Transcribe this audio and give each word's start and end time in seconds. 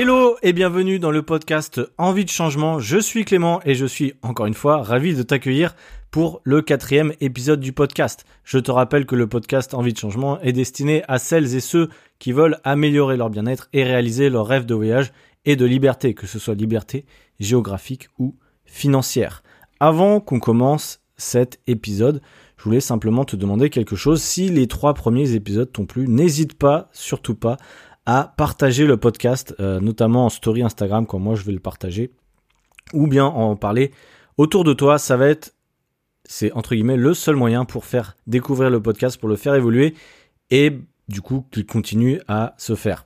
Hello 0.00 0.36
et 0.44 0.52
bienvenue 0.52 1.00
dans 1.00 1.10
le 1.10 1.22
podcast 1.22 1.80
Envie 1.98 2.24
de 2.24 2.30
changement. 2.30 2.78
Je 2.78 2.98
suis 2.98 3.24
Clément 3.24 3.60
et 3.64 3.74
je 3.74 3.84
suis 3.84 4.14
encore 4.22 4.46
une 4.46 4.54
fois 4.54 4.80
ravi 4.80 5.12
de 5.12 5.24
t'accueillir 5.24 5.74
pour 6.12 6.40
le 6.44 6.62
quatrième 6.62 7.14
épisode 7.20 7.58
du 7.58 7.72
podcast. 7.72 8.24
Je 8.44 8.60
te 8.60 8.70
rappelle 8.70 9.06
que 9.06 9.16
le 9.16 9.26
podcast 9.26 9.74
Envie 9.74 9.92
de 9.92 9.98
changement 9.98 10.40
est 10.40 10.52
destiné 10.52 11.02
à 11.08 11.18
celles 11.18 11.56
et 11.56 11.58
ceux 11.58 11.88
qui 12.20 12.30
veulent 12.30 12.58
améliorer 12.62 13.16
leur 13.16 13.28
bien-être 13.28 13.68
et 13.72 13.82
réaliser 13.82 14.30
leur 14.30 14.46
rêve 14.46 14.66
de 14.66 14.74
voyage 14.74 15.10
et 15.44 15.56
de 15.56 15.66
liberté, 15.66 16.14
que 16.14 16.28
ce 16.28 16.38
soit 16.38 16.54
liberté 16.54 17.04
géographique 17.40 18.06
ou 18.20 18.36
financière. 18.66 19.42
Avant 19.80 20.20
qu'on 20.20 20.38
commence 20.38 21.00
cet 21.16 21.58
épisode, 21.66 22.22
je 22.56 22.62
voulais 22.62 22.80
simplement 22.80 23.24
te 23.24 23.34
demander 23.34 23.68
quelque 23.68 23.96
chose. 23.96 24.22
Si 24.22 24.48
les 24.48 24.68
trois 24.68 24.94
premiers 24.94 25.32
épisodes 25.32 25.72
t'ont 25.72 25.86
plu, 25.86 26.06
n'hésite 26.06 26.54
pas, 26.54 26.88
surtout 26.92 27.34
pas, 27.34 27.56
à 28.08 28.32
partager 28.38 28.86
le 28.86 28.96
podcast, 28.96 29.54
euh, 29.60 29.80
notamment 29.80 30.24
en 30.24 30.28
story 30.30 30.62
Instagram 30.62 31.04
quand 31.04 31.18
moi 31.18 31.34
je 31.34 31.42
vais 31.42 31.52
le 31.52 31.60
partager, 31.60 32.10
ou 32.94 33.06
bien 33.06 33.26
en 33.26 33.54
parler 33.54 33.92
autour 34.38 34.64
de 34.64 34.72
toi. 34.72 34.96
Ça 34.98 35.18
va 35.18 35.28
être, 35.28 35.54
c'est 36.24 36.50
entre 36.52 36.74
guillemets 36.74 36.96
le 36.96 37.12
seul 37.12 37.36
moyen 37.36 37.66
pour 37.66 37.84
faire 37.84 38.16
découvrir 38.26 38.70
le 38.70 38.80
podcast, 38.80 39.20
pour 39.20 39.28
le 39.28 39.36
faire 39.36 39.54
évoluer 39.54 39.94
et 40.50 40.72
du 41.08 41.20
coup 41.20 41.44
qu'il 41.50 41.66
continue 41.66 42.18
à 42.28 42.54
se 42.56 42.74
faire. 42.74 43.04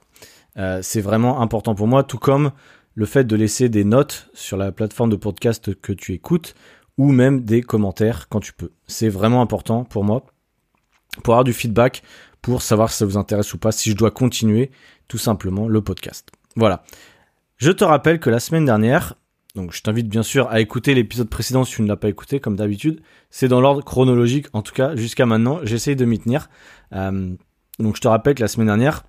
Euh, 0.57 0.79
c'est 0.83 1.01
vraiment 1.01 1.41
important 1.41 1.75
pour 1.75 1.89
moi, 1.89 2.05
tout 2.05 2.19
comme 2.19 2.53
le 2.95 3.05
fait 3.05 3.25
de 3.25 3.35
laisser 3.35 3.69
des 3.69 3.83
notes 3.83 4.31
sur 4.35 4.57
la 4.57 4.71
plateforme 4.71 5.11
de 5.11 5.17
podcast 5.17 5.75
que 5.81 5.93
tu 5.93 6.13
écoutes 6.13 6.55
ou 6.97 7.11
même 7.11 7.41
des 7.41 7.63
commentaires 7.63 8.29
quand 8.29 8.39
tu 8.39 8.53
peux. 8.53 8.71
C'est 8.87 9.09
vraiment 9.09 9.43
important 9.43 9.83
pour 9.83 10.05
moi 10.05 10.27
pour 11.23 11.35
avoir 11.35 11.45
du 11.45 11.53
feedback, 11.53 12.03
pour 12.41 12.63
savoir 12.63 12.91
si 12.91 12.99
ça 12.99 13.05
vous 13.05 13.17
intéresse 13.17 13.55
ou 13.55 13.59
pas, 13.59 13.73
si 13.73 13.91
je 13.91 13.97
dois 13.97 14.11
continuer 14.11 14.71
tout 15.13 15.19
simplement 15.19 15.69
le 15.69 15.83
podcast. 15.83 16.31
Voilà. 16.57 16.85
Je 17.59 17.71
te 17.71 17.85
rappelle 17.85 18.19
que 18.19 18.31
la 18.31 18.41
semaine 18.41 18.65
dernière, 18.65 19.17
donc 19.55 19.75
je 19.75 19.83
t'invite 19.83 20.09
bien 20.09 20.23
sûr 20.23 20.49
à 20.49 20.59
écouter 20.63 20.95
l'épisode 20.95 21.29
précédent 21.29 21.65
si 21.65 21.75
tu 21.75 21.83
ne 21.83 21.89
l'as 21.89 21.97
pas 21.97 22.09
écouté 22.09 22.41
comme 22.41 22.57
d'habitude. 22.57 23.03
C'est 23.29 23.47
dans 23.47 23.61
l'ordre 23.61 23.85
chronologique, 23.85 24.47
en 24.55 24.63
tout 24.63 24.73
cas 24.73 24.97
jusqu'à 24.97 25.27
maintenant, 25.27 25.61
j'essaye 25.65 25.97
de 25.97 26.07
m'y 26.07 26.19
tenir. 26.19 26.49
Euh, 26.95 27.35
donc 27.79 27.97
je 27.97 28.01
te 28.01 28.09
rappelle 28.09 28.35
que 28.35 28.41
la 28.41 28.49
semaine 28.49 28.69
dernière, 28.69 29.05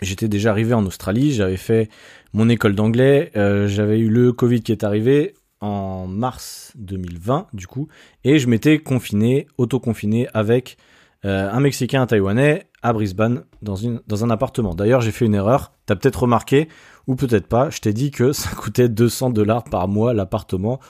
j'étais 0.00 0.26
déjà 0.26 0.50
arrivé 0.50 0.74
en 0.74 0.84
Australie, 0.86 1.32
j'avais 1.32 1.56
fait 1.56 1.88
mon 2.32 2.48
école 2.48 2.74
d'anglais, 2.74 3.30
euh, 3.36 3.68
j'avais 3.68 4.00
eu 4.00 4.08
le 4.08 4.32
Covid 4.32 4.62
qui 4.62 4.72
est 4.72 4.82
arrivé 4.82 5.34
en 5.60 6.08
mars 6.08 6.72
2020 6.74 7.46
du 7.52 7.68
coup, 7.68 7.86
et 8.24 8.40
je 8.40 8.48
m'étais 8.48 8.80
confiné, 8.80 9.46
auto-confiné 9.56 10.26
avec 10.34 10.78
euh, 11.24 11.48
un 11.48 11.60
Mexicain, 11.60 12.02
un 12.02 12.06
Taïwanais, 12.08 12.66
à 12.82 12.92
Brisbane, 12.92 13.44
dans, 13.62 13.76
un 14.24 14.30
appartement. 14.30 14.74
D'ailleurs, 14.74 15.00
j'ai 15.00 15.12
fait 15.12 15.24
une 15.24 15.34
erreur, 15.34 15.72
t'as 15.86 15.96
peut-être 15.96 16.22
remarqué, 16.22 16.68
ou 17.06 17.14
peut-être 17.14 17.46
pas, 17.46 17.70
je 17.70 17.80
t'ai 17.80 17.92
dit 17.92 18.10
que 18.10 18.32
ça 18.32 18.50
coûtait 18.50 18.88
200 18.88 19.30
dollars 19.30 19.64
par 19.64 19.88
mois 19.88 20.14
l'appartement. 20.14 20.80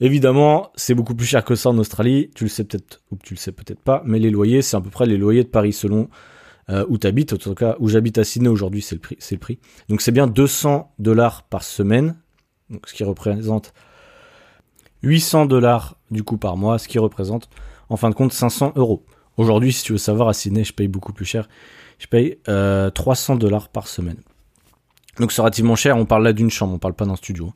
Évidemment, 0.00 0.72
c'est 0.74 0.94
beaucoup 0.94 1.14
plus 1.14 1.26
cher 1.26 1.44
que 1.44 1.54
ça 1.54 1.68
en 1.68 1.78
Australie, 1.78 2.30
tu 2.34 2.44
le 2.44 2.50
sais 2.50 2.64
peut-être, 2.64 3.02
ou 3.10 3.16
tu 3.22 3.34
le 3.34 3.38
sais 3.38 3.52
peut-être 3.52 3.80
pas, 3.80 4.02
mais 4.04 4.18
les 4.18 4.30
loyers, 4.30 4.62
c'est 4.62 4.76
à 4.76 4.80
peu 4.80 4.90
près 4.90 5.06
les 5.06 5.18
loyers 5.18 5.44
de 5.44 5.48
Paris 5.48 5.72
selon 5.72 6.08
euh, 6.70 6.86
où 6.88 6.96
tu 6.96 7.08
en 7.08 7.36
tout 7.36 7.54
cas 7.54 7.76
où 7.80 7.88
j'habite 7.88 8.18
à 8.18 8.24
Sydney 8.24 8.48
aujourd'hui, 8.48 8.82
c'est 8.82 8.94
le 8.94 9.38
prix. 9.38 9.58
Donc 9.88 10.00
c'est 10.00 10.12
bien 10.12 10.26
200 10.26 10.94
dollars 10.98 11.42
par 11.44 11.62
semaine, 11.62 12.16
ce 12.86 12.94
qui 12.94 13.04
représente 13.04 13.74
800 15.02 15.46
dollars 15.46 15.96
du 16.10 16.22
coup 16.22 16.38
par 16.38 16.56
mois, 16.56 16.78
ce 16.78 16.88
qui 16.88 16.98
représente 16.98 17.48
en 17.88 17.96
fin 17.96 18.10
de 18.10 18.14
compte 18.14 18.32
500 18.32 18.72
euros. 18.76 19.04
Aujourd'hui, 19.36 19.72
si 19.72 19.84
tu 19.84 19.92
veux 19.92 19.98
savoir, 19.98 20.28
à 20.28 20.34
Sydney, 20.34 20.64
je 20.64 20.72
paye 20.72 20.88
beaucoup 20.88 21.12
plus 21.12 21.24
cher. 21.24 21.48
Je 21.98 22.06
paye 22.06 22.38
euh, 22.48 22.90
300 22.90 23.36
dollars 23.36 23.68
par 23.68 23.88
semaine. 23.88 24.18
Donc 25.18 25.30
c'est 25.30 25.42
relativement 25.42 25.76
cher, 25.76 25.96
on 25.96 26.06
parle 26.06 26.24
là 26.24 26.32
d'une 26.32 26.50
chambre, 26.50 26.74
on 26.74 26.78
parle 26.78 26.94
pas 26.94 27.04
d'un 27.04 27.16
studio. 27.16 27.52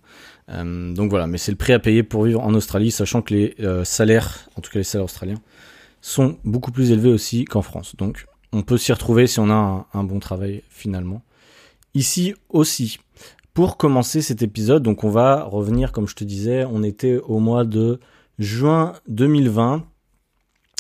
Euh, 0.50 0.92
donc 0.92 1.10
voilà, 1.10 1.26
mais 1.26 1.38
c'est 1.38 1.50
le 1.50 1.56
prix 1.56 1.72
à 1.72 1.78
payer 1.78 2.03
pour 2.03 2.25
vivre 2.25 2.42
en 2.42 2.53
Australie, 2.54 2.91
sachant 2.91 3.22
que 3.22 3.32
les 3.32 3.54
euh, 3.60 3.82
salaires, 3.82 4.48
en 4.56 4.60
tout 4.60 4.70
cas 4.70 4.78
les 4.78 4.84
salaires 4.84 5.06
australiens, 5.06 5.41
sont 6.03 6.38
beaucoup 6.44 6.70
plus 6.70 6.91
élevés 6.91 7.10
aussi 7.10 7.44
qu'en 7.47 7.62
France. 7.62 7.97
Donc 7.97 8.26
on 8.53 8.62
peut 8.62 8.76
s'y 8.76 8.92
retrouver 8.92 9.26
si 9.26 9.41
on 9.41 9.48
a 9.48 9.54
un, 9.54 9.86
un, 9.94 10.04
bon 10.04 10.19
travail 10.19 10.62
finalement. 10.69 11.22
Ici 11.94 12.34
aussi. 12.50 12.98
Pour 13.54 13.78
commencer 13.78 14.20
cet 14.20 14.42
épisode, 14.42 14.82
donc 14.82 15.03
on 15.03 15.09
va 15.09 15.44
revenir, 15.44 15.92
comme 15.92 16.06
je 16.06 16.15
te 16.15 16.25
disais, 16.25 16.66
on 16.70 16.82
était 16.82 17.16
au 17.16 17.38
mois 17.38 17.65
de 17.65 18.00
juin 18.38 18.92
2020 19.09 19.86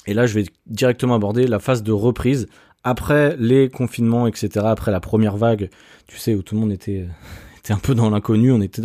et 0.06 0.14
là, 0.14 0.26
je 0.26 0.34
vais 0.34 0.46
directement 0.66 1.14
aborder 1.14 1.46
la 1.46 1.58
phase 1.58 1.82
de 1.82 1.92
reprise 1.92 2.46
après 2.84 3.36
les 3.38 3.68
confinements, 3.68 4.26
etc. 4.26 4.64
Après 4.64 4.92
la 4.92 5.00
première 5.00 5.36
vague, 5.36 5.70
tu 6.06 6.18
sais, 6.18 6.34
où 6.34 6.42
tout 6.42 6.54
le 6.54 6.60
monde 6.60 6.72
était, 6.72 7.06
était 7.58 7.72
un 7.72 7.78
peu 7.78 7.94
dans 7.94 8.10
l'inconnu, 8.10 8.52
on 8.52 8.60
était 8.60 8.82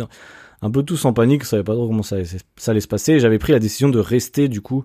un 0.62 0.70
peu 0.70 0.82
tous 0.82 1.04
en 1.04 1.12
panique, 1.12 1.42
on 1.42 1.46
savait 1.46 1.64
pas 1.64 1.74
trop 1.74 1.86
comment 1.86 2.02
ça, 2.02 2.16
ça 2.56 2.70
allait 2.70 2.80
se 2.80 2.88
passer. 2.88 3.20
J'avais 3.20 3.38
pris 3.38 3.52
la 3.52 3.58
décision 3.58 3.88
de 3.88 3.98
rester 3.98 4.48
du 4.48 4.60
coup 4.60 4.82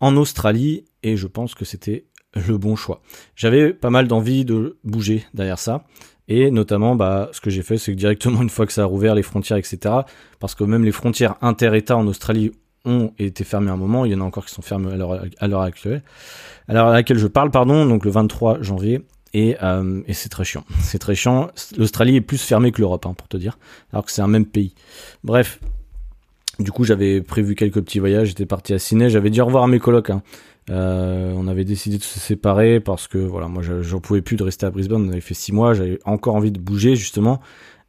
en 0.00 0.16
Australie 0.16 0.84
et 1.02 1.16
je 1.16 1.26
pense 1.26 1.54
que 1.54 1.64
c'était 1.64 2.06
le 2.34 2.58
bon 2.58 2.76
choix. 2.76 3.00
J'avais 3.36 3.72
pas 3.72 3.90
mal 3.90 4.08
d'envie 4.08 4.44
de 4.44 4.78
bouger 4.84 5.24
derrière 5.34 5.58
ça. 5.58 5.84
Et 6.26 6.50
notamment, 6.50 6.96
bah, 6.96 7.28
ce 7.32 7.40
que 7.40 7.50
j'ai 7.50 7.62
fait, 7.62 7.78
c'est 7.78 7.92
que 7.92 7.96
directement, 7.96 8.42
une 8.42 8.50
fois 8.50 8.66
que 8.66 8.72
ça 8.72 8.82
a 8.82 8.86
rouvert 8.86 9.14
les 9.14 9.22
frontières, 9.22 9.58
etc., 9.58 9.94
parce 10.40 10.54
que 10.54 10.64
même 10.64 10.84
les 10.84 10.92
frontières 10.92 11.36
inter-États 11.42 11.96
en 11.96 12.06
Australie 12.06 12.52
ont 12.84 13.12
été 13.18 13.44
fermés 13.44 13.70
un 13.70 13.76
moment, 13.76 14.04
il 14.04 14.12
y 14.12 14.14
en 14.14 14.20
a 14.20 14.24
encore 14.24 14.46
qui 14.46 14.52
sont 14.52 14.62
fermés 14.62 14.92
à 14.92 15.46
l'heure 15.48 15.62
actuelle, 15.62 16.02
à 16.68 16.74
l'heure 16.74 16.88
à 16.88 16.92
laquelle 16.92 17.18
je 17.18 17.26
parle, 17.26 17.50
pardon, 17.50 17.86
donc 17.86 18.04
le 18.04 18.10
23 18.10 18.62
janvier, 18.62 19.02
et, 19.32 19.56
euh, 19.62 20.02
et 20.06 20.12
c'est 20.12 20.28
très 20.28 20.44
chiant. 20.44 20.64
C'est 20.80 20.98
très 20.98 21.14
chiant. 21.14 21.50
L'Australie 21.76 22.16
est 22.16 22.20
plus 22.20 22.40
fermée 22.40 22.72
que 22.72 22.80
l'Europe, 22.80 23.06
hein, 23.06 23.14
pour 23.14 23.28
te 23.28 23.36
dire, 23.36 23.58
alors 23.92 24.04
que 24.04 24.12
c'est 24.12 24.22
un 24.22 24.28
même 24.28 24.46
pays. 24.46 24.74
Bref, 25.24 25.60
du 26.58 26.70
coup, 26.70 26.84
j'avais 26.84 27.20
prévu 27.20 27.54
quelques 27.54 27.82
petits 27.82 27.98
voyages, 27.98 28.28
j'étais 28.28 28.46
parti 28.46 28.74
à 28.74 28.78
Sydney, 28.78 29.10
j'avais 29.10 29.30
dit 29.30 29.40
au 29.40 29.46
revoir 29.46 29.64
à 29.64 29.66
mes 29.66 29.80
colocs. 29.80 30.10
Hein. 30.10 30.22
Euh, 30.70 31.32
on 31.36 31.46
avait 31.46 31.64
décidé 31.64 31.98
de 31.98 32.02
se 32.02 32.18
séparer 32.18 32.80
parce 32.80 33.06
que 33.06 33.18
voilà, 33.18 33.48
moi 33.48 33.62
j'en 33.62 34.00
pouvais 34.00 34.22
plus 34.22 34.36
de 34.36 34.44
rester 34.44 34.64
à 34.64 34.70
Brisbane. 34.70 35.06
On 35.06 35.08
avait 35.10 35.20
fait 35.20 35.34
six 35.34 35.52
mois, 35.52 35.74
j'avais 35.74 35.98
encore 36.04 36.36
envie 36.36 36.52
de 36.52 36.60
bouger 36.60 36.96
justement. 36.96 37.40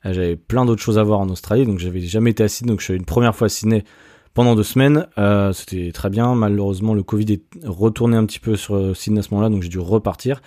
Euh, 0.06 0.14
j'avais 0.14 0.36
plein 0.36 0.66
d'autres 0.66 0.82
choses 0.82 0.98
à 0.98 1.04
voir 1.04 1.20
en 1.20 1.30
Australie, 1.30 1.66
donc 1.66 1.80
j'avais 1.80 2.02
jamais 2.02 2.32
été 2.32 2.44
à 2.44 2.48
Sydney, 2.48 2.72
donc 2.72 2.80
je 2.82 2.86
suis 2.86 2.94
une 2.96 3.06
première 3.06 3.36
fois 3.36 3.46
à 3.46 3.50
Sydney 3.50 3.86
pendant 4.35 4.53
deux 4.53 4.63
semaines. 4.63 5.07
Euh, 5.18 5.51
C'était 5.51 5.91
très 5.91 6.12
bien. 6.12 6.35
Malheureusement, 6.35 6.94
le 6.94 7.01
Covid 7.01 7.34
est 7.34 7.44
retourné 7.66 8.16
un 8.16 8.25
petit 8.28 8.40
peu 8.40 8.56
sur 8.56 8.75
euh, 8.75 8.94
Sydney 8.94 9.19
à 9.19 9.23
ce 9.23 9.29
moment-là, 9.31 9.50
donc 9.50 9.63
j'ai 9.63 9.69
dû 9.69 9.79
repartir. 9.79 10.44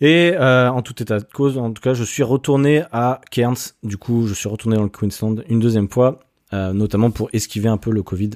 Et 0.00 0.32
euh, 0.34 0.70
en 0.70 0.80
tout 0.80 1.02
état 1.02 1.18
de 1.18 1.24
cause, 1.24 1.58
en 1.58 1.72
tout 1.72 1.82
cas, 1.82 1.92
je 1.92 2.04
suis 2.04 2.22
retourné 2.22 2.84
à 2.92 3.20
Cairns. 3.30 3.74
Du 3.82 3.98
coup, 3.98 4.26
je 4.26 4.32
suis 4.32 4.48
retourné 4.48 4.76
dans 4.76 4.84
le 4.84 4.88
Queensland 4.88 5.42
une 5.48 5.60
deuxième 5.60 5.90
fois, 5.90 6.20
notamment 6.52 7.10
pour 7.10 7.28
esquiver 7.32 7.68
un 7.68 7.76
peu 7.76 7.90
le 7.90 8.02
Covid 8.02 8.30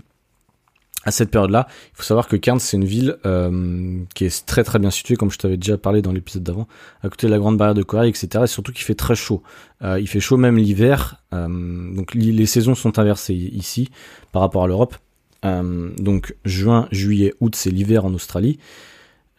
à 1.04 1.10
cette 1.10 1.30
période-là. 1.30 1.66
Il 1.92 1.96
faut 1.96 2.02
savoir 2.02 2.28
que 2.28 2.36
Cairns, 2.36 2.60
c'est 2.60 2.76
une 2.76 2.84
ville 2.84 3.16
euh, 3.24 4.00
qui 4.14 4.26
est 4.26 4.46
très 4.46 4.64
très 4.64 4.78
bien 4.78 4.90
située, 4.90 5.16
comme 5.16 5.30
je 5.30 5.38
t'avais 5.38 5.56
déjà 5.56 5.78
parlé 5.78 6.02
dans 6.02 6.12
l'épisode 6.12 6.42
d'avant, 6.42 6.68
à 7.02 7.08
côté 7.08 7.26
de 7.26 7.32
la 7.32 7.38
Grande 7.38 7.56
Barrière 7.56 7.74
de 7.74 7.82
Corail, 7.82 8.10
etc. 8.10 8.44
Et 8.44 8.46
surtout 8.46 8.72
qu'il 8.72 8.84
fait 8.84 8.94
très 8.94 9.14
chaud. 9.14 9.42
Euh, 9.82 9.98
il 9.98 10.08
fait 10.08 10.20
chaud 10.20 10.36
même 10.36 10.58
l'hiver. 10.58 11.22
Euh, 11.32 11.48
donc 11.94 12.14
les 12.14 12.46
saisons 12.46 12.74
sont 12.74 12.98
inversées 12.98 13.34
ici 13.34 13.88
par 14.32 14.42
rapport 14.42 14.64
à 14.64 14.66
l'Europe. 14.66 14.96
Donc 15.42 16.36
juin, 16.44 16.86
juillet, 16.90 17.32
août, 17.40 17.54
c'est 17.56 17.70
l'hiver 17.70 18.04
en 18.04 18.12
Australie. 18.12 18.58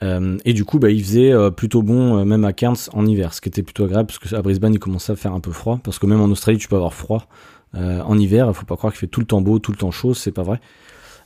Et 0.01 0.53
du 0.53 0.65
coup, 0.65 0.79
bah, 0.79 0.89
il 0.89 1.03
faisait 1.03 1.31
plutôt 1.51 1.83
bon 1.83 2.25
même 2.25 2.43
à 2.43 2.53
Cairns 2.53 2.89
en 2.93 3.05
hiver, 3.05 3.35
ce 3.35 3.41
qui 3.41 3.49
était 3.49 3.61
plutôt 3.61 3.83
agréable 3.83 4.07
parce 4.07 4.17
que 4.17 4.35
à 4.35 4.41
Brisbane 4.41 4.73
il 4.73 4.79
commençait 4.79 5.11
à 5.11 5.15
faire 5.15 5.33
un 5.33 5.39
peu 5.39 5.51
froid. 5.51 5.79
Parce 5.83 5.99
que 5.99 6.07
même 6.07 6.19
en 6.19 6.25
Australie, 6.25 6.57
tu 6.57 6.67
peux 6.67 6.75
avoir 6.75 6.95
froid 6.95 7.27
en 7.75 8.17
hiver. 8.17 8.47
Il 8.47 8.55
faut 8.55 8.65
pas 8.65 8.77
croire 8.77 8.91
qu'il 8.91 8.99
fait 8.99 9.05
tout 9.05 9.19
le 9.19 9.27
temps 9.27 9.41
beau, 9.41 9.59
tout 9.59 9.71
le 9.71 9.77
temps 9.77 9.91
chaud, 9.91 10.15
c'est 10.15 10.31
pas 10.31 10.41
vrai. 10.41 10.59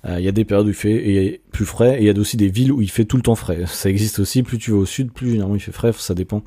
Euh, 0.05 0.19
il 0.19 0.25
y 0.25 0.27
a 0.27 0.31
des 0.31 0.45
périodes 0.45 0.67
où 0.67 0.69
il 0.69 0.75
fait 0.75 1.41
plus 1.51 1.65
frais 1.65 1.97
et 1.97 2.01
il 2.01 2.05
y 2.05 2.09
a 2.09 2.19
aussi 2.19 2.37
des 2.37 2.49
villes 2.49 2.71
où 2.71 2.81
il 2.81 2.91
fait 2.91 3.05
tout 3.05 3.17
le 3.17 3.23
temps 3.23 3.35
frais. 3.35 3.65
Ça 3.65 3.89
existe 3.89 4.19
aussi. 4.19 4.43
Plus 4.43 4.57
tu 4.57 4.71
vas 4.71 4.77
au 4.77 4.85
sud, 4.85 5.11
plus 5.11 5.31
généralement 5.31 5.55
il 5.55 5.61
fait 5.61 5.71
frais. 5.71 5.91
Ça 5.93 6.13
dépend. 6.13 6.43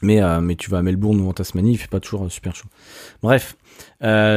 Mais, 0.00 0.22
euh, 0.22 0.54
tu 0.56 0.70
vas 0.70 0.78
à 0.78 0.82
Melbourne 0.82 1.20
ou 1.20 1.28
en 1.28 1.32
Tasmanie, 1.32 1.72
il 1.72 1.76
fait 1.76 1.90
pas 1.90 1.98
toujours 1.98 2.24
euh, 2.24 2.28
super 2.28 2.54
chaud. 2.54 2.68
Bref, 3.20 3.56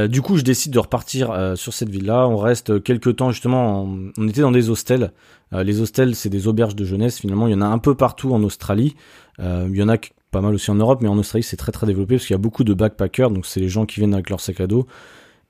du 0.10 0.22
coup, 0.24 0.38
je 0.38 0.42
décide 0.42 0.74
de 0.74 0.80
repartir 0.80 1.54
sur 1.56 1.74
cette 1.74 1.90
ville-là. 1.90 2.28
On 2.28 2.38
reste 2.38 2.84
quelques 2.84 3.16
temps 3.16 3.32
justement. 3.32 3.88
On 4.18 4.28
était 4.28 4.42
dans 4.42 4.52
des 4.52 4.70
hostels. 4.70 5.14
Les 5.52 5.82
hostels, 5.82 6.16
c'est 6.16 6.30
des 6.30 6.48
auberges 6.48 6.76
de 6.76 6.86
jeunesse. 6.86 7.20
Finalement, 7.20 7.48
il 7.48 7.52
y 7.52 7.56
en 7.56 7.62
a 7.62 7.66
un 7.66 7.78
peu 7.78 7.96
partout 7.96 8.34
en 8.34 8.44
Australie. 8.44 8.96
il 9.40 9.76
y 9.76 9.84
en 9.84 9.90
a 9.90 9.98
pas 10.32 10.42
mal 10.42 10.54
aussi 10.54 10.72
en 10.72 10.76
Europe, 10.76 11.00
mais 11.02 11.10
en 11.10 11.18
Australie, 11.18 11.44
c'est 11.44 11.58
très 11.58 11.72
très 11.72 11.86
développé 11.88 12.16
parce 12.16 12.26
qu'il 12.26 12.34
y 12.34 12.36
a 12.36 12.40
beaucoup 12.40 12.64
de 12.64 12.74
backpackers. 12.74 13.32
Donc, 13.32 13.46
c'est 13.46 13.60
les 13.60 13.70
gens 13.70 13.86
qui 13.86 14.00
viennent 14.00 14.14
avec 14.14 14.30
leur 14.30 14.40
sac 14.40 14.62
à 14.62 14.68
dos 14.68 14.88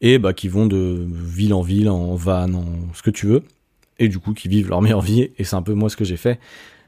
et 0.02 0.18
bah, 0.18 0.34
qui 0.34 0.48
vont 0.48 0.66
de 0.66 1.08
ville 1.10 1.54
en 1.54 1.62
ville, 1.62 1.90
en 1.90 2.16
van, 2.16 2.54
en 2.54 2.66
ce 2.94 3.02
que 3.02 3.12
tu 3.12 3.28
veux, 3.28 3.44
et 4.00 4.10
du 4.10 4.20
coup 4.20 4.34
qui 4.34 4.48
vivent 4.48 4.70
leur 4.70 4.82
meilleure 4.82 5.02
vie, 5.02 5.30
et 5.38 5.44
c'est 5.44 5.56
un 5.56 5.62
peu 5.62 5.74
moi 5.74 5.90
ce 5.90 5.96
que 5.96 6.04
j'ai 6.04 6.18
fait. 6.18 6.40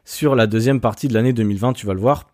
Sur 0.04 0.36
la 0.36 0.48
deuxième 0.48 0.82
partie 0.82 1.08
de 1.08 1.14
l'année 1.14 1.32
2020, 1.32 1.74
tu 1.74 1.86
vas 1.86 1.94
le 1.94 2.00
voir, 2.00 2.28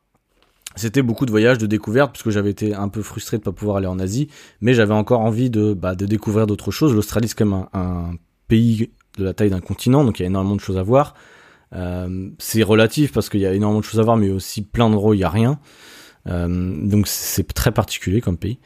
c'était 0.75 1.01
beaucoup 1.01 1.25
de 1.25 1.31
voyages, 1.31 1.57
de 1.57 1.67
découvertes, 1.67 2.13
parce 2.13 2.23
que 2.23 2.31
j'avais 2.31 2.49
été 2.49 2.73
un 2.73 2.87
peu 2.87 3.01
frustré 3.01 3.37
de 3.37 3.43
pas 3.43 3.51
pouvoir 3.51 3.77
aller 3.77 3.87
en 3.87 3.99
Asie, 3.99 4.29
mais 4.61 4.73
j'avais 4.73 4.93
encore 4.93 5.19
envie 5.19 5.49
de, 5.49 5.73
bah, 5.73 5.95
de 5.95 6.05
découvrir 6.05 6.47
d'autres 6.47 6.71
choses. 6.71 6.95
L'Australie, 6.95 7.27
c'est 7.27 7.39
même 7.41 7.53
un, 7.53 7.69
un, 7.73 8.13
pays 8.47 8.89
de 9.17 9.23
la 9.23 9.33
taille 9.33 9.49
d'un 9.49 9.59
continent, 9.59 10.03
donc 10.03 10.19
il 10.19 10.23
y 10.23 10.25
a 10.25 10.27
énormément 10.27 10.55
de 10.55 10.61
choses 10.61 10.77
à 10.77 10.83
voir. 10.83 11.13
Euh, 11.75 12.29
c'est 12.39 12.63
relatif 12.63 13.11
parce 13.11 13.29
qu'il 13.29 13.41
y 13.41 13.45
a 13.45 13.53
énormément 13.53 13.81
de 13.81 13.85
choses 13.85 13.99
à 13.99 14.03
voir, 14.03 14.17
mais 14.17 14.29
aussi 14.29 14.63
plein 14.63 14.89
d'endroits 14.89 15.11
où 15.11 15.13
il 15.13 15.19
y 15.19 15.23
a 15.23 15.29
rien. 15.29 15.59
donc 16.25 17.07
c'est 17.07 17.51
très 17.53 17.71
particulier 17.71 18.21
comme 18.21 18.37
pays. 18.37 18.59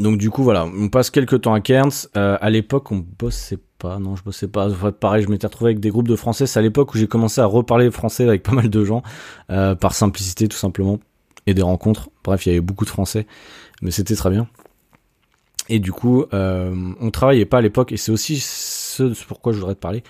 Donc 0.00 0.18
du 0.18 0.30
coup 0.30 0.42
voilà, 0.42 0.64
on 0.66 0.88
passe 0.88 1.10
quelques 1.10 1.42
temps 1.42 1.54
à 1.54 1.60
Cairns. 1.60 2.08
à 2.14 2.50
l'époque, 2.50 2.90
on 2.92 3.04
bossait 3.18 3.58
pas, 3.78 3.98
non, 3.98 4.16
je 4.16 4.22
bossais 4.22 4.48
pas. 4.48 4.68
pareil, 4.92 5.22
je 5.22 5.28
m'étais 5.28 5.46
retrouvé 5.46 5.70
avec 5.70 5.80
des 5.80 5.90
groupes 5.90 6.08
de 6.08 6.16
français. 6.16 6.46
C'est 6.46 6.58
à 6.58 6.62
l'époque 6.62 6.94
où 6.94 6.98
j'ai 6.98 7.06
commencé 7.06 7.40
à 7.40 7.46
reparler 7.46 7.90
français 7.90 8.26
avec 8.26 8.42
pas 8.42 8.52
mal 8.52 8.68
de 8.68 8.84
gens, 8.84 9.02
par 9.48 9.94
simplicité 9.94 10.48
tout 10.48 10.56
simplement, 10.56 10.98
et 11.46 11.54
des 11.54 11.62
rencontres. 11.62 12.10
Bref, 12.24 12.46
il 12.46 12.50
y 12.50 12.52
avait 12.52 12.60
beaucoup 12.60 12.84
de 12.84 12.90
français, 12.90 13.26
mais 13.82 13.90
c'était 13.90 14.16
très 14.16 14.30
bien. 14.30 14.48
Et 15.70 15.78
du 15.78 15.92
coup, 15.92 16.24
euh, 16.34 16.92
on 17.00 17.10
travaillait 17.12 17.44
pas 17.44 17.58
à 17.58 17.60
l'époque, 17.60 17.92
et 17.92 17.96
c'est 17.96 18.10
aussi 18.10 18.40
ce 18.40 19.14
pourquoi 19.26 19.52
je 19.52 19.58
voudrais 19.58 19.76
te 19.76 19.80
parler. 19.80 20.02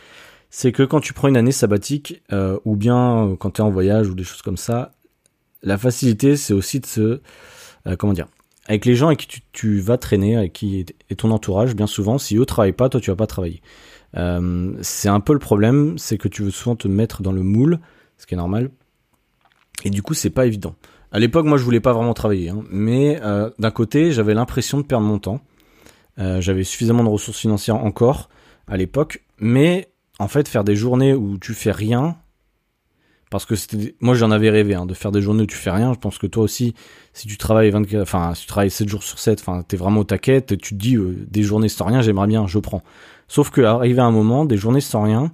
C'est 0.49 0.73
que 0.73 0.83
quand 0.83 1.01
tu 1.01 1.13
prends 1.13 1.29
une 1.29 1.37
année 1.37 1.53
sabbatique, 1.53 2.23
euh, 2.33 2.59
ou 2.65 2.77
bien 2.77 3.27
euh, 3.27 3.37
quand 3.37 3.53
tu 3.53 3.61
es 3.61 3.65
en 3.65 3.71
voyage 3.71 4.09
ou 4.09 4.15
des 4.15 4.25
choses 4.25 4.41
comme 4.41 4.57
ça, 4.57 4.93
la 5.63 5.77
facilité, 5.77 6.37
c'est 6.37 6.55
aussi 6.55 6.81
de 6.81 6.87
se... 6.87 7.21
Euh, 7.87 7.97
comment 7.97 8.15
dire 8.15 8.27
Avec 8.71 8.85
les 8.85 8.95
gens 8.95 9.09
avec 9.09 9.19
qui 9.19 9.43
tu, 9.51 9.81
vas 9.81 9.99
traîner, 9.99 10.37
avec 10.37 10.53
qui 10.53 10.87
ton 11.17 11.33
entourage, 11.33 11.75
bien 11.75 11.89
souvent, 11.89 12.19
si 12.19 12.37
eux 12.37 12.47
travaillent 12.47 12.71
pas, 12.71 12.89
toi 12.89 13.01
tu 13.01 13.11
vas 13.11 13.17
pas 13.17 13.27
travailler. 13.27 13.63
Euh, 14.17 14.75
c'est 14.81 15.09
un 15.09 15.19
peu 15.19 15.33
le 15.33 15.41
problème, 15.41 15.99
c'est 15.99 16.19
que 16.19 16.29
tu 16.29 16.45
veux 16.45 16.53
souvent 16.53 16.77
te 16.77 16.87
mettre 16.87 17.21
dans 17.21 17.33
le 17.33 17.43
moule, 17.43 17.81
ce 18.17 18.29
qui 18.29 18.35
est 18.35 18.37
normal. 18.37 18.71
Et 19.85 19.91
du 19.91 20.03
coup, 20.03 20.15
c'est 20.15 20.31
pas 20.31 20.47
évident. 20.47 20.77
À 21.11 21.19
l'époque, 21.19 21.47
moi, 21.47 21.59
je 21.59 21.65
voulais 21.65 21.81
pas 21.81 21.93
vraiment 21.93 22.15
travailler, 22.15 22.51
hein, 22.51 22.63
mais 22.71 23.19
euh, 23.25 23.51
d'un 23.59 23.73
côté, 23.73 24.13
j'avais 24.13 24.35
l'impression 24.35 24.79
de 24.79 24.85
perdre 24.85 25.05
mon 25.05 25.19
temps. 25.19 25.41
Euh, 26.21 26.41
j'avais 26.41 26.63
suffisamment 26.63 27.03
de 27.03 27.09
ressources 27.09 27.39
financières 27.39 27.75
encore 27.75 28.29
à 28.69 28.77
l'époque, 28.77 29.25
mais 29.41 29.91
en 30.21 30.29
fait 30.29 30.47
faire 30.47 30.63
des 30.63 30.77
journées 30.77 31.13
où 31.13 31.39
tu 31.39 31.55
fais 31.55 31.73
rien, 31.73 32.19
parce 33.31 33.47
que 33.47 33.55
c'était, 33.55 33.95
moi 34.01 34.15
j'en 34.15 34.31
avais 34.31 34.51
rêvé 34.51 34.75
hein, 34.75 34.87
de 34.87 34.95
faire 34.95 35.13
des 35.13 35.23
journées 35.23 35.45
où 35.45 35.47
tu 35.47 35.57
fais 35.57 35.71
rien. 35.71 35.95
Je 35.95 35.99
pense 35.99 36.19
que 36.19 36.27
toi 36.27 36.43
aussi, 36.43 36.75
si 37.13 37.29
tu 37.29 37.37
travailles 37.37 37.71
24, 37.71 38.03
enfin 38.03 38.35
si 38.35 38.43
tu 38.43 38.49
travailles 38.49 38.71
7 38.71 38.89
jours 38.89 39.03
sur 39.03 39.19
7, 39.19 39.41
enfin 39.41 39.63
t'es 39.63 39.77
vraiment 39.77 40.01
au 40.01 40.05
taquet, 40.05 40.43
tu 40.43 40.57
te 40.57 40.75
dis 40.75 40.97
euh, 40.97 41.27
des 41.31 41.43
journées 41.43 41.69
sans 41.69 41.87
rien, 41.87 42.03
j'aimerais 42.03 42.27
bien, 42.27 42.47
je 42.47 42.59
prends. 42.59 42.83
Sauf 43.29 43.51
que 43.51 43.61
arrivé 43.61 44.01
à 44.01 44.05
un 44.05 44.11
moment, 44.11 44.45
des 44.45 44.57
journées 44.57 44.81
sans 44.81 45.03
rien, 45.03 45.33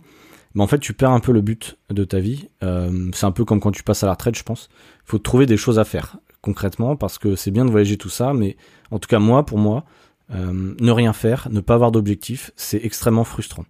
mais 0.55 0.63
en 0.63 0.67
fait 0.67 0.79
tu 0.79 0.93
perds 0.93 1.11
un 1.11 1.21
peu 1.21 1.33
le 1.33 1.41
but 1.41 1.79
de 1.91 2.05
ta 2.05 2.21
vie. 2.21 2.49
Euh, 2.63 3.11
c'est 3.15 3.27
un 3.27 3.33
peu 3.33 3.45
comme 3.45 3.61
quand 3.61 3.73
tu 3.73 3.83
passes 3.83 4.03
à 4.03 4.07
la 4.07 4.13
retraite, 4.13 4.37
je 4.37 4.43
pense. 4.43 4.69
Il 5.07 5.11
faut 5.11 5.19
trouver 5.19 5.47
des 5.47 5.57
choses 5.57 5.79
à 5.79 5.85
faire 5.85 6.19
concrètement 6.43 6.97
parce 6.97 7.19
que 7.19 7.35
c'est 7.35 7.51
bien 7.51 7.65
de 7.65 7.71
voyager 7.71 7.97
tout 7.97 8.11
ça, 8.11 8.33
mais 8.33 8.57
en 8.91 8.99
tout 8.99 9.09
cas 9.09 9.19
moi, 9.19 9.45
pour 9.45 9.59
moi, 9.59 9.85
euh, 10.33 10.75
ne 10.79 10.91
rien 10.91 11.13
faire, 11.13 11.49
ne 11.51 11.61
pas 11.61 11.75
avoir 11.75 11.93
d'objectif, 11.93 12.51
c'est 12.57 12.85
extrêmement 12.85 13.25
frustrant. 13.25 13.65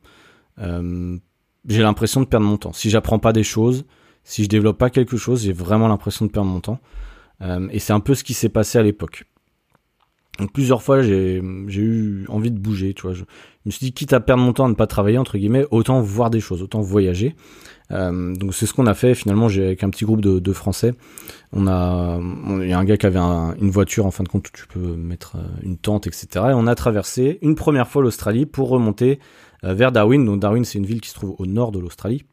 Euh, 0.59 1.19
j'ai 1.69 1.83
l'impression 1.83 2.21
de 2.21 2.27
perdre 2.27 2.47
mon 2.47 2.57
temps. 2.57 2.73
Si 2.73 2.91
j'apprends 2.91 3.19
pas 3.19 3.33
des 3.33 3.43
choses, 3.43 3.85
si 4.27 4.43
je 4.43 4.49
développe 4.49 4.77
pas 4.77 4.91
quelque 4.91 5.17
chose, 5.17 5.45
j'ai 5.45 5.53
vraiment 5.53 5.87
l'impression 5.87 6.27
de 6.27 6.31
perdre 6.33 6.51
mon 6.51 6.61
temps. 6.61 6.81
Euh, 7.43 7.69
et 7.71 7.79
c'est 7.79 7.93
un 7.93 8.01
peu 8.01 8.15
ce 8.15 8.25
qui 8.25 8.35
s'est 8.35 8.49
passé 8.49 8.77
à 8.77 8.83
l'époque. 8.83 9.25
Donc 10.41 10.53
plusieurs 10.53 10.83
fois, 10.83 11.01
j'ai 11.01 11.39
eu 11.39 12.27
envie 12.29 12.51
de 12.51 12.59
bouger, 12.59 12.93
tu 12.93 13.03
vois. 13.03 13.13
Je, 13.13 13.23
me 13.65 13.71
suis 13.71 13.87
dit, 13.87 13.93
quitte 13.93 14.13
à 14.13 14.21
perdre 14.21 14.43
mon 14.43 14.53
temps 14.53 14.67
à 14.67 14.69
ne 14.69 14.75
pas 14.75 14.89
travailler, 14.89 15.17
entre 15.17 15.39
guillemets, 15.39 15.65
autant 15.71 16.01
voir 16.01 16.31
des 16.31 16.41
choses, 16.41 16.61
autant 16.61 16.81
voyager. 16.81 17.37
Euh, 17.93 18.35
donc 18.35 18.53
c'est 18.53 18.67
ce 18.67 18.75
qu'on 18.75 18.87
a 18.87 18.95
fait 18.95 19.15
finalement. 19.15 19.49
J'ai 19.49 19.65
avec 19.65 19.85
un 19.85 19.91
petit 19.91 20.05
groupe 20.05 20.21
de, 20.21 20.41
de 20.41 20.53
Français. 20.53 20.93
On 21.53 21.69
a, 21.69 22.19
il 22.61 22.69
y 22.69 22.73
a 22.73 22.79
un 22.79 22.85
gars 22.85 22.97
qui 22.97 23.07
avait 23.07 23.21
une 23.21 23.71
voiture 23.71 24.07
en 24.07 24.11
fin 24.11 24.25
de 24.25 24.29
compte 24.29 24.49
où 24.49 24.53
tu 24.53 24.67
peux 24.67 24.97
mettre 24.97 25.37
euh, 25.37 25.47
une 25.63 25.79
tente, 25.79 26.09
etc. 26.09 26.27
Et 26.35 26.53
on 26.53 26.67
a 26.67 26.75
traversé 26.75 27.39
une 27.43 27.55
première 27.55 27.87
fois 27.87 28.03
l'Australie 28.03 28.45
pour 28.45 28.71
remonter 28.71 29.21
vers 29.63 29.93
Darwin. 29.93 30.25
Donc 30.25 30.41
Darwin, 30.41 30.65
c'est 30.65 30.79
une 30.79 30.87
ville 30.87 31.01
qui 31.01 31.11
se 31.11 31.15
trouve 31.15 31.37
au 31.39 31.47
nord 31.47 31.71
de 31.71 31.79
l'Australie. 31.79 32.25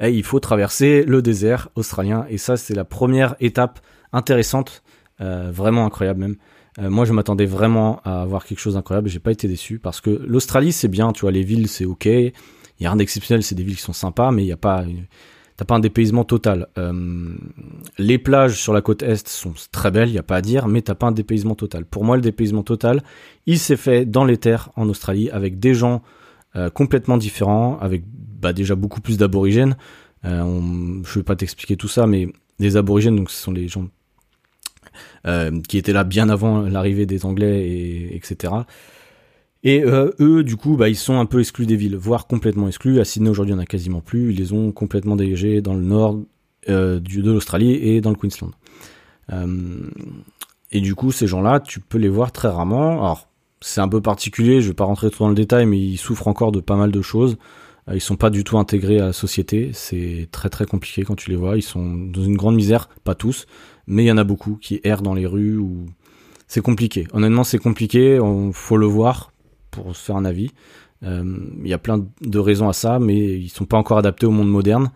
Et 0.00 0.10
il 0.10 0.24
faut 0.24 0.40
traverser 0.40 1.04
le 1.04 1.22
désert 1.22 1.68
australien. 1.74 2.26
Et 2.28 2.38
ça, 2.38 2.56
c'est 2.56 2.74
la 2.74 2.84
première 2.84 3.36
étape 3.40 3.80
intéressante, 4.12 4.82
euh, 5.20 5.50
vraiment 5.52 5.84
incroyable 5.84 6.20
même. 6.20 6.36
Euh, 6.80 6.90
moi, 6.90 7.04
je 7.04 7.12
m'attendais 7.12 7.46
vraiment 7.46 8.00
à 8.04 8.22
avoir 8.22 8.44
quelque 8.44 8.58
chose 8.58 8.74
d'incroyable. 8.74 9.08
J'ai 9.08 9.20
pas 9.20 9.30
été 9.30 9.46
déçu 9.46 9.78
parce 9.78 10.00
que 10.00 10.10
l'Australie, 10.26 10.72
c'est 10.72 10.88
bien. 10.88 11.12
Tu 11.12 11.20
vois, 11.22 11.30
les 11.30 11.42
villes, 11.42 11.68
c'est 11.68 11.84
ok. 11.84 12.06
Il 12.06 12.32
y 12.80 12.86
a 12.86 12.90
rien 12.90 12.96
d'exceptionnel, 12.96 13.42
c'est 13.44 13.54
des 13.54 13.62
villes 13.62 13.76
qui 13.76 13.82
sont 13.82 13.92
sympas, 13.92 14.32
mais 14.32 14.42
il 14.42 14.46
y 14.48 14.52
a 14.52 14.56
pas, 14.56 14.84
t'as 15.56 15.64
pas 15.64 15.76
un 15.76 15.80
dépaysement 15.80 16.24
total. 16.24 16.66
Euh, 16.76 17.36
les 17.98 18.18
plages 18.18 18.60
sur 18.60 18.72
la 18.72 18.80
côte 18.80 19.04
est 19.04 19.28
sont 19.28 19.54
très 19.70 19.92
belles, 19.92 20.08
il 20.08 20.14
y 20.14 20.18
a 20.18 20.24
pas 20.24 20.36
à 20.36 20.40
dire, 20.40 20.66
mais 20.66 20.82
t'as 20.82 20.96
pas 20.96 21.06
un 21.06 21.12
dépaysement 21.12 21.54
total. 21.54 21.84
Pour 21.84 22.02
moi, 22.02 22.16
le 22.16 22.22
dépaysement 22.22 22.64
total, 22.64 23.04
il 23.46 23.60
s'est 23.60 23.76
fait 23.76 24.04
dans 24.04 24.24
les 24.24 24.38
terres 24.38 24.70
en 24.74 24.88
Australie 24.88 25.30
avec 25.30 25.60
des 25.60 25.74
gens 25.74 26.02
complètement 26.72 27.16
différents, 27.16 27.78
avec 27.80 28.04
bah, 28.44 28.52
déjà 28.52 28.74
beaucoup 28.74 29.00
plus 29.00 29.16
d'aborigènes. 29.16 29.74
Euh, 30.26 31.02
je 31.02 31.18
vais 31.18 31.22
pas 31.22 31.34
t'expliquer 31.34 31.76
tout 31.76 31.88
ça, 31.88 32.06
mais 32.06 32.28
les 32.58 32.76
aborigènes, 32.76 33.16
donc 33.16 33.30
ce 33.30 33.42
sont 33.42 33.52
les 33.52 33.68
gens 33.68 33.88
euh, 35.26 35.62
qui 35.66 35.78
étaient 35.78 35.94
là 35.94 36.04
bien 36.04 36.28
avant 36.28 36.60
l'arrivée 36.60 37.06
des 37.06 37.24
Anglais 37.24 37.66
et 37.66 38.14
etc. 38.14 38.52
Et 39.62 39.82
euh, 39.82 40.10
eux, 40.20 40.44
du 40.44 40.56
coup, 40.56 40.76
bah, 40.76 40.90
ils 40.90 40.96
sont 40.96 41.18
un 41.18 41.24
peu 41.24 41.40
exclus 41.40 41.64
des 41.64 41.76
villes, 41.76 41.96
voire 41.96 42.26
complètement 42.26 42.68
exclus. 42.68 43.00
À 43.00 43.06
Sydney, 43.06 43.30
aujourd'hui, 43.30 43.52
il 43.52 43.56
n'y 43.56 43.60
en 43.60 43.62
a 43.62 43.66
quasiment 43.66 44.02
plus. 44.02 44.32
Ils 44.32 44.36
les 44.36 44.52
ont 44.52 44.72
complètement 44.72 45.16
dégagés 45.16 45.62
dans 45.62 45.74
le 45.74 45.82
nord 45.82 46.20
de 46.68 47.30
l'Australie 47.30 47.72
et 47.72 48.02
dans 48.02 48.10
le 48.10 48.16
Queensland. 48.16 48.52
Et 50.70 50.80
du 50.82 50.94
coup, 50.94 51.12
ces 51.12 51.26
gens-là, 51.26 51.60
tu 51.60 51.80
peux 51.80 51.98
les 51.98 52.10
voir 52.10 52.30
très 52.30 52.48
rarement. 52.48 53.04
Alors, 53.04 53.26
c'est 53.62 53.80
un 53.80 53.88
peu 53.88 54.02
particulier, 54.02 54.60
je 54.60 54.68
vais 54.68 54.74
pas 54.74 54.84
rentrer 54.84 55.10
trop 55.10 55.24
dans 55.24 55.30
le 55.30 55.34
détail, 55.34 55.64
mais 55.64 55.78
ils 55.78 55.96
souffrent 55.96 56.28
encore 56.28 56.52
de 56.52 56.60
pas 56.60 56.76
mal 56.76 56.92
de 56.92 57.00
choses. 57.00 57.38
Euh, 57.88 57.94
ils 57.94 58.00
sont 58.00 58.16
pas 58.16 58.30
du 58.30 58.44
tout 58.44 58.58
intégrés 58.58 58.98
à 59.00 59.06
la 59.06 59.12
société. 59.12 59.70
C'est 59.72 60.28
très 60.30 60.48
très 60.48 60.66
compliqué 60.66 61.02
quand 61.02 61.16
tu 61.16 61.30
les 61.30 61.36
vois. 61.36 61.56
Ils 61.56 61.62
sont 61.62 61.94
dans 61.94 62.22
une 62.22 62.36
grande 62.36 62.56
misère, 62.56 62.88
pas 63.04 63.14
tous, 63.14 63.46
mais 63.86 64.04
il 64.04 64.06
y 64.06 64.12
en 64.12 64.18
a 64.18 64.24
beaucoup 64.24 64.56
qui 64.56 64.80
errent 64.84 65.02
dans 65.02 65.14
les 65.14 65.26
rues 65.26 65.58
ou 65.58 65.86
c'est 66.46 66.62
compliqué. 66.62 67.06
Honnêtement, 67.12 67.44
c'est 67.44 67.58
compliqué. 67.58 68.20
On 68.20 68.52
faut 68.52 68.76
le 68.76 68.86
voir 68.86 69.32
pour 69.70 69.94
se 69.94 70.04
faire 70.04 70.16
un 70.16 70.24
avis. 70.24 70.50
Euh, 71.02 71.24
il 71.62 71.68
y 71.68 71.74
a 71.74 71.78
plein 71.78 72.06
de 72.20 72.38
raisons 72.38 72.68
à 72.68 72.72
ça, 72.72 72.98
mais 72.98 73.16
ils 73.16 73.48
sont 73.50 73.66
pas 73.66 73.76
encore 73.76 73.98
adaptés 73.98 74.26
au 74.26 74.30
monde 74.30 74.50
moderne. 74.50 74.90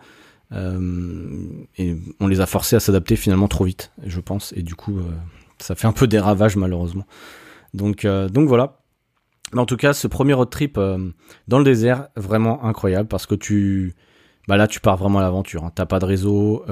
Euh, 0.51 1.37
et 1.77 1.95
on 2.19 2.27
les 2.27 2.41
a 2.41 2.47
forcés 2.47 2.75
à 2.75 2.79
s'adapter 2.79 3.15
finalement 3.15 3.47
trop 3.47 3.65
vite, 3.65 3.91
je 4.05 4.19
pense. 4.19 4.53
Et 4.55 4.63
du 4.63 4.73
coup, 4.73 4.99
ça 5.59 5.75
fait 5.75 5.85
un 5.85 5.91
peu 5.91 6.07
des 6.07 6.19
ravages 6.19 6.55
malheureusement. 6.55 7.05
Donc 7.73 8.05
voilà. 8.05 8.78
Mais 9.53 9.59
en 9.59 9.65
tout 9.65 9.77
cas, 9.77 9.93
ce 9.93 10.07
premier 10.07 10.33
road 10.33 10.49
trip 10.49 10.79
dans 11.47 11.57
le 11.57 11.63
désert, 11.63 12.09
vraiment 12.15 12.63
incroyable 12.63 13.07
parce 13.07 13.25
que 13.25 13.35
tu, 13.35 13.95
bah 14.47 14.57
là, 14.57 14.67
tu 14.67 14.79
pars 14.79 14.97
vraiment 14.97 15.19
à 15.19 15.21
l'aventure. 15.23 15.63
Hein. 15.63 15.71
T'as 15.73 15.85
pas 15.85 15.99
de 15.99 16.05
réseau, 16.05 16.65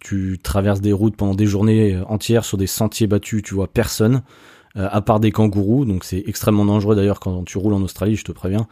tu 0.00 0.38
traverses 0.42 0.80
des 0.80 0.92
routes 0.92 1.16
pendant 1.16 1.34
des 1.34 1.46
journées 1.46 1.98
entières 2.08 2.44
sur 2.44 2.58
des 2.58 2.66
sentiers 2.66 3.06
battus, 3.06 3.42
tu 3.42 3.54
vois 3.54 3.68
personne. 3.68 4.22
Euh, 4.76 4.88
à 4.90 5.00
part 5.00 5.20
des 5.20 5.32
kangourous, 5.32 5.86
donc 5.86 6.04
c'est 6.04 6.22
extrêmement 6.26 6.66
dangereux 6.66 6.94
d'ailleurs 6.94 7.18
quand 7.18 7.44
tu 7.44 7.56
roules 7.56 7.72
en 7.72 7.80
Australie, 7.80 8.16
je 8.16 8.24
te 8.24 8.32
préviens. 8.32 8.66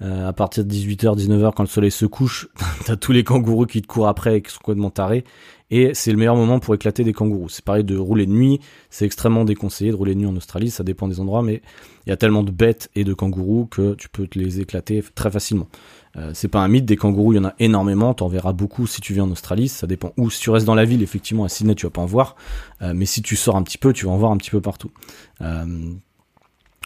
Euh, 0.00 0.28
à 0.28 0.32
partir 0.32 0.64
de 0.64 0.72
18h, 0.72 1.16
19h, 1.16 1.52
quand 1.54 1.64
le 1.64 1.68
soleil 1.68 1.90
se 1.90 2.06
couche, 2.06 2.48
t'as 2.86 2.96
tous 2.96 3.12
les 3.12 3.24
kangourous 3.24 3.66
qui 3.66 3.82
te 3.82 3.86
courent 3.86 4.08
après 4.08 4.36
et 4.36 4.42
qui 4.42 4.52
sont 4.52 4.60
complètement 4.62 4.90
tarés. 4.90 5.24
Et 5.70 5.92
c'est 5.92 6.12
le 6.12 6.16
meilleur 6.16 6.36
moment 6.36 6.60
pour 6.60 6.74
éclater 6.74 7.04
des 7.04 7.12
kangourous. 7.12 7.48
C'est 7.48 7.64
pareil 7.64 7.84
de 7.84 7.96
rouler 7.96 8.24
de 8.24 8.30
nuit, 8.30 8.60
c'est 8.90 9.04
extrêmement 9.04 9.44
déconseillé 9.44 9.90
de 9.90 9.96
rouler 9.96 10.14
de 10.14 10.20
nuit 10.20 10.26
en 10.26 10.36
Australie, 10.36 10.70
ça 10.70 10.82
dépend 10.82 11.08
des 11.08 11.20
endroits, 11.20 11.42
mais 11.42 11.60
il 12.06 12.10
y 12.10 12.12
a 12.12 12.16
tellement 12.16 12.42
de 12.42 12.50
bêtes 12.50 12.90
et 12.94 13.04
de 13.04 13.12
kangourous 13.12 13.66
que 13.66 13.94
tu 13.94 14.08
peux 14.08 14.26
te 14.26 14.38
les 14.38 14.60
éclater 14.60 15.02
très 15.14 15.30
facilement. 15.30 15.68
Euh, 16.16 16.30
c'est 16.32 16.48
pas 16.48 16.60
un 16.60 16.68
mythe, 16.68 16.86
des 16.86 16.96
kangourous, 16.96 17.34
il 17.34 17.36
y 17.36 17.38
en 17.38 17.44
a 17.44 17.54
énormément, 17.58 18.14
t'en 18.14 18.28
verras 18.28 18.54
beaucoup 18.54 18.86
si 18.86 19.02
tu 19.02 19.12
viens 19.12 19.24
en 19.24 19.30
Australie, 19.30 19.68
ça 19.68 19.86
dépend 19.86 20.12
où. 20.16 20.30
Si 20.30 20.40
tu 20.40 20.48
restes 20.48 20.66
dans 20.66 20.74
la 20.74 20.86
ville, 20.86 21.02
effectivement, 21.02 21.44
à 21.44 21.50
Sydney, 21.50 21.74
tu 21.74 21.84
vas 21.84 21.90
pas 21.90 22.00
en 22.00 22.06
voir, 22.06 22.36
euh, 22.80 22.94
mais 22.94 23.04
si 23.04 23.20
tu 23.20 23.36
sors 23.36 23.56
un 23.56 23.62
petit 23.62 23.78
peu, 23.78 23.92
tu 23.92 24.06
vas 24.06 24.12
en 24.12 24.16
voir 24.16 24.32
un 24.32 24.38
petit 24.38 24.50
peu 24.50 24.62
partout. 24.62 24.90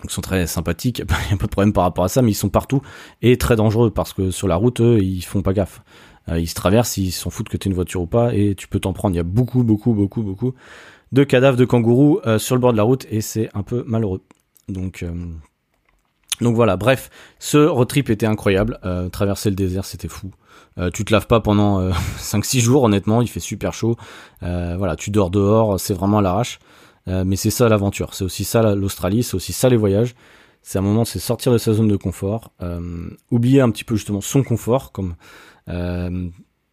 Ils 0.04 0.10
sont 0.10 0.20
très 0.20 0.46
sympathiques, 0.46 0.98
il 1.24 1.28
n'y 1.28 1.34
a 1.34 1.36
pas 1.36 1.46
de 1.46 1.50
problème 1.50 1.72
par 1.72 1.84
rapport 1.84 2.04
à 2.04 2.08
ça, 2.08 2.22
mais 2.22 2.30
ils 2.30 2.36
sont 2.36 2.48
partout 2.48 2.82
et 3.20 3.36
très 3.38 3.56
dangereux 3.56 3.90
parce 3.90 4.12
que 4.12 4.30
sur 4.30 4.48
la 4.48 4.56
route, 4.56 4.80
eux, 4.80 4.98
ils 5.00 5.22
font 5.22 5.42
pas 5.42 5.52
gaffe. 5.52 5.82
ils 6.28 6.48
se 6.48 6.54
traversent, 6.54 6.96
ils 6.96 7.12
s'en 7.12 7.30
foutent 7.30 7.48
que 7.48 7.56
tu 7.56 7.68
une 7.68 7.74
voiture 7.74 8.02
ou 8.02 8.06
pas 8.06 8.34
et 8.34 8.54
tu 8.54 8.68
peux 8.68 8.80
t'en 8.80 8.92
prendre. 8.92 9.14
Il 9.14 9.18
y 9.18 9.20
a 9.20 9.24
beaucoup, 9.24 9.64
beaucoup, 9.64 9.92
beaucoup, 9.92 10.22
beaucoup 10.22 10.54
de 11.12 11.24
cadavres 11.24 11.56
de 11.56 11.64
kangourous 11.64 12.20
sur 12.38 12.54
le 12.54 12.60
bord 12.60 12.72
de 12.72 12.76
la 12.76 12.82
route 12.82 13.06
et 13.10 13.20
c'est 13.20 13.48
un 13.54 13.62
peu 13.62 13.84
malheureux. 13.86 14.22
Donc, 14.68 15.04
donc 16.42 16.56
voilà, 16.56 16.76
bref, 16.76 17.10
ce 17.38 17.58
road 17.58 17.88
trip 17.88 18.10
était 18.10 18.26
incroyable. 18.26 18.78
Euh, 18.84 19.08
traverser 19.08 19.50
le 19.50 19.56
désert, 19.56 19.84
c'était 19.84 20.08
fou. 20.08 20.30
Euh, 20.78 20.90
tu 20.90 21.04
te 21.04 21.12
laves 21.12 21.26
pas 21.26 21.40
pendant 21.40 21.80
euh, 21.80 21.92
5-6 22.18 22.60
jours, 22.60 22.82
honnêtement, 22.82 23.22
il 23.22 23.28
fait 23.28 23.40
super 23.40 23.72
chaud. 23.72 23.96
Euh, 24.42 24.74
voilà, 24.76 24.96
tu 24.96 25.10
dors 25.10 25.30
dehors, 25.30 25.78
c'est 25.78 25.94
vraiment 25.94 26.18
à 26.18 26.22
l'arrache. 26.22 26.58
Euh, 27.08 27.24
mais 27.26 27.36
c'est 27.36 27.50
ça 27.50 27.68
l'aventure, 27.68 28.14
c'est 28.14 28.24
aussi 28.24 28.44
ça 28.44 28.74
l'Australie, 28.74 29.22
c'est 29.22 29.34
aussi 29.34 29.52
ça 29.52 29.68
les 29.68 29.76
voyages. 29.76 30.14
C'est 30.62 30.78
un 30.78 30.82
moment, 30.82 31.04
c'est 31.04 31.18
sortir 31.18 31.52
de 31.52 31.58
sa 31.58 31.72
zone 31.72 31.88
de 31.88 31.96
confort, 31.96 32.52
oublier 33.32 33.60
un 33.60 33.70
petit 33.70 33.82
peu 33.82 33.96
justement 33.96 34.20
son 34.20 34.44
confort, 34.44 34.92
comme 34.92 35.16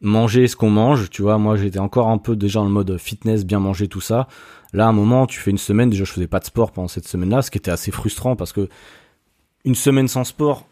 manger 0.01 0.47
ce 0.47 0.55
qu'on 0.55 0.69
mange. 0.69 1.09
Tu 1.09 1.21
vois, 1.23 1.37
moi 1.37 1.55
j'étais 1.55 1.79
encore 1.79 2.09
un 2.09 2.19
peu 2.19 2.35
déjà 2.35 2.59
dans 2.59 2.65
le 2.65 2.71
mode 2.71 2.97
fitness, 2.97 3.45
bien 3.45 3.59
manger 3.59 3.87
tout 3.87 4.01
ça. 4.01 4.27
Là, 4.73 4.85
à 4.85 4.89
un 4.89 4.93
moment, 4.93 5.25
tu 5.25 5.39
fais 5.39 5.51
une 5.51 5.57
semaine, 5.57 5.89
déjà 5.89 6.03
je 6.03 6.11
faisais 6.11 6.27
pas 6.27 6.39
de 6.39 6.45
sport 6.45 6.71
pendant 6.71 6.87
cette 6.87 7.07
semaine-là, 7.07 7.41
ce 7.41 7.49
qui 7.49 7.57
était 7.57 7.71
assez 7.71 7.89
frustrant 7.91 8.35
parce 8.35 8.53
que 8.53 8.69
une 9.65 9.75
semaine 9.75 10.07
sans 10.07 10.23
sport, 10.23 10.67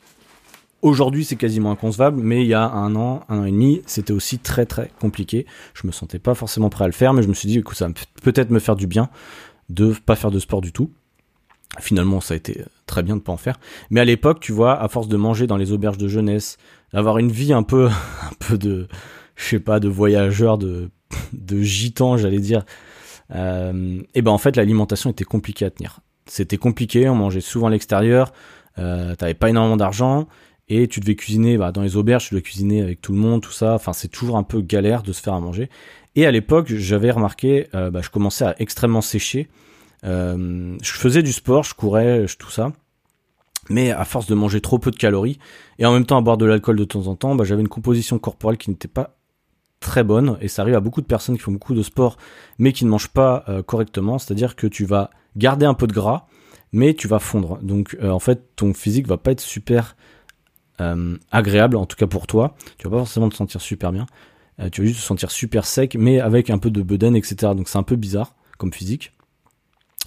Aujourd'hui, 0.84 1.26
c'est 1.26 1.36
quasiment 1.36 1.72
inconcevable, 1.72 2.22
mais 2.22 2.44
il 2.44 2.48
y 2.48 2.54
a 2.54 2.70
un 2.70 2.96
an, 2.96 3.24
un 3.30 3.40
an 3.40 3.46
et 3.46 3.52
demi, 3.52 3.82
c'était 3.88 4.14
aussi 4.14 4.38
très 4.38 4.66
très 4.66 4.92
compliqué. 5.00 5.48
Je 5.74 5.88
me 5.88 5.92
sentais 5.92 6.20
pas 6.20 6.36
forcément 6.36 6.70
prêt 6.70 6.84
à 6.84 6.88
le 6.88 6.94
faire, 6.94 7.14
mais 7.14 7.24
je 7.24 7.28
me 7.28 7.34
suis 7.34 7.48
dit, 7.48 7.58
écoute, 7.58 7.78
ça 7.78 7.88
va 7.88 7.94
peut-être 8.22 8.52
me 8.52 8.60
faire 8.60 8.76
du 8.76 8.86
bien 8.86 9.10
de 9.70 9.94
pas 10.06 10.16
faire 10.16 10.32
de 10.32 10.40
sport 10.40 10.62
du 10.62 10.72
tout. 10.72 10.92
Finalement, 11.80 12.22
ça 12.22 12.36
a 12.36 12.38
été 12.38 12.64
très 12.86 13.04
bien 13.04 13.18
de 13.18 13.22
pas 13.22 13.32
en 13.32 13.38
faire. 13.38 13.60
Mais 13.90 14.00
à 14.00 14.06
l'époque, 14.06 14.40
tu 14.40 14.52
vois, 14.52 14.80
à 14.80 14.88
force 14.88 15.08
de 15.08 15.18
manger 15.18 15.48
dans 15.48 15.58
les 15.58 15.72
auberges 15.72 15.98
de 15.98 16.08
jeunesse, 16.08 16.58
d'avoir 16.94 17.18
une 17.18 17.32
vie 17.32 17.54
un 17.54 17.64
peu, 17.64 17.88
un 18.22 18.36
peu 18.40 18.58
de, 18.58 18.88
je 19.36 19.46
sais 19.46 19.60
pas, 19.60 19.80
de 19.80 19.90
voyageur, 19.90 20.58
de, 20.58 20.90
de 21.34 21.62
gitan, 21.62 22.18
j'allais 22.18 22.40
dire. 22.40 22.64
Euh, 23.34 24.00
et 24.14 24.22
ben 24.22 24.32
en 24.32 24.38
fait, 24.38 24.56
l'alimentation 24.56 25.10
était 25.10 25.26
compliquée 25.26 25.66
à 25.66 25.70
tenir. 25.70 26.00
C'était 26.28 26.58
compliqué, 26.58 27.10
on 27.10 27.16
mangeait 27.16 27.42
souvent 27.42 27.68
à 27.68 27.70
l'extérieur, 27.70 28.32
euh, 28.80 29.16
t'avais 29.16 29.34
pas 29.34 29.50
énormément 29.50 29.78
d'argent 29.78 30.28
et 30.70 30.88
tu 30.88 31.00
devais 31.00 31.16
cuisiner 31.16 31.58
bah, 31.58 31.72
dans 31.72 31.82
les 31.82 31.96
auberges, 31.96 32.28
tu 32.28 32.34
devais 32.34 32.42
cuisiner 32.42 32.82
avec 32.82 33.02
tout 33.02 33.14
le 33.14 33.18
monde, 33.18 33.42
tout 33.42 33.52
ça. 33.52 33.74
Enfin, 33.74 33.94
c'est 33.94 34.10
toujours 34.10 34.38
un 34.38 34.44
peu 34.44 34.62
galère 34.62 35.02
de 35.02 35.14
se 35.14 35.22
faire 35.22 35.34
à 35.34 35.40
manger. 35.40 35.70
Et 36.16 36.26
à 36.26 36.32
l'époque, 36.32 36.74
j'avais 36.74 37.12
remarqué, 37.12 37.68
euh, 37.74 37.90
bah, 37.90 38.02
je 38.02 38.10
commençais 38.10 38.46
à 38.46 38.56
extrêmement 38.60 39.02
sécher. 39.02 39.48
Euh, 40.04 40.78
je 40.82 40.92
faisais 40.92 41.24
du 41.24 41.32
sport, 41.32 41.64
je 41.64 41.74
courais, 41.74 42.26
tout 42.38 42.50
ça. 42.50 42.74
Mais 43.70 43.92
à 43.92 44.06
force 44.06 44.28
de 44.28 44.36
manger 44.36 44.62
trop 44.62 44.80
peu 44.80 44.92
de 44.92 44.96
calories 44.96 45.40
et 45.78 45.86
en 45.86 45.92
même 45.92 46.06
temps 46.06 46.18
à 46.18 46.22
boire 46.22 46.38
de 46.38 46.46
l'alcool 46.46 46.78
de 46.78 46.86
temps 46.86 47.08
en 47.08 47.16
temps, 47.16 47.36
bah, 47.36 47.44
j'avais 47.44 47.62
une 47.62 47.68
composition 47.68 48.20
corporelle 48.20 48.58
qui 48.58 48.70
n'était 48.70 48.88
pas 48.88 49.18
très 49.80 50.04
bonne. 50.04 50.38
Et 50.42 50.48
ça 50.48 50.64
arrive 50.64 50.76
à 50.76 50.80
beaucoup 50.80 51.02
de 51.02 51.06
personnes 51.06 51.38
qui 51.38 51.44
font 51.44 51.52
beaucoup 51.52 51.76
de 51.76 51.84
sport 51.84 52.18
mais 52.60 52.74
qui 52.74 52.84
ne 52.84 52.90
mangent 52.90 53.10
pas 53.10 53.46
euh, 53.48 53.64
correctement. 53.64 54.20
C'est-à-dire 54.20 54.56
que 54.58 54.68
tu 54.68 54.86
vas 54.86 55.12
garder 55.38 55.66
un 55.66 55.74
peu 55.74 55.88
de 55.88 55.94
gras, 55.94 56.26
mais 56.74 56.94
tu 56.94 57.08
vas 57.08 57.20
fondre. 57.20 57.60
Donc 57.62 57.96
en 58.04 58.20
fait, 58.20 58.56
ton 58.56 58.74
physique 58.74 59.08
va 59.08 59.18
pas 59.18 59.32
être 59.32 59.40
super 59.40 59.96
euh, 60.82 61.18
agréable, 61.32 61.76
en 61.76 61.86
tout 61.86 61.98
cas 61.98 62.08
pour 62.08 62.28
toi. 62.28 62.56
Tu 62.78 62.88
vas 62.88 62.92
pas 62.92 62.98
forcément 63.00 63.30
te 63.30 63.36
sentir 63.36 63.62
super 63.62 63.92
bien. 63.92 64.06
Euh, 64.60 64.70
tu 64.70 64.82
vas 64.82 64.88
juste 64.88 65.02
te 65.02 65.06
sentir 65.06 65.32
super 65.32 65.66
sec, 65.66 65.96
mais 66.00 66.20
avec 66.20 66.50
un 66.50 66.58
peu 66.58 66.70
de 66.72 66.82
bedaine, 66.82 67.16
etc. 67.16 67.54
Donc 67.56 67.70
c'est 67.70 67.78
un 67.78 67.84
peu 67.84 67.96
bizarre 67.96 68.34
comme 68.58 68.74
physique. 68.74 69.14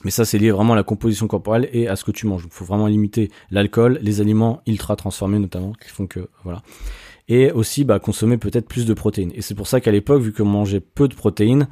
Mais 0.04 0.10
ça, 0.10 0.24
c'est 0.24 0.38
lié 0.38 0.50
vraiment 0.50 0.72
à 0.72 0.76
la 0.76 0.82
composition 0.82 1.26
corporelle 1.26 1.68
et 1.72 1.86
à 1.86 1.94
ce 1.94 2.04
que 2.04 2.10
tu 2.10 2.26
manges. 2.26 2.44
Il 2.46 2.50
faut 2.50 2.64
vraiment 2.64 2.86
limiter 2.86 3.30
l'alcool, 3.50 3.98
les 4.00 4.20
aliments 4.20 4.62
ultra 4.66 4.96
transformés 4.96 5.38
notamment, 5.38 5.72
qui 5.72 5.90
font 5.90 6.06
que 6.06 6.28
voilà. 6.42 6.62
Et 7.28 7.52
aussi, 7.52 7.84
bah, 7.84 7.98
consommer 7.98 8.38
peut-être 8.38 8.66
plus 8.66 8.86
de 8.86 8.94
protéines. 8.94 9.30
Et 9.34 9.42
c'est 9.42 9.54
pour 9.54 9.66
ça 9.66 9.80
qu'à 9.80 9.92
l'époque, 9.92 10.22
vu 10.22 10.32
que 10.32 10.42
mangeait 10.42 10.80
peu 10.80 11.06
de 11.06 11.14
protéines, 11.14 11.68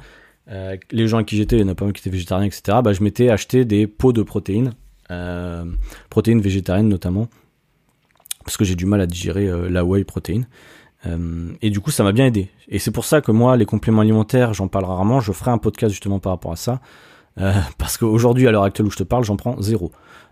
euh, 0.49 0.77
les 0.91 1.07
gens 1.07 1.17
à 1.17 1.23
qui 1.23 1.37
j'étais, 1.37 1.57
il 1.57 1.61
y 1.61 1.63
en 1.63 1.67
a 1.67 1.75
pas 1.75 1.85
mal 1.85 1.93
qui 1.93 2.01
étaient 2.01 2.09
végétariens, 2.09 2.45
etc. 2.45 2.79
Bah, 2.83 2.93
je 2.93 3.03
m'étais 3.03 3.29
acheté 3.29 3.65
des 3.65 3.87
pots 3.87 4.13
de 4.13 4.21
protéines, 4.21 4.73
euh, 5.11 5.65
protéines 6.09 6.39
végétariennes 6.41 6.87
notamment, 6.87 7.27
parce 8.43 8.57
que 8.57 8.65
j'ai 8.65 8.75
du 8.75 8.85
mal 8.85 9.01
à 9.01 9.05
digérer 9.05 9.47
euh, 9.47 9.69
la 9.69 9.85
whey 9.85 10.03
protéine. 10.03 10.47
Euh, 11.05 11.51
et 11.61 11.69
du 11.69 11.79
coup, 11.79 11.91
ça 11.91 12.03
m'a 12.03 12.11
bien 12.11 12.25
aidé. 12.25 12.49
Et 12.67 12.79
c'est 12.79 12.91
pour 12.91 13.05
ça 13.05 13.21
que 13.21 13.31
moi, 13.31 13.57
les 13.57 13.65
compléments 13.65 14.01
alimentaires, 14.01 14.53
j'en 14.53 14.67
parle 14.67 14.85
rarement. 14.85 15.19
Je 15.19 15.31
ferai 15.31 15.51
un 15.51 15.57
podcast 15.57 15.91
justement 15.91 16.19
par 16.19 16.31
rapport 16.33 16.51
à 16.51 16.55
ça. 16.55 16.81
Euh, 17.39 17.53
parce 17.77 17.97
qu'aujourd'hui, 17.97 18.47
à 18.47 18.51
l'heure 18.51 18.63
actuelle 18.63 18.87
où 18.87 18.91
je 18.91 18.97
te 18.97 19.03
parle, 19.03 19.23
j'en 19.23 19.37
prends 19.37 19.61
zéro. 19.61 19.91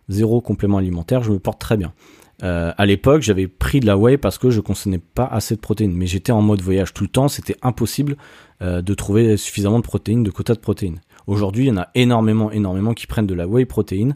Zéro 0.10 0.42
complément 0.42 0.78
alimentaire, 0.78 1.24
je 1.24 1.32
me 1.32 1.40
porte 1.40 1.60
très 1.60 1.78
bien. 1.78 1.94
À 2.40 2.86
l'époque, 2.86 3.24
j'avais 3.24 3.48
pris 3.48 3.80
de 3.80 3.88
la 3.88 3.98
whey 3.98 4.18
parce 4.18 4.38
que 4.38 4.52
je 4.52 4.62
consommais 4.62 5.00
pas 5.00 5.26
assez 5.26 5.56
de 5.56 5.60
protéines. 5.60 5.94
Mais 5.94 6.06
j'étais 6.06 6.32
en 6.32 6.44
mode 6.44 6.62
voyage 6.62 6.94
tout 6.94 7.04
le 7.04 7.10
temps, 7.10 7.30
c'était 7.30 7.58
impossible 7.64 8.16
de 8.62 8.94
trouver 8.94 9.38
suffisamment 9.38 9.80
de 9.80 9.84
protéines, 9.84 10.22
de 10.22 10.30
quotas 10.30 10.54
de 10.54 10.60
protéines. 10.60 11.02
Aujourd'hui, 11.26 11.66
il 11.66 11.68
y 11.70 11.72
en 11.72 11.78
a 11.78 11.90
énormément, 11.96 12.52
énormément 12.52 12.94
qui 12.94 13.08
prennent 13.08 13.26
de 13.26 13.34
la 13.34 13.48
whey 13.48 13.66
protéine, 13.66 14.16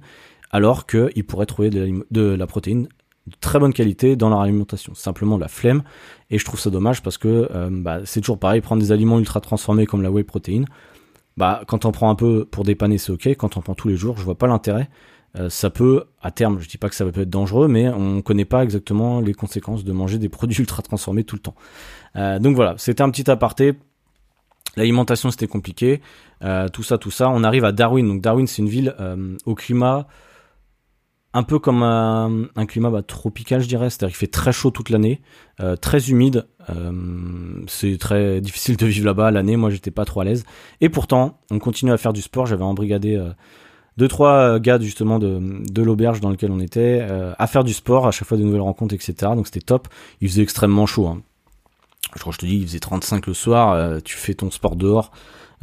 alors 0.51 0.86
qu'ils 0.86 1.25
pourraient 1.25 1.48
trouver 1.48 1.71
de 1.71 2.21
la 2.21 2.45
protéine 2.48 2.88
très 3.39 3.59
bonne 3.59 3.73
qualité 3.73 4.15
dans 4.15 4.29
leur 4.29 4.41
alimentation. 4.41 4.93
Simplement 4.93 5.38
la 5.38 5.47
flemme. 5.47 5.83
Et 6.29 6.38
je 6.38 6.45
trouve 6.45 6.59
ça 6.59 6.69
dommage 6.69 7.01
parce 7.01 7.17
que 7.17 7.50
euh, 7.53 7.69
bah, 7.71 8.00
c'est 8.05 8.21
toujours 8.21 8.39
pareil, 8.39 8.61
prendre 8.61 8.81
des 8.81 8.91
aliments 8.91 9.19
ultra 9.19 9.41
transformés 9.41 9.85
comme 9.85 10.01
la 10.01 10.11
whey 10.11 10.23
protéine. 10.23 10.65
Bah, 11.38 11.63
quand 11.67 11.85
on 11.85 11.91
prend 11.91 12.09
un 12.09 12.15
peu 12.15 12.45
pour 12.45 12.63
dépanner, 12.63 12.97
c'est 12.97 13.11
ok. 13.11 13.27
Quand 13.38 13.57
on 13.57 13.61
prend 13.61 13.75
tous 13.75 13.88
les 13.88 13.95
jours, 13.95 14.17
je 14.17 14.23
vois 14.23 14.38
pas 14.38 14.47
l'intérêt. 14.47 14.89
Euh, 15.38 15.50
ça 15.50 15.69
peut, 15.69 16.05
à 16.21 16.31
terme, 16.31 16.59
je 16.59 16.67
dis 16.67 16.77
pas 16.77 16.89
que 16.89 16.95
ça 16.95 17.05
peut 17.05 17.21
être 17.21 17.29
dangereux, 17.29 17.67
mais 17.67 17.88
on 17.89 18.21
connaît 18.21 18.45
pas 18.45 18.63
exactement 18.63 19.21
les 19.21 19.33
conséquences 19.33 19.83
de 19.83 19.91
manger 19.93 20.17
des 20.17 20.29
produits 20.29 20.59
ultra 20.59 20.81
transformés 20.81 21.23
tout 21.23 21.35
le 21.35 21.41
temps. 21.41 21.55
Euh, 22.15 22.39
donc 22.39 22.55
voilà, 22.55 22.75
c'était 22.77 23.01
un 23.01 23.09
petit 23.09 23.29
aparté. 23.29 23.73
L'alimentation 24.77 25.31
c'était 25.31 25.47
compliqué, 25.47 26.00
tout 26.71 26.83
ça, 26.83 26.97
tout 26.97 27.11
ça. 27.11 27.29
On 27.29 27.43
arrive 27.43 27.65
à 27.65 27.73
Darwin. 27.73 28.07
Donc 28.07 28.21
Darwin 28.21 28.47
c'est 28.47 28.61
une 28.61 28.69
ville 28.69 28.95
au 29.45 29.53
climat 29.53 30.07
un 31.33 31.43
peu 31.43 31.59
comme 31.59 31.83
un, 31.83 32.47
un 32.55 32.65
climat 32.65 32.89
bah, 32.89 33.03
tropical, 33.03 33.61
je 33.61 33.67
dirais. 33.67 33.89
C'est-à-dire 33.89 34.09
qu'il 34.09 34.19
fait 34.19 34.31
très 34.31 34.51
chaud 34.51 34.71
toute 34.71 34.89
l'année, 34.89 35.21
euh, 35.59 35.75
très 35.75 36.09
humide. 36.09 36.47
Euh, 36.69 36.91
c'est 37.67 37.97
très 37.97 38.41
difficile 38.41 38.77
de 38.77 38.85
vivre 38.85 39.05
là-bas 39.05 39.31
l'année. 39.31 39.55
Moi, 39.55 39.69
j'étais 39.69 39.91
pas 39.91 40.05
trop 40.05 40.21
à 40.21 40.25
l'aise. 40.25 40.43
Et 40.81 40.89
pourtant, 40.89 41.39
on 41.50 41.59
continue 41.59 41.91
à 41.91 41.97
faire 41.97 42.13
du 42.13 42.21
sport. 42.21 42.45
J'avais 42.45 42.63
embrigadé 42.63 43.15
euh, 43.15 43.31
deux 43.97 44.07
trois 44.07 44.59
gars 44.59 44.79
justement 44.79 45.19
de, 45.19 45.39
de 45.69 45.81
l'auberge 45.81 46.21
dans 46.21 46.29
lequel 46.29 46.51
on 46.51 46.59
était 46.59 47.00
euh, 47.01 47.33
à 47.38 47.47
faire 47.47 47.63
du 47.63 47.73
sport 47.73 48.07
à 48.07 48.11
chaque 48.11 48.27
fois 48.27 48.38
de 48.38 48.43
nouvelles 48.43 48.61
rencontres, 48.61 48.95
etc. 48.95 49.13
Donc 49.35 49.47
c'était 49.47 49.61
top. 49.61 49.88
Il 50.21 50.29
faisait 50.29 50.43
extrêmement 50.43 50.85
chaud. 50.85 51.07
Hein. 51.07 51.21
Je 52.15 52.19
crois 52.19 52.31
que 52.31 52.35
je 52.35 52.39
te 52.41 52.45
dis, 52.45 52.57
il 52.57 52.67
faisait 52.67 52.79
35 52.79 53.27
le 53.27 53.33
soir. 53.33 53.73
Euh, 53.73 54.00
tu 54.03 54.17
fais 54.17 54.33
ton 54.33 54.51
sport 54.51 54.75
dehors. 54.75 55.11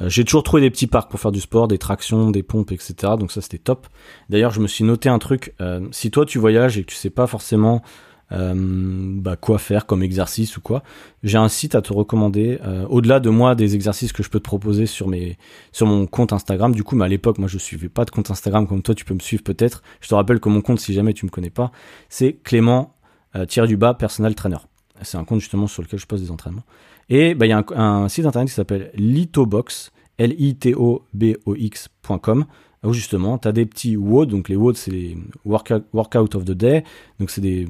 Euh, 0.00 0.08
j'ai 0.08 0.24
toujours 0.24 0.42
trouvé 0.42 0.62
des 0.62 0.70
petits 0.70 0.86
parcs 0.86 1.10
pour 1.10 1.20
faire 1.20 1.32
du 1.32 1.40
sport, 1.40 1.68
des 1.68 1.78
tractions, 1.78 2.30
des 2.30 2.42
pompes, 2.42 2.72
etc. 2.72 2.94
Donc 3.18 3.32
ça 3.32 3.40
c'était 3.40 3.58
top. 3.58 3.86
D'ailleurs 4.28 4.52
je 4.52 4.60
me 4.60 4.66
suis 4.66 4.84
noté 4.84 5.08
un 5.08 5.18
truc. 5.18 5.54
Euh, 5.60 5.86
si 5.90 6.10
toi 6.10 6.24
tu 6.24 6.38
voyages 6.38 6.78
et 6.78 6.82
que 6.82 6.90
tu 6.90 6.96
sais 6.96 7.10
pas 7.10 7.26
forcément 7.26 7.82
euh, 8.30 8.52
bah, 8.54 9.36
quoi 9.36 9.56
faire 9.58 9.86
comme 9.86 10.02
exercice 10.02 10.58
ou 10.58 10.60
quoi, 10.60 10.82
j'ai 11.22 11.38
un 11.38 11.48
site 11.48 11.74
à 11.74 11.80
te 11.80 11.92
recommander. 11.92 12.58
Au-delà 12.88 13.20
de 13.20 13.30
moi 13.30 13.54
des 13.54 13.74
exercices 13.74 14.12
que 14.12 14.22
je 14.22 14.30
peux 14.30 14.38
te 14.38 14.44
proposer 14.44 14.86
sur 14.86 15.08
mes 15.08 15.38
sur 15.72 15.86
mon 15.86 16.06
compte 16.06 16.32
Instagram. 16.32 16.74
Du 16.74 16.84
coup, 16.84 16.94
mais 16.96 17.06
à 17.06 17.08
l'époque 17.08 17.38
moi 17.38 17.48
je 17.48 17.58
suivais 17.58 17.88
pas 17.88 18.04
de 18.04 18.10
compte 18.10 18.30
Instagram 18.30 18.66
comme 18.66 18.82
toi 18.82 18.94
tu 18.94 19.04
peux 19.04 19.14
me 19.14 19.20
suivre 19.20 19.42
peut-être. 19.42 19.82
Je 20.00 20.08
te 20.08 20.14
rappelle 20.14 20.40
que 20.40 20.48
mon 20.48 20.60
compte 20.60 20.80
si 20.80 20.92
jamais 20.92 21.14
tu 21.14 21.24
me 21.24 21.30
connais 21.30 21.50
pas, 21.50 21.72
c'est 22.08 22.34
Clément 22.44 22.94
tiré 23.46 23.66
du 23.66 23.76
bas 23.76 23.94
personal 23.94 24.34
trainer. 24.34 24.58
C'est 25.02 25.16
un 25.16 25.24
compte 25.24 25.40
justement 25.40 25.66
sur 25.66 25.82
lequel 25.82 26.00
je 26.00 26.06
poste 26.06 26.24
des 26.24 26.30
entraînements. 26.30 26.64
Et 27.08 27.34
bah, 27.34 27.46
il 27.46 27.48
y 27.50 27.52
a 27.52 27.64
un, 27.74 28.08
site 28.08 28.26
internet 28.26 28.48
qui 28.48 28.54
s'appelle 28.54 28.90
Litobox, 28.94 29.92
L-I-T-O-B-O-X.com, 30.18 30.84
où 32.84 32.92
justement, 32.92 33.38
tu 33.38 33.48
as 33.48 33.52
des 33.52 33.64
petits 33.66 33.96
WOD, 33.96 34.28
donc 34.28 34.48
les 34.48 34.56
WOD, 34.56 34.76
c'est 34.76 34.90
les 34.90 35.16
workout, 35.44 36.34
of 36.34 36.44
the 36.44 36.52
day, 36.52 36.84
donc 37.18 37.30
c'est 37.30 37.40
des, 37.40 37.66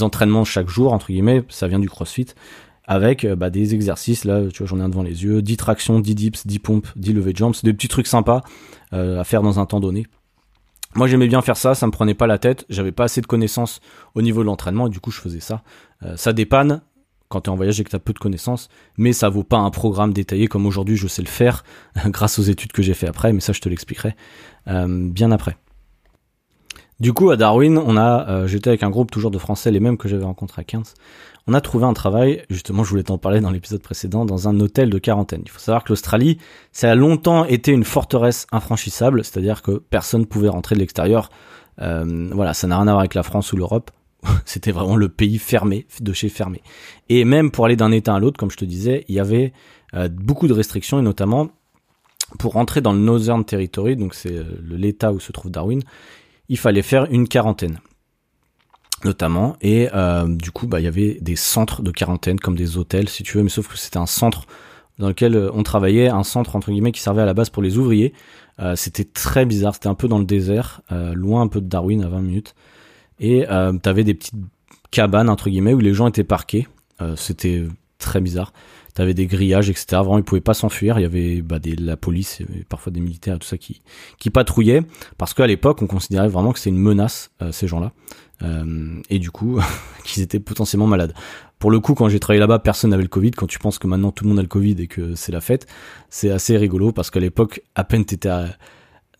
entraînements 0.00 0.44
chaque 0.44 0.68
jour, 0.68 0.92
entre 0.92 1.06
guillemets, 1.06 1.42
ça 1.48 1.66
vient 1.66 1.78
du 1.78 1.88
CrossFit, 1.88 2.26
avec 2.84 3.24
euh, 3.24 3.36
bah, 3.36 3.48
des 3.50 3.74
exercices, 3.74 4.24
là, 4.24 4.48
tu 4.48 4.58
vois, 4.58 4.66
j'en 4.66 4.80
ai 4.80 4.82
un 4.82 4.88
devant 4.88 5.02
les 5.02 5.24
yeux, 5.24 5.40
10 5.42 5.56
tractions, 5.56 6.00
10 6.00 6.14
dips, 6.14 6.46
10 6.46 6.58
pompes, 6.58 6.88
10 6.96 7.14
levées 7.14 7.32
de 7.32 7.38
jambes, 7.38 7.54
c'est 7.54 7.64
des 7.64 7.72
petits 7.72 7.88
trucs 7.88 8.06
sympas 8.06 8.42
euh, 8.92 9.20
à 9.20 9.24
faire 9.24 9.42
dans 9.42 9.58
un 9.58 9.66
temps 9.66 9.80
donné. 9.80 10.06
Moi 10.94 11.06
j'aimais 11.06 11.28
bien 11.28 11.42
faire 11.42 11.56
ça, 11.56 11.74
ça 11.74 11.86
me 11.86 11.92
prenait 11.92 12.14
pas 12.14 12.26
la 12.26 12.38
tête, 12.38 12.64
j'avais 12.70 12.92
pas 12.92 13.04
assez 13.04 13.20
de 13.20 13.26
connaissances 13.26 13.80
au 14.14 14.22
niveau 14.22 14.40
de 14.40 14.46
l'entraînement 14.46 14.86
et 14.86 14.90
du 14.90 15.00
coup 15.00 15.10
je 15.10 15.20
faisais 15.20 15.40
ça. 15.40 15.62
Euh, 16.02 16.16
ça 16.16 16.32
dépanne, 16.32 16.80
quand 17.28 17.42
tu 17.42 17.50
es 17.50 17.52
en 17.52 17.56
voyage 17.56 17.80
et 17.80 17.84
que 17.84 17.90
tu 17.90 17.96
as 17.96 18.00
peu 18.00 18.12
de 18.12 18.18
connaissances, 18.18 18.68
mais 18.96 19.12
ça 19.12 19.28
vaut 19.28 19.44
pas 19.44 19.58
un 19.58 19.70
programme 19.70 20.12
détaillé 20.12 20.46
comme 20.46 20.66
aujourd'hui 20.66 20.96
je 20.96 21.06
sais 21.06 21.22
le 21.22 21.28
faire 21.28 21.64
grâce 22.06 22.38
aux 22.38 22.42
études 22.42 22.72
que 22.72 22.82
j'ai 22.82 22.94
fait 22.94 23.08
après, 23.08 23.32
mais 23.32 23.40
ça 23.40 23.52
je 23.52 23.60
te 23.60 23.68
l'expliquerai 23.68 24.14
euh, 24.68 25.08
bien 25.10 25.30
après. 25.30 25.56
Du 27.00 27.12
coup, 27.12 27.30
à 27.30 27.36
Darwin, 27.36 27.78
on 27.78 27.96
a, 27.96 28.28
euh, 28.28 28.46
j'étais 28.48 28.70
avec 28.70 28.82
un 28.82 28.90
groupe 28.90 29.12
toujours 29.12 29.30
de 29.30 29.38
Français, 29.38 29.70
les 29.70 29.78
mêmes 29.78 29.96
que 29.96 30.08
j'avais 30.08 30.24
rencontrés 30.24 30.62
à 30.62 30.64
15. 30.64 30.94
On 31.46 31.54
a 31.54 31.60
trouvé 31.60 31.86
un 31.86 31.92
travail, 31.92 32.42
justement, 32.50 32.82
je 32.82 32.90
voulais 32.90 33.04
t'en 33.04 33.18
parler 33.18 33.40
dans 33.40 33.52
l'épisode 33.52 33.80
précédent, 33.80 34.24
dans 34.24 34.48
un 34.48 34.58
hôtel 34.58 34.90
de 34.90 34.98
quarantaine. 34.98 35.42
Il 35.44 35.50
faut 35.50 35.60
savoir 35.60 35.84
que 35.84 35.90
l'Australie, 35.90 36.38
ça 36.72 36.90
a 36.90 36.96
longtemps 36.96 37.44
été 37.44 37.70
une 37.70 37.84
forteresse 37.84 38.48
infranchissable, 38.50 39.24
c'est-à-dire 39.24 39.62
que 39.62 39.78
personne 39.90 40.26
pouvait 40.26 40.48
rentrer 40.48 40.74
de 40.74 40.80
l'extérieur. 40.80 41.30
Euh, 41.80 42.28
voilà, 42.32 42.52
ça 42.52 42.66
n'a 42.66 42.76
rien 42.76 42.88
à 42.88 42.90
voir 42.90 43.00
avec 43.00 43.14
la 43.14 43.22
France 43.22 43.52
ou 43.52 43.56
l'Europe. 43.56 43.92
C'était 44.44 44.72
vraiment 44.72 44.96
le 44.96 45.08
pays 45.08 45.38
fermé, 45.38 45.86
de 46.00 46.12
chez 46.12 46.28
fermé. 46.28 46.62
Et 47.08 47.24
même 47.24 47.50
pour 47.50 47.64
aller 47.64 47.76
d'un 47.76 47.92
état 47.92 48.14
à 48.14 48.18
l'autre, 48.18 48.38
comme 48.38 48.50
je 48.50 48.56
te 48.56 48.64
disais, 48.64 49.04
il 49.08 49.14
y 49.14 49.20
avait 49.20 49.52
euh, 49.94 50.08
beaucoup 50.08 50.48
de 50.48 50.52
restrictions, 50.52 50.98
et 50.98 51.02
notamment 51.02 51.50
pour 52.38 52.52
rentrer 52.52 52.80
dans 52.80 52.92
le 52.92 52.98
Northern 52.98 53.44
Territory, 53.44 53.96
donc 53.96 54.14
c'est 54.14 54.36
euh, 54.36 54.44
l'état 54.68 55.12
où 55.12 55.20
se 55.20 55.32
trouve 55.32 55.50
Darwin, 55.50 55.82
il 56.48 56.58
fallait 56.58 56.82
faire 56.82 57.06
une 57.10 57.28
quarantaine 57.28 57.80
notamment. 59.04 59.56
Et 59.60 59.88
euh, 59.94 60.26
du 60.26 60.50
coup 60.50 60.66
bah 60.66 60.80
il 60.80 60.84
y 60.84 60.88
avait 60.88 61.18
des 61.20 61.36
centres 61.36 61.82
de 61.82 61.92
quarantaine 61.92 62.40
comme 62.40 62.56
des 62.56 62.76
hôtels 62.76 63.08
si 63.08 63.22
tu 63.22 63.36
veux 63.36 63.44
mais 63.44 63.48
sauf 63.48 63.68
que 63.68 63.78
c'était 63.78 63.98
un 63.98 64.06
centre 64.06 64.44
dans 64.98 65.06
lequel 65.06 65.36
on 65.54 65.62
travaillait 65.62 66.08
un 66.08 66.24
centre 66.24 66.56
entre 66.56 66.72
guillemets 66.72 66.90
qui 66.90 67.00
servait 67.00 67.22
à 67.22 67.24
la 67.24 67.32
base 67.32 67.48
pour 67.48 67.62
les 67.62 67.78
ouvriers. 67.78 68.12
C'était 68.74 69.04
très 69.04 69.46
bizarre 69.46 69.74
c'était 69.74 69.86
un 69.86 69.94
peu 69.94 70.08
dans 70.08 70.18
le 70.18 70.24
désert 70.24 70.82
loin 71.14 71.42
un 71.42 71.46
peu 71.46 71.60
de 71.60 71.68
Darwin 71.68 72.02
à 72.02 72.08
20 72.08 72.20
minutes 72.22 72.56
et 73.20 73.48
euh, 73.48 73.72
t'avais 73.72 74.04
des 74.04 74.14
petites 74.14 74.34
cabanes 74.90 75.28
entre 75.28 75.50
guillemets 75.50 75.74
où 75.74 75.80
les 75.80 75.94
gens 75.94 76.08
étaient 76.08 76.24
parqués. 76.24 76.66
Euh, 77.00 77.16
c'était 77.16 77.64
très 77.98 78.20
bizarre. 78.20 78.52
T'avais 78.94 79.14
des 79.14 79.26
grillages, 79.26 79.70
etc. 79.70 79.86
Vraiment, 79.92 80.18
ils 80.18 80.24
pouvaient 80.24 80.40
pas 80.40 80.54
s'enfuir. 80.54 80.98
Il 80.98 81.02
y 81.02 81.04
avait 81.04 81.40
bah, 81.40 81.58
des, 81.58 81.76
la 81.76 81.96
police, 81.96 82.40
et 82.40 82.64
parfois 82.68 82.90
des 82.90 83.00
militaires, 83.00 83.38
tout 83.38 83.46
ça 83.46 83.56
qui, 83.56 83.80
qui 84.18 84.30
patrouillaient. 84.30 84.82
Parce 85.18 85.34
qu'à 85.34 85.46
l'époque, 85.46 85.82
on 85.82 85.86
considérait 85.86 86.28
vraiment 86.28 86.52
que 86.52 86.58
c'était 86.58 86.70
une 86.70 86.82
menace, 86.82 87.30
euh, 87.42 87.52
ces 87.52 87.68
gens-là. 87.68 87.92
Euh, 88.42 89.00
et 89.10 89.18
du 89.18 89.30
coup, 89.30 89.60
qu'ils 90.04 90.22
étaient 90.22 90.40
potentiellement 90.40 90.86
malades. 90.86 91.14
Pour 91.58 91.70
le 91.70 91.80
coup, 91.80 91.94
quand 91.94 92.08
j'ai 92.08 92.20
travaillé 92.20 92.40
là-bas, 92.40 92.60
personne 92.60 92.90
n'avait 92.90 93.02
le 93.02 93.08
Covid. 93.08 93.32
Quand 93.32 93.46
tu 93.46 93.58
penses 93.58 93.78
que 93.78 93.86
maintenant 93.86 94.10
tout 94.10 94.24
le 94.24 94.30
monde 94.30 94.38
a 94.38 94.42
le 94.42 94.48
Covid 94.48 94.76
et 94.78 94.86
que 94.86 95.14
c'est 95.14 95.32
la 95.32 95.40
fête, 95.40 95.66
c'est 96.08 96.30
assez 96.30 96.56
rigolo 96.56 96.92
parce 96.92 97.10
qu'à 97.10 97.20
l'époque, 97.20 97.62
à 97.74 97.84
peine 97.84 98.04
t'étais 98.04 98.28
à... 98.28 98.46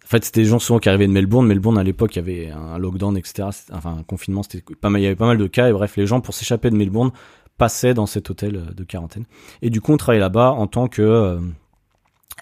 En 0.09 0.11
fait, 0.11 0.25
c'était 0.25 0.41
des 0.41 0.47
gens 0.47 0.59
souvent 0.59 0.79
qui 0.79 0.89
arrivaient 0.89 1.07
de 1.07 1.13
Melbourne. 1.13 1.47
Melbourne, 1.47 1.77
à 1.77 1.85
l'époque, 1.85 2.17
il 2.17 2.19
y 2.21 2.23
avait 2.23 2.51
un 2.51 2.79
lockdown, 2.79 3.15
etc. 3.19 3.51
Enfin, 3.73 3.99
un 3.99 4.03
confinement, 4.03 4.41
pas 4.81 4.89
mal, 4.89 5.03
il 5.03 5.05
y 5.05 5.07
avait 5.07 5.17
pas 5.17 5.27
mal 5.27 5.37
de 5.37 5.47
cas. 5.47 5.69
Et 5.69 5.73
bref, 5.75 5.99
les 5.99 6.07
gens, 6.07 6.23
pour 6.23 6.33
s'échapper 6.33 6.71
de 6.71 6.77
Melbourne, 6.77 7.11
passaient 7.59 7.93
dans 7.93 8.07
cet 8.07 8.31
hôtel 8.31 8.57
euh, 8.57 8.73
de 8.73 8.85
quarantaine. 8.85 9.27
Et 9.61 9.69
du 9.69 9.83
coup, 9.83 9.93
on 9.93 9.99
travaillait 9.99 10.23
là-bas 10.23 10.53
en 10.53 10.67
tant 10.67 10.89
que 10.89 11.03
euh, 11.03 11.41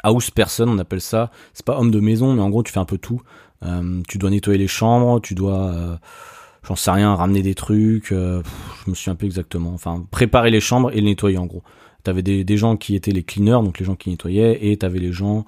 house 0.04 0.30
person, 0.30 0.68
on 0.68 0.78
appelle 0.78 1.00
ça. 1.00 1.32
C'est 1.54 1.66
pas 1.66 1.76
homme 1.76 1.90
de 1.90 1.98
maison, 1.98 2.34
mais 2.34 2.40
en 2.40 2.50
gros, 2.50 2.62
tu 2.62 2.72
fais 2.72 2.78
un 2.78 2.84
peu 2.84 2.98
tout. 2.98 3.20
Euh, 3.64 4.00
tu 4.06 4.18
dois 4.18 4.30
nettoyer 4.30 4.58
les 4.58 4.68
chambres, 4.68 5.20
tu 5.20 5.34
dois, 5.34 5.66
euh, 5.66 5.96
j'en 6.62 6.76
sais 6.76 6.92
rien, 6.92 7.16
ramener 7.16 7.42
des 7.42 7.56
trucs. 7.56 8.10
je 8.10 8.42
me 8.86 9.10
un 9.10 9.14
peu 9.16 9.26
exactement. 9.26 9.72
Enfin, 9.74 10.06
préparer 10.12 10.52
les 10.52 10.60
chambres 10.60 10.92
et 10.92 11.00
les 11.00 11.02
nettoyer 11.02 11.38
en 11.38 11.46
gros. 11.46 11.64
T'avais 12.04 12.22
des 12.22 12.56
gens 12.56 12.76
qui 12.76 12.94
étaient 12.94 13.10
les 13.10 13.24
cleaners, 13.24 13.64
donc 13.64 13.80
les 13.80 13.84
gens 13.84 13.96
qui 13.96 14.10
nettoyaient, 14.10 14.70
et 14.70 14.76
t'avais 14.76 15.00
les 15.00 15.10
gens 15.10 15.44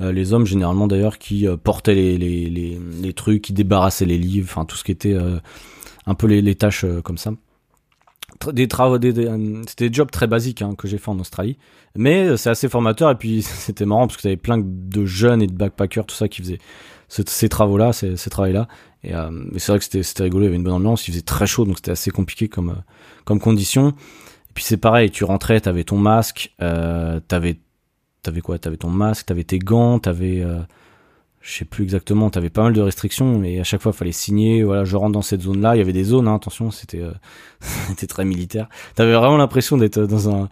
les 0.00 0.32
hommes 0.32 0.46
généralement 0.46 0.86
d'ailleurs 0.86 1.18
qui 1.18 1.46
portaient 1.64 1.94
les, 1.94 2.16
les, 2.16 2.78
les, 3.02 3.12
trucs, 3.12 3.42
qui 3.42 3.52
débarrassaient 3.52 4.06
les 4.06 4.18
livres, 4.18 4.48
enfin 4.50 4.64
tout 4.64 4.76
ce 4.76 4.84
qui 4.84 4.92
était 4.92 5.16
un 6.06 6.14
peu 6.14 6.26
les, 6.26 6.54
tâches 6.54 6.84
comme 7.02 7.18
ça 7.18 7.32
des 8.52 8.68
travaux, 8.68 8.96
c'était 8.96 9.88
des 9.88 9.92
jobs 9.92 10.10
très 10.10 10.26
basiques 10.26 10.62
hein, 10.62 10.74
que 10.76 10.86
j'ai 10.86 10.98
fait 10.98 11.10
en 11.10 11.18
Australie, 11.18 11.58
mais 11.96 12.28
euh, 12.28 12.36
c'est 12.36 12.50
assez 12.50 12.68
formateur 12.68 13.10
et 13.10 13.14
puis 13.16 13.42
c'était 13.42 13.86
marrant 13.86 14.06
parce 14.06 14.16
que 14.16 14.22
t'avais 14.22 14.36
plein 14.36 14.58
de 14.58 15.04
jeunes 15.04 15.42
et 15.42 15.46
de 15.46 15.52
backpackers 15.52 16.06
tout 16.06 16.14
ça 16.14 16.28
qui 16.28 16.42
faisaient 16.42 16.58
ces 17.08 17.48
travaux-là, 17.48 17.94
ces, 17.94 18.16
ces 18.16 18.28
travaux-là. 18.28 18.68
Et 19.02 19.14
euh, 19.14 19.30
c'est 19.56 19.72
vrai 19.72 19.78
que 19.78 19.84
c'était, 19.84 20.02
c'était 20.02 20.24
rigolo, 20.24 20.42
il 20.42 20.46
y 20.46 20.48
avait 20.48 20.56
une 20.56 20.62
bonne 20.62 20.74
ambiance, 20.74 21.08
il 21.08 21.12
faisait 21.12 21.22
très 21.22 21.46
chaud 21.46 21.64
donc 21.64 21.76
c'était 21.76 21.92
assez 21.92 22.10
compliqué 22.10 22.48
comme 22.48 22.70
euh, 22.70 22.82
comme 23.24 23.40
condition. 23.40 23.90
Et 23.90 24.52
puis 24.54 24.64
c'est 24.64 24.76
pareil, 24.76 25.10
tu 25.10 25.24
rentrais, 25.24 25.60
t'avais 25.60 25.84
ton 25.84 25.98
masque, 25.98 26.54
euh, 26.60 27.20
t'avais 27.20 27.58
t'avais 28.22 28.40
quoi, 28.40 28.58
t'avais 28.58 28.76
ton 28.76 28.90
masque, 28.90 29.26
t'avais 29.26 29.44
tes 29.44 29.58
gants, 29.58 29.98
t'avais 29.98 30.40
euh, 30.42 30.60
je 31.40 31.52
sais 31.52 31.64
plus 31.64 31.84
exactement, 31.84 32.30
t'avais 32.30 32.50
pas 32.50 32.62
mal 32.62 32.72
de 32.72 32.80
restrictions 32.80 33.42
et 33.42 33.60
à 33.60 33.64
chaque 33.64 33.80
fois 33.80 33.92
fallait 33.92 34.12
signer, 34.12 34.62
voilà, 34.62 34.84
je 34.84 34.96
rentre 34.96 35.12
dans 35.12 35.22
cette 35.22 35.42
zone-là, 35.42 35.76
il 35.76 35.78
y 35.78 35.82
avait 35.82 35.92
des 35.92 36.04
zones, 36.04 36.28
hein, 36.28 36.34
attention, 36.34 36.70
c'était 36.70 37.00
euh, 37.00 37.12
c'était 37.88 38.06
très 38.06 38.24
militaire. 38.24 38.68
T'avais 38.94 39.14
vraiment 39.14 39.36
l'impression 39.36 39.76
d'être 39.76 40.00
dans 40.00 40.28
un, 40.28 40.42
un 40.44 40.48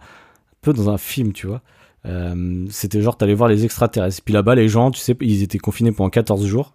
peu 0.61 0.73
dans 0.73 0.89
un 0.89 0.97
film, 0.97 1.33
tu 1.33 1.47
vois. 1.47 1.61
Euh, 2.05 2.65
c'était 2.69 3.01
genre 3.01 3.17
t'allais 3.17 3.33
voir 3.33 3.49
les 3.49 3.65
extraterrestres. 3.65 4.21
Puis 4.23 4.33
là-bas, 4.33 4.55
les 4.55 4.69
gens, 4.69 4.91
tu 4.91 4.99
sais, 4.99 5.15
ils 5.21 5.43
étaient 5.43 5.57
confinés 5.57 5.91
pendant 5.91 6.09
14 6.09 6.45
jours 6.45 6.73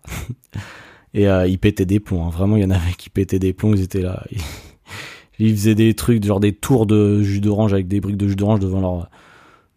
et 1.14 1.28
euh, 1.28 1.46
ils 1.46 1.58
pétaient 1.58 1.86
des 1.86 2.00
plombs. 2.00 2.24
Hein. 2.24 2.30
Vraiment, 2.30 2.56
il 2.56 2.62
y 2.62 2.66
en 2.66 2.70
avait 2.70 2.92
qui 2.96 3.08
pétaient 3.10 3.38
des 3.38 3.52
plombs. 3.52 3.74
Ils 3.74 3.82
étaient 3.82 4.02
là, 4.02 4.24
ils, 5.38 5.54
faisaient 5.54 5.74
des 5.74 5.94
trucs, 5.94 6.22
genre 6.24 6.40
des 6.40 6.52
tours 6.52 6.86
de 6.86 7.22
jus 7.22 7.40
d'orange 7.40 7.72
avec 7.72 7.88
des 7.88 8.00
briques 8.00 8.18
de 8.18 8.28
jus 8.28 8.36
d'orange 8.36 8.60
devant 8.60 8.80
leur 8.80 9.10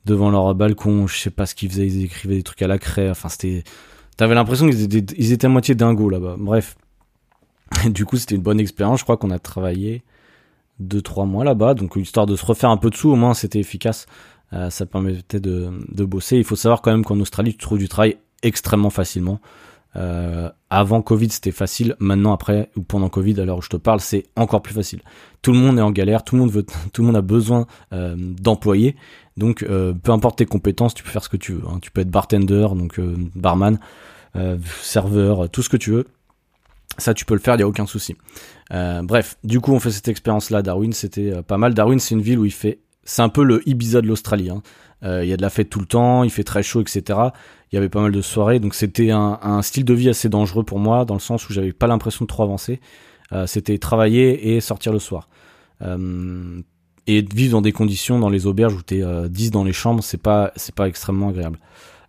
devant 0.05 0.29
leur 0.29 0.53
balcon. 0.55 1.07
Je 1.07 1.17
sais 1.17 1.29
pas 1.29 1.45
ce 1.45 1.55
qu'ils 1.55 1.69
faisaient. 1.69 1.88
Ils 1.88 2.05
écrivaient 2.05 2.35
des 2.35 2.43
trucs 2.43 2.62
à 2.62 2.67
la 2.67 2.77
craie. 2.77 3.09
Enfin, 3.09 3.29
c'était 3.29 3.63
T'avais 4.17 4.35
l'impression 4.35 4.69
qu'ils 4.69 4.83
étaient, 4.83 5.15
ils 5.17 5.33
étaient 5.33 5.47
à 5.47 5.50
moitié 5.50 5.75
dingos 5.75 6.09
là-bas. 6.09 6.35
Bref. 6.39 6.77
du 7.85 8.05
coup, 8.05 8.17
c'était 8.17 8.35
une 8.35 8.41
bonne 8.41 8.59
expérience. 8.59 9.00
Je 9.00 9.03
crois 9.03 9.17
qu'on 9.17 9.31
a 9.31 9.39
travaillé 9.39 10.03
deux, 10.79 11.01
trois 11.01 11.25
mois 11.25 11.43
là-bas. 11.43 11.74
Donc, 11.74 11.95
histoire 11.97 12.25
de 12.25 12.35
se 12.35 12.45
refaire 12.45 12.69
un 12.69 12.77
peu 12.77 12.89
de 12.89 12.95
sous, 12.95 13.09
au 13.09 13.15
moins, 13.15 13.33
c'était 13.33 13.59
efficace. 13.59 14.05
Euh, 14.53 14.69
ça 14.69 14.85
permettait 14.85 15.39
de, 15.39 15.71
de 15.89 16.05
bosser. 16.05 16.38
Il 16.38 16.45
faut 16.45 16.55
savoir 16.55 16.81
quand 16.81 16.91
même 16.91 17.03
qu'en 17.03 17.19
Australie, 17.19 17.51
tu 17.53 17.57
trouves 17.57 17.79
du 17.79 17.89
travail 17.89 18.17
extrêmement 18.41 18.89
facilement. 18.89 19.41
Euh, 19.95 20.49
avant 20.69 21.01
Covid, 21.01 21.29
c'était 21.29 21.51
facile. 21.51 21.95
Maintenant, 21.99 22.33
après 22.33 22.69
ou 22.75 22.81
pendant 22.81 23.10
Covid, 23.10 23.39
à 23.39 23.45
l'heure 23.45 23.58
où 23.58 23.62
je 23.62 23.69
te 23.69 23.77
parle, 23.77 23.99
c'est 23.99 24.25
encore 24.36 24.62
plus 24.62 24.73
facile. 24.73 25.01
Tout 25.41 25.51
le 25.51 25.60
monde 25.60 25.77
est 25.77 25.81
en 25.81 25.91
galère, 25.91 26.23
tout 26.23 26.36
le 26.36 26.41
monde 26.41 27.15
a 27.15 27.21
besoin 27.21 27.65
euh, 27.93 28.15
d'employés. 28.17 28.95
Donc, 29.38 29.63
euh, 29.63 29.93
peu 29.93 30.12
importe 30.12 30.38
tes 30.38 30.45
compétences, 30.45 30.93
tu 30.93 31.03
peux 31.03 31.10
faire 31.10 31.23
ce 31.23 31.29
que 31.29 31.38
tu 31.38 31.53
veux. 31.53 31.63
Hein. 31.67 31.79
Tu 31.81 31.91
peux 31.91 32.01
être 32.01 32.10
bartender, 32.10 32.67
donc 32.75 32.99
barman, 33.36 33.79
serveur, 34.81 35.49
tout 35.49 35.62
ce 35.62 35.69
que 35.69 35.77
tu 35.77 35.91
veux. 35.91 36.08
Ça, 36.97 37.13
tu 37.13 37.25
peux 37.25 37.34
le 37.34 37.39
faire, 37.41 37.55
il 37.55 37.60
y 37.60 37.63
a 37.63 37.67
aucun 37.67 37.86
souci. 37.86 38.15
bref, 38.69 39.38
du 39.43 39.60
coup, 39.60 39.73
on 39.73 39.79
fait 39.79 39.91
cette 39.91 40.08
expérience-là. 40.08 40.62
Darwin, 40.62 40.93
c'était 40.93 41.41
pas 41.43 41.58
mal. 41.58 41.73
Darwin, 41.73 41.99
c'est 41.99 42.15
une 42.15 42.21
ville 42.21 42.39
où 42.39 42.45
il 42.45 42.53
fait, 42.53 42.79
c'est 43.03 43.21
un 43.21 43.29
peu 43.29 43.43
le 43.43 43.67
Ibiza 43.67 44.01
de 44.01 44.08
l'Australie. 44.08 44.49
Hein. 44.49 44.62
Il 45.03 45.27
y 45.27 45.34
a 45.34 45.38
de 45.38 45.41
la 45.41 45.51
fête 45.51 45.69
tout 45.69 45.79
le 45.79 45.86
temps, 45.86 46.23
il 46.23 46.31
fait 46.31 46.43
très 46.43 46.63
chaud, 46.63 46.81
etc. 46.81 47.19
Il 47.71 47.75
y 47.75 47.77
avait 47.77 47.89
pas 47.89 48.01
mal 48.01 48.12
de 48.12 48.21
soirées, 48.21 48.60
donc 48.60 48.73
c'était 48.73 49.12
un, 49.12 49.62
style 49.62 49.86
de 49.86 49.93
vie 49.93 50.10
assez 50.10 50.29
dangereux 50.29 50.63
pour 50.63 50.79
moi, 50.79 51.05
dans 51.05 51.13
le 51.13 51.19
sens 51.19 51.47
où 51.47 51.53
j'avais 51.53 51.73
pas 51.73 51.86
l'impression 51.86 52.25
de 52.25 52.27
trop 52.27 52.41
avancer. 52.41 52.79
c'était 53.45 53.77
travailler 53.77 54.55
et 54.55 54.62
sortir 54.62 54.91
le 54.91 54.99
soir. 54.99 55.29
Euh, 55.81 56.62
et 57.08 57.21
vivre 57.21 57.51
dans 57.51 57.62
des 57.62 57.71
conditions 57.71 58.17
dans 58.17 58.29
les 58.29 58.47
auberges 58.47 58.73
où 58.73 58.81
t'es 58.81 59.03
euh, 59.03 59.27
10 59.27 59.51
dans 59.51 59.63
les 59.63 59.73
chambres, 59.73 60.03
c'est 60.03 60.21
pas 60.21 60.51
c'est 60.55 60.73
pas 60.73 60.88
extrêmement 60.88 61.29
agréable. 61.29 61.60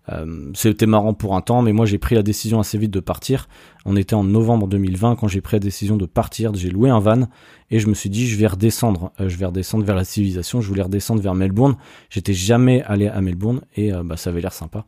Euh, 0.08 0.50
c'était 0.54 0.86
marrant 0.86 1.14
pour 1.14 1.34
un 1.34 1.40
temps, 1.40 1.62
mais 1.62 1.72
moi 1.72 1.86
j'ai 1.86 1.98
pris 1.98 2.14
la 2.14 2.22
décision 2.22 2.60
assez 2.60 2.78
vite 2.78 2.90
de 2.90 3.00
partir. 3.00 3.48
On 3.84 3.96
était 3.96 4.14
en 4.14 4.24
novembre 4.24 4.68
2020 4.68 5.16
quand 5.16 5.28
j'ai 5.28 5.40
pris 5.40 5.56
la 5.56 5.60
décision 5.60 5.96
de 5.96 6.06
partir. 6.06 6.54
J'ai 6.54 6.70
loué 6.70 6.90
un 6.90 7.00
van 7.00 7.28
et 7.70 7.78
je 7.78 7.88
me 7.88 7.94
suis 7.94 8.10
dit 8.10 8.26
je 8.26 8.36
vais 8.36 8.46
redescendre, 8.46 9.12
euh, 9.20 9.28
je 9.28 9.36
vais 9.36 9.46
redescendre 9.46 9.84
vers 9.84 9.96
la 9.96 10.04
civilisation. 10.04 10.60
Je 10.60 10.68
voulais 10.68 10.82
redescendre 10.82 11.20
vers 11.20 11.34
Melbourne. 11.34 11.76
J'étais 12.10 12.34
jamais 12.34 12.82
allé 12.82 13.08
à 13.08 13.20
Melbourne 13.20 13.62
et 13.76 13.92
euh, 13.92 14.02
bah 14.02 14.16
ça 14.16 14.30
avait 14.30 14.40
l'air 14.40 14.52
sympa. 14.52 14.86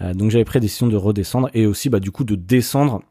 Euh, 0.00 0.14
donc 0.14 0.30
j'avais 0.30 0.44
pris 0.44 0.58
la 0.58 0.62
décision 0.62 0.86
de 0.86 0.96
redescendre 0.96 1.50
et 1.54 1.66
aussi 1.66 1.88
bah 1.88 2.00
du 2.00 2.10
coup 2.10 2.24
de 2.24 2.34
descendre 2.34 3.02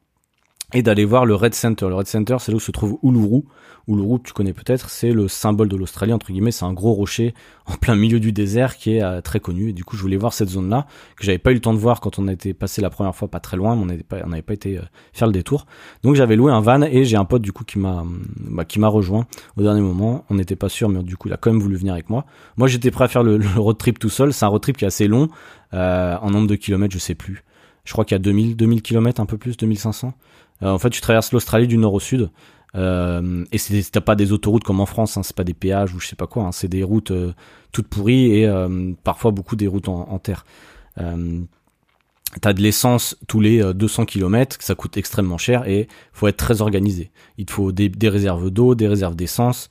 et 0.73 0.81
d'aller 0.81 1.05
voir 1.05 1.25
le 1.25 1.35
Red 1.35 1.53
Center. 1.53 1.87
Le 1.87 1.95
Red 1.95 2.07
Center, 2.07 2.37
c'est 2.39 2.51
là 2.51 2.57
où 2.57 2.59
se 2.59 2.71
trouve 2.71 2.97
Uluru. 3.03 3.43
Uluru, 3.87 4.19
tu 4.23 4.31
connais 4.31 4.53
peut-être, 4.53 4.89
c'est 4.89 5.11
le 5.11 5.27
symbole 5.27 5.67
de 5.67 5.75
l'Australie, 5.75 6.13
entre 6.13 6.31
guillemets, 6.31 6.51
c'est 6.51 6.63
un 6.63 6.71
gros 6.71 6.93
rocher 6.93 7.33
en 7.65 7.73
plein 7.73 7.95
milieu 7.95 8.19
du 8.19 8.31
désert 8.31 8.77
qui 8.77 8.95
est 8.95 9.03
euh, 9.03 9.21
très 9.21 9.39
connu. 9.39 9.69
Et 9.69 9.73
du 9.73 9.83
coup, 9.83 9.97
je 9.97 10.01
voulais 10.01 10.17
voir 10.17 10.33
cette 10.33 10.49
zone-là, 10.49 10.87
que 11.17 11.25
j'avais 11.25 11.37
pas 11.37 11.51
eu 11.51 11.55
le 11.55 11.59
temps 11.59 11.73
de 11.73 11.79
voir 11.79 11.99
quand 11.99 12.17
on 12.17 12.27
été 12.27 12.53
passé 12.53 12.81
la 12.81 12.89
première 12.89 13.15
fois, 13.15 13.27
pas 13.27 13.39
très 13.39 13.57
loin, 13.57 13.75
mais 13.75 13.81
on 13.81 13.85
n'avait 13.85 14.03
pas, 14.03 14.21
pas 14.21 14.53
été 14.53 14.77
euh, 14.77 14.81
faire 15.11 15.27
le 15.27 15.33
détour. 15.33 15.65
Donc 16.01 16.15
j'avais 16.15 16.35
loué 16.35 16.51
un 16.51 16.61
van 16.61 16.81
et 16.81 17.03
j'ai 17.03 17.17
un 17.17 17.25
pote 17.25 17.41
du 17.41 17.51
coup 17.51 17.65
qui 17.65 17.77
m'a 17.77 18.05
bah, 18.39 18.65
qui 18.65 18.79
m'a 18.79 18.87
rejoint 18.87 19.27
au 19.57 19.63
dernier 19.63 19.81
moment. 19.81 20.25
On 20.29 20.35
n'était 20.35 20.55
pas 20.55 20.69
sûr, 20.69 20.89
mais 20.89 21.03
du 21.03 21.17
coup, 21.17 21.27
il 21.27 21.33
a 21.33 21.37
quand 21.37 21.51
même 21.51 21.61
voulu 21.61 21.75
venir 21.75 21.93
avec 21.93 22.09
moi. 22.09 22.25
Moi, 22.57 22.67
j'étais 22.67 22.89
prêt 22.91 23.05
à 23.05 23.07
faire 23.07 23.23
le, 23.23 23.37
le, 23.37 23.47
road 23.57 23.77
trip 23.77 23.99
tout 23.99 24.09
seul. 24.09 24.33
C'est 24.33 24.45
un 24.45 24.49
road 24.49 24.61
trip 24.61 24.77
qui 24.77 24.85
est 24.85 24.87
assez 24.87 25.07
long, 25.07 25.27
euh, 25.73 26.15
en 26.21 26.31
nombre 26.31 26.47
de 26.47 26.55
kilomètres, 26.55 26.93
je 26.93 26.99
sais 26.99 27.15
plus. 27.15 27.43
Je 27.83 27.91
crois 27.91 28.05
qu'il 28.05 28.15
y 28.15 28.19
a 28.19 28.19
2000, 28.19 28.55
2000 28.55 28.81
kilomètres, 28.81 29.19
un 29.19 29.25
peu 29.25 29.37
plus, 29.37 29.57
2500. 29.57 30.13
Euh, 30.61 30.69
en 30.69 30.77
fait, 30.77 30.89
tu 30.89 31.01
traverses 31.01 31.31
l'Australie 31.31 31.67
du 31.67 31.77
nord 31.77 31.93
au 31.93 31.99
sud. 31.99 32.29
Euh, 32.75 33.45
et 33.51 33.57
t'as 33.91 34.01
pas 34.01 34.15
des 34.15 34.31
autoroutes 34.31 34.63
comme 34.63 34.79
en 34.79 34.85
France, 34.85 35.17
hein, 35.17 35.23
c'est 35.23 35.35
pas 35.35 35.43
des 35.43 35.53
péages 35.53 35.93
ou 35.93 35.99
je 35.99 36.07
sais 36.07 36.15
pas 36.15 36.27
quoi, 36.27 36.43
hein, 36.43 36.51
c'est 36.51 36.67
des 36.67 36.83
routes 36.83 37.11
euh, 37.11 37.33
toutes 37.71 37.87
pourries 37.87 38.31
et 38.35 38.47
euh, 38.47 38.93
parfois 39.03 39.31
beaucoup 39.31 39.55
des 39.55 39.67
routes 39.67 39.89
en, 39.89 40.19
terre. 40.19 40.45
T'as 42.41 42.53
de 42.53 42.61
l'essence 42.63 43.15
tous 43.27 43.39
les 43.39 43.73
200 43.75 44.05
km, 44.05 44.57
ça 44.59 44.73
coûte 44.73 44.97
extrêmement 44.97 45.37
cher 45.37 45.67
et 45.67 45.87
faut 46.13 46.27
être 46.27 46.37
très 46.37 46.63
organisé. 46.63 47.11
Il 47.37 47.45
te 47.45 47.51
faut 47.51 47.71
des, 47.71 47.91
réserves 48.09 48.49
d'eau, 48.49 48.73
des 48.73 48.87
réserves 48.87 49.15
d'essence. 49.15 49.69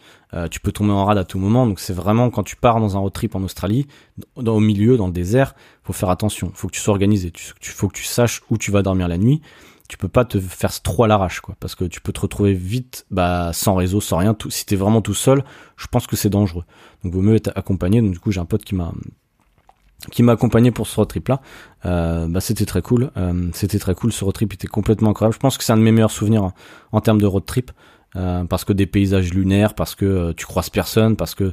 Tu 0.52 0.60
peux 0.60 0.70
tomber 0.70 0.92
en 0.92 1.04
rade 1.04 1.18
à 1.18 1.24
tout 1.24 1.40
moment, 1.40 1.66
donc 1.66 1.80
c'est 1.80 1.92
vraiment 1.92 2.30
quand 2.30 2.44
tu 2.44 2.54
pars 2.54 2.78
dans 2.78 2.96
un 2.96 3.00
road 3.00 3.12
trip 3.12 3.34
en 3.34 3.42
Australie, 3.42 3.88
au 4.36 4.60
milieu, 4.60 4.96
dans 4.96 5.08
le 5.08 5.12
désert, 5.12 5.56
faut 5.82 5.92
faire 5.92 6.10
attention. 6.10 6.52
Faut 6.54 6.68
que 6.68 6.74
tu 6.74 6.80
sois 6.80 6.92
organisé. 6.92 7.32
Tu 7.32 7.52
faut 7.72 7.88
que 7.88 7.96
tu 7.96 8.04
saches 8.04 8.42
où 8.48 8.58
tu 8.58 8.70
vas 8.70 8.82
dormir 8.82 9.08
la 9.08 9.18
nuit 9.18 9.42
tu 9.92 9.98
peux 9.98 10.08
pas 10.08 10.24
te 10.24 10.40
faire 10.40 10.72
trop 10.80 11.04
à 11.04 11.06
l'arrache 11.06 11.42
quoi 11.42 11.54
parce 11.60 11.74
que 11.74 11.84
tu 11.84 12.00
peux 12.00 12.12
te 12.12 12.20
retrouver 12.20 12.54
vite 12.54 13.04
bah 13.10 13.50
sans 13.52 13.74
réseau 13.74 14.00
sans 14.00 14.16
rien. 14.16 14.32
Tout, 14.32 14.48
si 14.48 14.64
t'es 14.64 14.74
vraiment 14.74 15.02
tout 15.02 15.12
seul 15.12 15.44
je 15.76 15.86
pense 15.86 16.06
que 16.06 16.16
c'est 16.16 16.30
dangereux. 16.30 16.64
Donc 17.04 17.12
vaut 17.12 17.20
mieux 17.20 17.34
être 17.34 17.52
accompagné. 17.56 18.00
Donc 18.00 18.12
du 18.12 18.18
coup 18.18 18.32
j'ai 18.32 18.40
un 18.40 18.46
pote 18.46 18.64
qui 18.64 18.74
m'a 18.74 18.90
qui 20.10 20.22
m'a 20.22 20.32
accompagné 20.32 20.70
pour 20.70 20.86
ce 20.86 20.96
road 20.96 21.08
trip 21.08 21.28
là. 21.28 21.42
Euh, 21.84 22.26
bah 22.26 22.40
c'était 22.40 22.64
très 22.64 22.80
cool. 22.80 23.10
Euh, 23.18 23.50
c'était 23.52 23.78
très 23.78 23.94
cool. 23.94 24.14
Ce 24.14 24.24
road 24.24 24.32
trip 24.32 24.54
était 24.54 24.66
complètement 24.66 25.10
incroyable. 25.10 25.34
Je 25.34 25.40
pense 25.40 25.58
que 25.58 25.64
c'est 25.64 25.74
un 25.74 25.76
de 25.76 25.82
mes 25.82 25.92
meilleurs 25.92 26.10
souvenirs 26.10 26.44
en, 26.44 26.54
en 26.92 27.00
termes 27.02 27.20
de 27.20 27.26
road 27.26 27.44
trip. 27.44 27.70
Euh, 28.16 28.44
parce 28.44 28.64
que 28.64 28.72
des 28.72 28.86
paysages 28.86 29.34
lunaires 29.34 29.74
parce 29.74 29.94
que 29.94 30.32
tu 30.32 30.46
croises 30.46 30.70
personne 30.70 31.16
parce 31.16 31.34
que 31.34 31.52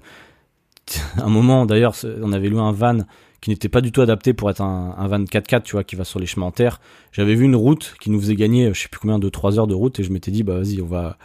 un 1.18 1.30
moment 1.30 1.66
d'ailleurs 1.66 1.94
on 2.22 2.32
avait 2.32 2.48
loué 2.48 2.62
un 2.62 2.72
van 2.72 3.00
qui 3.42 3.50
n'était 3.50 3.70
pas 3.70 3.82
du 3.82 3.92
tout 3.92 4.02
adapté 4.02 4.34
pour 4.34 4.50
être 4.50 4.62
un, 4.62 4.96
un 4.98 5.08
van 5.08 5.24
4x4, 5.24 5.64
tu 5.64 5.74
vois, 5.74 5.84
qui 5.84 5.96
va 5.96 6.04
sur 6.04 6.20
les 6.20 6.26
chemins 6.26 6.48
en 6.48 6.52
terre. 6.52 6.82
J'avais 7.12 7.36
vu 7.36 7.46
une 7.46 7.56
route 7.56 7.96
qui 8.00 8.10
nous 8.10 8.20
faisait 8.20 8.36
gagner, 8.36 8.74
je 8.74 8.82
sais 8.82 8.90
plus 8.90 9.00
combien 9.00 9.20
de 9.20 9.30
3 9.30 9.60
heures 9.60 9.68
de 9.68 9.76
route, 9.76 10.00
et 10.00 10.04
je 10.04 10.12
m'étais 10.12 10.32
dit, 10.32 10.44
bah 10.44 10.58
vas-y, 10.58 10.82
on 10.82 10.86
va, 10.86 11.18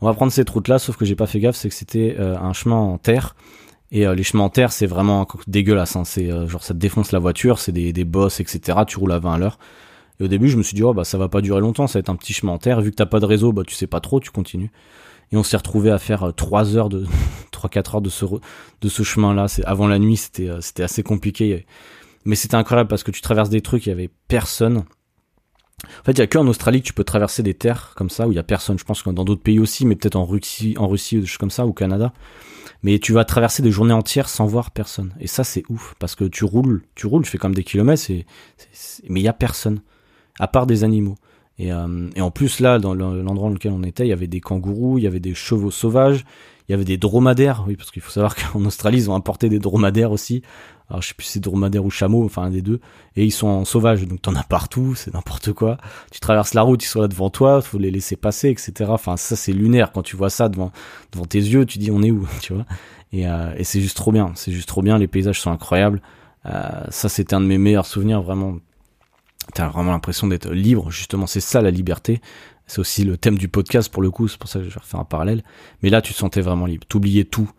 on 0.00 0.06
va 0.06 0.14
prendre 0.14 0.32
cette 0.32 0.50
route-là, 0.50 0.78
sauf 0.78 0.96
que 0.96 1.04
j'ai 1.04 1.14
pas 1.14 1.26
fait 1.26 1.38
gaffe, 1.38 1.56
c'est 1.56 1.68
que 1.68 1.74
c'était 1.74 2.16
euh, 2.18 2.36
un 2.36 2.52
chemin 2.52 2.76
en 2.76 2.98
terre. 2.98 3.36
Et 3.92 4.06
euh, 4.06 4.14
les 4.14 4.24
chemins 4.24 4.42
en 4.42 4.48
terre, 4.48 4.72
c'est 4.72 4.86
vraiment 4.86 5.28
dégueulasse. 5.46 5.96
Hein. 5.96 6.04
C'est 6.04 6.32
euh, 6.32 6.48
genre 6.48 6.64
ça 6.64 6.74
te 6.74 6.78
défonce 6.78 7.12
la 7.12 7.18
voiture, 7.18 7.58
c'est 7.58 7.72
des, 7.72 7.92
des 7.92 8.04
bosses, 8.04 8.40
etc. 8.40 8.78
Tu 8.86 8.98
roules 8.98 9.12
à 9.12 9.18
20 9.18 9.34
à 9.34 9.38
l'heure. 9.38 9.58
Et 10.18 10.24
au 10.24 10.28
début, 10.28 10.48
je 10.48 10.56
me 10.56 10.62
suis 10.62 10.74
dit, 10.74 10.82
oh 10.82 10.94
bah 10.94 11.04
ça 11.04 11.18
va 11.18 11.28
pas 11.28 11.40
durer 11.40 11.60
longtemps, 11.60 11.86
ça 11.86 11.98
va 11.98 12.00
être 12.00 12.08
un 12.08 12.16
petit 12.16 12.32
chemin 12.32 12.52
en 12.52 12.58
terre. 12.58 12.80
Vu 12.80 12.90
que 12.90 12.96
t'as 12.96 13.06
pas 13.06 13.20
de 13.20 13.26
réseau, 13.26 13.52
bah 13.52 13.62
tu 13.66 13.74
sais 13.74 13.86
pas 13.86 14.00
trop, 14.00 14.18
tu 14.18 14.30
continues. 14.30 14.70
Et 15.32 15.36
on 15.36 15.42
s'est 15.42 15.56
retrouvé 15.56 15.90
à 15.90 15.98
faire 15.98 16.32
3 16.34 16.76
heures 16.76 16.88
de 16.88 17.06
3-4 17.52 17.96
heures 17.96 18.00
de 18.02 18.10
ce 18.10 18.26
de 18.80 18.88
ce 18.88 19.02
chemin-là. 19.02 19.48
C'est 19.48 19.64
avant 19.64 19.86
la 19.86 19.98
nuit, 19.98 20.16
c'était 20.16 20.50
c'était 20.60 20.82
assez 20.82 21.02
compliqué. 21.02 21.66
Mais 22.24 22.36
c'était 22.36 22.54
incroyable 22.54 22.88
parce 22.88 23.02
que 23.02 23.10
tu 23.10 23.20
traverses 23.20 23.50
des 23.50 23.62
trucs, 23.62 23.86
il 23.86 23.88
y 23.88 23.92
avait 23.92 24.10
personne. 24.28 24.84
En 25.84 26.04
fait, 26.04 26.12
il 26.12 26.18
y 26.18 26.22
a 26.22 26.26
que 26.28 26.38
en 26.38 26.46
Australie 26.46 26.80
que 26.80 26.86
tu 26.86 26.92
peux 26.92 27.04
traverser 27.04 27.42
des 27.42 27.54
terres 27.54 27.92
comme 27.96 28.10
ça 28.10 28.28
où 28.28 28.32
il 28.32 28.36
y 28.36 28.38
a 28.38 28.44
personne. 28.44 28.78
Je 28.78 28.84
pense 28.84 29.02
que 29.02 29.10
dans 29.10 29.24
d'autres 29.24 29.42
pays 29.42 29.58
aussi, 29.58 29.84
mais 29.84 29.96
peut-être 29.96 30.16
en 30.16 30.24
Russie, 30.24 30.74
en 30.78 30.86
Russie 30.86 31.18
ou 31.18 31.20
des 31.20 31.26
choses 31.26 31.38
comme 31.38 31.50
ça, 31.50 31.66
ou 31.66 31.70
au 31.70 31.72
Canada. 31.72 32.12
Mais 32.84 32.98
tu 32.98 33.12
vas 33.12 33.24
traverser 33.24 33.62
des 33.62 33.70
journées 33.70 33.92
entières 33.92 34.28
sans 34.28 34.46
voir 34.46 34.70
personne. 34.70 35.14
Et 35.20 35.26
ça, 35.26 35.44
c'est 35.44 35.64
ouf 35.68 35.94
parce 35.98 36.14
que 36.14 36.24
tu 36.24 36.44
roules, 36.44 36.82
tu 36.94 37.06
roules, 37.06 37.24
tu 37.24 37.30
fais 37.30 37.38
comme 37.38 37.54
des 37.54 37.64
kilomètres, 37.64 38.02
mais 38.08 39.20
il 39.20 39.24
y 39.24 39.28
a 39.28 39.32
personne 39.32 39.80
à 40.38 40.46
part 40.46 40.66
des 40.66 40.84
animaux. 40.84 41.16
Et, 41.58 41.72
euh, 41.72 42.08
et 42.16 42.20
en 42.20 42.30
plus 42.30 42.60
là, 42.60 42.78
dans 42.78 42.94
l'endroit 42.94 43.48
dans 43.48 43.54
lequel 43.54 43.72
on 43.72 43.82
était, 43.82 44.04
il 44.04 44.08
y 44.08 44.12
avait 44.12 44.26
des 44.26 44.40
kangourous, 44.40 44.98
il 44.98 45.04
y 45.04 45.06
avait 45.06 45.20
des 45.20 45.34
chevaux 45.34 45.70
sauvages, 45.70 46.24
il 46.68 46.72
y 46.72 46.74
avait 46.74 46.84
des 46.84 46.96
dromadaires, 46.96 47.64
oui, 47.66 47.76
parce 47.76 47.90
qu'il 47.90 48.02
faut 48.02 48.10
savoir 48.10 48.34
qu'en 48.52 48.64
Australie, 48.64 48.98
ils 48.98 49.10
ont 49.10 49.14
importé 49.14 49.48
des 49.48 49.58
dromadaires 49.58 50.12
aussi 50.12 50.42
alors 50.92 51.00
je 51.00 51.08
sais 51.08 51.14
plus 51.14 51.24
si 51.24 51.32
c'est 51.32 51.40
dromadaire 51.40 51.86
ou 51.86 51.90
chameau, 51.90 52.22
enfin 52.22 52.42
un 52.42 52.50
des 52.50 52.60
deux, 52.60 52.78
et 53.16 53.24
ils 53.24 53.30
sont 53.30 53.46
en 53.46 53.64
sauvage, 53.64 54.06
donc 54.06 54.20
t'en 54.20 54.34
as 54.34 54.42
partout, 54.42 54.94
c'est 54.96 55.14
n'importe 55.14 55.52
quoi. 55.52 55.78
Tu 56.10 56.20
traverses 56.20 56.52
la 56.52 56.60
route, 56.60 56.84
ils 56.84 56.86
sont 56.86 57.00
là 57.00 57.08
devant 57.08 57.30
toi, 57.30 57.62
faut 57.62 57.78
les 57.78 57.90
laisser 57.90 58.14
passer, 58.14 58.50
etc. 58.50 58.90
Enfin 58.90 59.16
ça 59.16 59.34
c'est 59.34 59.52
lunaire 59.52 59.90
quand 59.92 60.02
tu 60.02 60.16
vois 60.16 60.28
ça 60.28 60.50
devant 60.50 60.70
devant 61.12 61.24
tes 61.24 61.38
yeux, 61.38 61.64
tu 61.64 61.78
dis 61.78 61.90
on 61.90 62.02
est 62.02 62.10
où, 62.10 62.28
tu 62.42 62.52
vois. 62.52 62.66
Et, 63.14 63.26
euh, 63.26 63.54
et 63.56 63.64
c'est 63.64 63.80
juste 63.80 63.96
trop 63.96 64.12
bien, 64.12 64.32
c'est 64.34 64.52
juste 64.52 64.68
trop 64.68 64.82
bien, 64.82 64.98
les 64.98 65.08
paysages 65.08 65.40
sont 65.40 65.50
incroyables. 65.50 66.02
Euh, 66.44 66.68
ça 66.90 67.08
c'était 67.08 67.34
un 67.34 67.40
de 67.40 67.46
mes 67.46 67.58
meilleurs 67.58 67.86
souvenirs, 67.86 68.20
vraiment. 68.20 68.56
T'as 69.54 69.68
vraiment 69.68 69.92
l'impression 69.92 70.26
d'être 70.26 70.50
libre, 70.50 70.90
justement 70.90 71.26
c'est 71.26 71.40
ça 71.40 71.60
la 71.60 71.70
liberté. 71.70 72.20
C'est 72.66 72.78
aussi 72.78 73.04
le 73.04 73.16
thème 73.16 73.36
du 73.36 73.48
podcast 73.48 73.92
pour 73.92 74.02
le 74.02 74.10
coup, 74.10 74.28
c'est 74.28 74.38
pour 74.38 74.48
ça 74.48 74.60
que 74.60 74.64
je 74.64 74.70
vais 74.70 74.80
refaire 74.80 75.00
un 75.00 75.04
parallèle. 75.04 75.42
Mais 75.82 75.90
là 75.90 76.00
tu 76.00 76.12
te 76.12 76.18
sentais 76.18 76.40
vraiment 76.40 76.66
libre, 76.66 76.86
t'oubliais 76.88 77.24
tout 77.24 77.50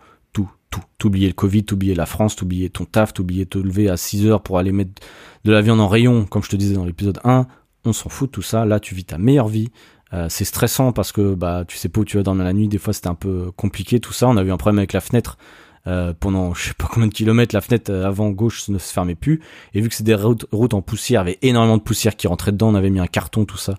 tout. 0.74 0.84
T'oubliais 0.98 1.28
le 1.28 1.34
Covid, 1.34 1.64
t'oubliais 1.66 1.96
la 1.96 2.06
France, 2.06 2.36
t'oubliais 2.36 2.70
ton 2.70 2.86
taf, 2.86 3.14
t'oubliais 3.14 3.46
te 3.46 3.58
lever 3.58 3.90
à 3.90 3.98
6 3.98 4.26
heures 4.26 4.42
pour 4.42 4.58
aller 4.58 4.72
mettre 4.72 5.02
de 5.44 5.52
la 5.52 5.62
viande 5.62 5.80
en 5.80 5.88
rayon, 5.88 6.26
comme 6.26 6.44
je 6.44 6.50
te 6.50 6.56
disais 6.56 6.76
dans 6.76 6.86
l'épisode 6.86 7.20
1. 7.24 7.46
On 7.86 7.94
s'en 7.94 8.10
fout 8.10 8.30
de 8.30 8.32
tout 8.32 8.42
ça. 8.42 8.66
Là, 8.66 8.80
tu 8.80 8.96
vis 8.96 9.06
ta 9.06 9.18
meilleure 9.18 9.50
vie. 9.50 9.70
Euh, 10.14 10.28
c'est 10.30 10.46
stressant 10.46 10.92
parce 10.92 11.12
que 11.12 11.34
bah 11.34 11.64
tu 11.68 11.78
sais 11.78 11.90
pas 11.90 12.02
où 12.02 12.06
tu 12.06 12.18
vas 12.18 12.24
dormir 12.24 12.44
la 12.44 12.54
nuit. 12.54 12.68
Des 12.68 12.78
fois, 12.78 12.94
c'était 12.94 13.08
un 13.08 13.16
peu 13.16 13.52
compliqué 13.56 14.00
tout 14.00 14.14
ça. 14.14 14.28
On 14.28 14.38
a 14.38 14.44
eu 14.44 14.52
un 14.52 14.58
problème 14.58 14.80
avec 14.80 14.94
la 14.94 15.02
fenêtre. 15.02 15.38
Euh, 15.86 16.14
pendant 16.18 16.54
je 16.54 16.70
sais 16.70 16.74
pas 16.74 16.88
combien 16.90 17.08
de 17.08 17.14
kilomètres, 17.14 17.54
la 17.54 17.60
fenêtre 17.60 17.92
euh, 17.92 18.08
avant 18.08 18.30
gauche 18.30 18.70
ne 18.70 18.78
se 18.78 18.94
fermait 18.94 19.16
plus. 19.16 19.42
Et 19.74 19.82
vu 19.82 19.90
que 19.90 19.96
c'est 19.96 20.04
des 20.04 20.16
routes, 20.16 20.74
en 20.74 20.82
poussière, 20.82 21.24
il 21.24 21.26
y 21.26 21.30
avait 21.30 21.40
énormément 21.42 21.78
de 21.78 21.82
poussière 21.82 22.16
qui 22.16 22.28
rentrait 22.28 22.54
dedans. 22.54 22.70
On 22.70 22.76
avait 22.76 22.90
mis 22.90 23.00
un 23.02 23.08
carton, 23.08 23.46
tout 23.46 23.58
ça. 23.58 23.76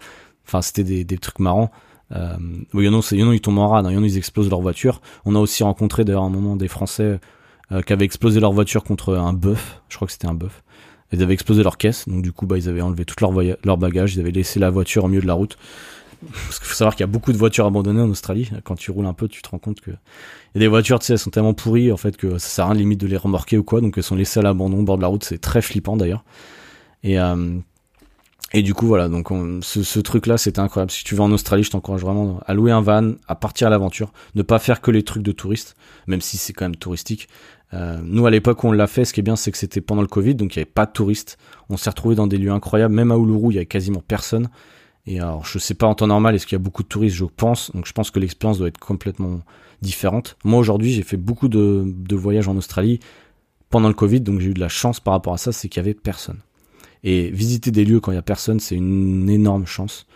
Enfin, 0.47 0.61
c'était 0.61 0.85
des, 0.85 1.05
des 1.05 1.19
trucs 1.19 1.39
marrants. 1.39 1.71
Euh, 2.13 2.37
il 2.75 2.85
y 2.85 2.89
en 2.89 3.01
a, 3.01 3.35
ils 3.35 3.41
tombent 3.41 3.59
en 3.59 3.69
rade, 3.69 3.87
hein. 3.87 3.91
il 3.91 3.95
y 3.95 3.99
en 3.99 4.03
a, 4.03 4.07
ils 4.07 4.19
explosent 4.19 4.51
leur 4.51 4.61
voiture. 4.61 5.01
On 5.25 5.35
a 5.35 5.39
aussi 5.39 5.63
rencontré 5.63 6.05
d'ailleurs 6.05 6.25
un 6.25 6.31
moment 6.31 6.57
des 6.57 6.69
Français 6.69 7.19
euh, 7.73 7.83
qui 7.83 7.93
avaient 7.93 8.05
explosé 8.05 8.41
leur 8.41 8.53
voiture 8.53 8.85
contre 8.85 9.15
un 9.15 9.33
bœuf. 9.33 9.81
Je 9.89 9.97
crois 9.97 10.07
que 10.07 10.13
c'était 10.13 10.29
un 10.29 10.35
bœuf. 10.35 10.63
Ils 11.13 11.23
avaient 11.23 11.35
explosé 11.35 11.63
leur 11.63 11.79
caisse, 11.79 12.09
donc 12.09 12.23
du 12.23 12.33
coup, 12.33 12.47
bah, 12.47 12.59
ils 12.59 12.69
avaient 12.69 12.81
enlevé 12.81 13.05
tout 13.05 13.15
leur, 13.21 13.33
leur 13.65 13.79
bagage, 13.79 14.15
ils 14.15 14.21
avaient 14.21 14.33
laissé 14.33 14.59
la 14.59 14.71
voiture 14.71 15.05
au 15.05 15.09
milieu 15.09 15.23
de 15.23 15.27
la 15.27 15.35
route. 15.35 15.57
Parce 16.33 16.59
qu'il 16.59 16.69
faut 16.69 16.75
savoir 16.75 16.95
qu'il 16.95 17.03
y 17.03 17.09
a 17.09 17.13
beaucoup 17.13 17.33
de 17.33 17.37
voitures 17.37 17.67
abandonnées 17.67 18.01
en 18.01 18.11
Australie. 18.11 18.51
Quand 18.65 18.75
tu 18.75 18.91
roules 18.91 19.07
un 19.07 19.13
peu, 19.13 19.29
tu 19.29 19.43
te 19.43 19.49
rends 19.49 19.59
compte 19.59 19.81
que 19.81 19.91
il 19.91 20.57
y 20.57 20.59
a 20.59 20.61
des 20.61 20.69
voitures, 20.69 20.99
tu 20.99 21.07
sais, 21.07 21.13
elles 21.15 21.19
sont 21.19 21.31
tellement 21.31 21.55
pourries 21.55 21.91
en 21.93 21.97
fait 21.97 22.17
que 22.17 22.39
ça 22.39 22.49
sert 22.49 22.65
à 22.67 22.69
rien 22.69 22.79
limite 22.79 23.01
de 23.01 23.07
les 23.07 23.17
remorquer 23.17 23.59
ou 23.59 23.65
quoi. 23.65 23.81
Donc 23.81 23.95
elles 23.97 24.05
sont 24.05 24.17
laissées 24.17 24.41
à 24.41 24.43
l'abandon 24.43 24.81
au 24.81 24.83
bord 24.83 24.97
de 24.97 25.03
la 25.03 25.09
route. 25.09 25.25
C'est 25.25 25.39
très 25.39 25.63
flippant 25.63 25.97
d'ailleurs. 25.97 26.25
Et 27.03 27.19
euh, 27.19 27.59
du 28.55 28.73
coup, 28.73 28.87
voilà, 28.87 29.09
donc 29.09 29.31
ce, 29.63 29.83
ce 29.83 30.01
truc-là, 30.01 30.39
c'était 30.39 30.61
incroyable. 30.61 30.93
Si 30.93 31.03
tu 31.03 31.15
vas 31.15 31.25
en 31.25 31.33
Australie, 31.33 31.65
je 31.65 31.71
t'encourage 31.71 32.03
vraiment 32.03 32.41
à 32.47 32.55
louer 32.55 32.71
un 32.71 32.81
van, 32.81 33.15
à 33.27 33.35
partir 33.35 33.67
à 33.67 33.71
l'aventure, 33.71 34.13
ne 34.37 34.43
pas 34.43 34.59
faire 34.59 34.81
que 34.81 34.91
les 34.91 35.03
trucs 35.03 35.23
de 35.23 35.33
touristes, 35.33 35.77
même 36.07 36.21
si 36.21 36.37
c'est 36.37 36.53
quand 36.53 36.67
même 36.67 36.77
touristique. 36.77 37.29
Euh, 37.73 37.99
nous, 38.05 38.27
à 38.27 38.31
l'époque 38.31 38.63
on 38.63 38.71
l'a 38.71 38.87
fait, 38.87 39.05
ce 39.05 39.13
qui 39.13 39.21
est 39.21 39.25
bien, 39.25 39.37
c'est 39.37 39.51
que 39.51 39.59
c'était 39.59 39.81
pendant 39.81 40.03
le 40.03 40.09
Covid, 40.09 40.37
donc 40.37 40.55
il 40.55 40.59
n'y 40.59 40.63
avait 40.63 40.71
pas 40.71 40.87
de 40.87 40.93
touristes. 40.93 41.39
On 41.69 41.77
s'est 41.77 41.91
retrouvé 41.91 42.15
dans 42.15 42.29
des 42.29 42.39
lieux 42.39 42.53
incroyables, 42.53 42.95
même 42.95 43.11
à 43.11 43.17
Uluru, 43.17 43.51
il 43.51 43.55
y 43.55 43.59
avait 43.59 43.67
quasiment 43.67 44.03
personne. 44.07 44.49
Et 45.07 45.21
alors, 45.21 45.45
je 45.45 45.59
sais 45.59 45.75
pas 45.75 45.87
en 45.87 45.95
temps 45.95 46.07
normal, 46.07 46.35
est-ce 46.35 46.47
qu'il 46.47 46.57
y 46.57 46.61
a 46.61 46.63
beaucoup 46.63 46.83
de 46.83 46.89
touristes, 46.89 47.17
je 47.17 47.25
pense. 47.25 47.71
Donc 47.73 47.87
je 47.87 47.93
pense 47.93 48.11
que 48.11 48.19
l'expérience 48.19 48.59
doit 48.59 48.69
être 48.69 48.79
complètement 48.79 49.41
différente. 49.83 50.37
Moi, 50.45 50.59
aujourd'hui, 50.59 50.93
j'ai 50.93 51.03
fait 51.03 51.17
beaucoup 51.17 51.49
de, 51.49 52.15
voyages 52.15 52.49
en 52.49 52.57
Australie 52.57 53.01
pendant 53.71 53.89
le 53.89 53.95
Covid, 53.95 54.21
donc 54.21 54.41
j'ai 54.41 54.51
eu 54.51 54.55
de 54.55 54.61
la 54.61 54.69
chance 54.69 55.01
par 55.01 55.13
rapport 55.13 55.35
à 55.35 55.39
ça, 55.39 55.53
c'est 55.53 55.69
qu'il 55.69 55.81
y 55.81 55.85
avait 55.85 55.95
personne. 55.95 56.39
Et 57.03 57.31
visiter 57.31 57.71
des 57.71 57.85
lieux 57.85 58.01
quand 58.01 58.13
il 58.13 58.15
y 58.15 58.19
a 58.19 58.23
personne, 58.23 58.61
c'est 58.61 58.77
une 58.77 59.29
énorme 59.29 59.67
chance. 59.67 60.07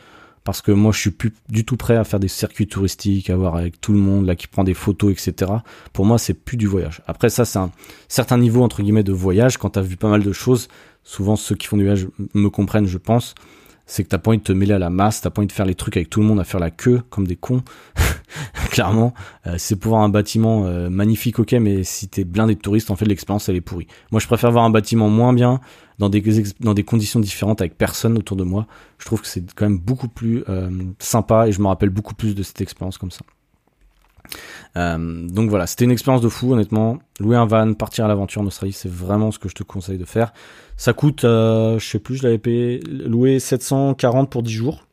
Parce 0.42 0.62
que 0.62 0.72
moi, 0.72 0.92
je 0.92 1.00
suis 1.00 1.10
plus 1.10 1.34
du 1.50 1.66
tout 1.66 1.76
prêt 1.76 1.96
à 1.96 2.04
faire 2.04 2.20
des 2.20 2.28
circuits 2.28 2.66
touristiques, 2.66 3.28
à 3.28 3.36
voir 3.36 3.56
avec 3.56 3.82
tout 3.82 3.92
le 3.92 3.98
monde, 3.98 4.24
là, 4.24 4.34
qui 4.34 4.46
prend 4.46 4.64
des 4.64 4.72
photos, 4.72 5.12
etc. 5.12 5.52
Pour 5.92 6.06
moi, 6.06 6.16
c'est 6.16 6.32
plus 6.32 6.56
du 6.56 6.66
voyage. 6.66 7.02
Après, 7.06 7.28
ça, 7.28 7.44
c'est 7.44 7.58
un 7.58 7.70
certain 8.08 8.38
niveau, 8.38 8.62
entre 8.62 8.82
guillemets, 8.82 9.02
de 9.02 9.12
voyage. 9.12 9.58
Quand 9.58 9.68
t'as 9.70 9.82
vu 9.82 9.98
pas 9.98 10.08
mal 10.08 10.22
de 10.22 10.32
choses, 10.32 10.68
souvent, 11.04 11.36
ceux 11.36 11.54
qui 11.54 11.66
font 11.66 11.76
du 11.76 11.82
voyage 11.82 12.08
me 12.32 12.48
comprennent, 12.48 12.86
je 12.86 12.96
pense. 12.96 13.34
C'est 13.88 14.04
que 14.04 14.08
t'as 14.08 14.18
pas 14.18 14.30
envie 14.30 14.38
de 14.38 14.44
te 14.44 14.52
mêler 14.52 14.74
à 14.74 14.78
la 14.78 14.90
masse, 14.90 15.22
t'as 15.22 15.30
pas 15.30 15.40
envie 15.40 15.48
de 15.48 15.52
faire 15.52 15.66
les 15.66 15.74
trucs 15.74 15.96
avec 15.96 16.10
tout 16.10 16.20
le 16.20 16.26
monde, 16.26 16.38
à 16.38 16.44
faire 16.44 16.60
la 16.60 16.70
queue, 16.70 17.02
comme 17.10 17.26
des 17.26 17.36
cons. 17.36 17.62
Clairement, 18.70 19.14
euh, 19.46 19.54
c'est 19.58 19.76
pour 19.76 19.90
voir 19.90 20.02
un 20.02 20.10
bâtiment 20.10 20.66
euh, 20.66 20.90
magnifique, 20.90 21.38
ok, 21.38 21.52
mais 21.54 21.82
si 21.82 22.06
t'es 22.06 22.24
blindé 22.24 22.54
de 22.54 22.60
touristes, 22.60 22.90
en 22.90 22.96
fait, 22.96 23.06
l'expérience, 23.06 23.48
elle 23.48 23.56
est 23.56 23.60
pourrie. 23.62 23.88
Moi, 24.12 24.20
je 24.20 24.26
préfère 24.26 24.52
voir 24.52 24.64
un 24.64 24.70
bâtiment 24.70 25.08
moins 25.08 25.32
bien, 25.32 25.60
dans 25.98 26.08
des, 26.08 26.22
dans 26.60 26.74
des 26.74 26.84
conditions 26.84 27.18
différentes 27.18 27.60
avec 27.60 27.76
personne 27.76 28.16
autour 28.16 28.36
de 28.36 28.44
moi. 28.44 28.66
Je 28.98 29.06
trouve 29.06 29.22
que 29.22 29.26
c'est 29.26 29.52
quand 29.54 29.64
même 29.64 29.78
beaucoup 29.78 30.08
plus 30.08 30.44
euh, 30.48 30.70
sympa 30.98 31.48
et 31.48 31.52
je 31.52 31.60
me 31.60 31.66
rappelle 31.66 31.90
beaucoup 31.90 32.14
plus 32.14 32.34
de 32.34 32.42
cette 32.42 32.60
expérience 32.60 32.98
comme 32.98 33.10
ça. 33.10 33.22
Euh, 34.76 35.28
donc 35.28 35.50
voilà, 35.50 35.66
c'était 35.66 35.84
une 35.84 35.90
expérience 35.90 36.22
de 36.22 36.28
fou 36.28 36.52
honnêtement. 36.52 36.98
Louer 37.20 37.36
un 37.36 37.46
van, 37.46 37.74
partir 37.74 38.04
à 38.04 38.08
l'aventure 38.08 38.42
en 38.42 38.46
Australie, 38.46 38.72
c'est 38.72 38.90
vraiment 38.90 39.30
ce 39.30 39.38
que 39.38 39.48
je 39.48 39.54
te 39.54 39.62
conseille 39.62 39.98
de 39.98 40.04
faire. 40.04 40.32
Ça 40.76 40.92
coûte, 40.92 41.24
euh, 41.24 41.78
je 41.78 41.86
sais 41.86 41.98
plus, 41.98 42.16
je 42.16 42.22
l'avais 42.22 42.38
payé, 42.38 42.80
loué 42.80 43.38
740 43.40 44.30
pour 44.30 44.42
10 44.42 44.52
jours. 44.52 44.84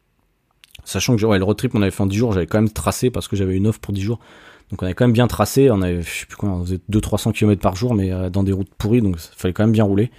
Sachant 0.83 1.15
que 1.15 1.25
ouais, 1.25 1.37
le 1.37 1.43
road 1.43 1.57
trip 1.57 1.73
on 1.73 1.81
avait 1.81 1.91
fait 1.91 2.03
en 2.03 2.07
10 2.07 2.17
jours, 2.17 2.33
j'avais 2.33 2.47
quand 2.47 2.59
même 2.59 2.69
tracé 2.69 3.09
parce 3.09 3.27
que 3.27 3.35
j'avais 3.35 3.55
une 3.55 3.67
offre 3.67 3.79
pour 3.79 3.93
10 3.93 4.01
jours. 4.01 4.19
Donc 4.71 4.81
on 4.81 4.85
avait 4.85 4.95
quand 4.95 5.05
même 5.05 5.13
bien 5.13 5.27
tracé, 5.27 5.69
on 5.69 5.81
avait, 5.81 6.01
je 6.01 6.09
sais 6.09 6.25
plus 6.25 6.37
quoi, 6.37 6.49
on 6.49 6.63
faisait 6.63 6.79
200-300 6.91 7.33
km 7.33 7.61
par 7.61 7.75
jour, 7.75 7.93
mais 7.93 8.11
euh, 8.11 8.29
dans 8.29 8.43
des 8.43 8.51
routes 8.51 8.73
pourries, 8.77 9.01
donc 9.01 9.17
il 9.17 9.39
fallait 9.39 9.53
quand 9.53 9.63
même 9.63 9.71
bien 9.71 9.83
rouler. 9.83 10.11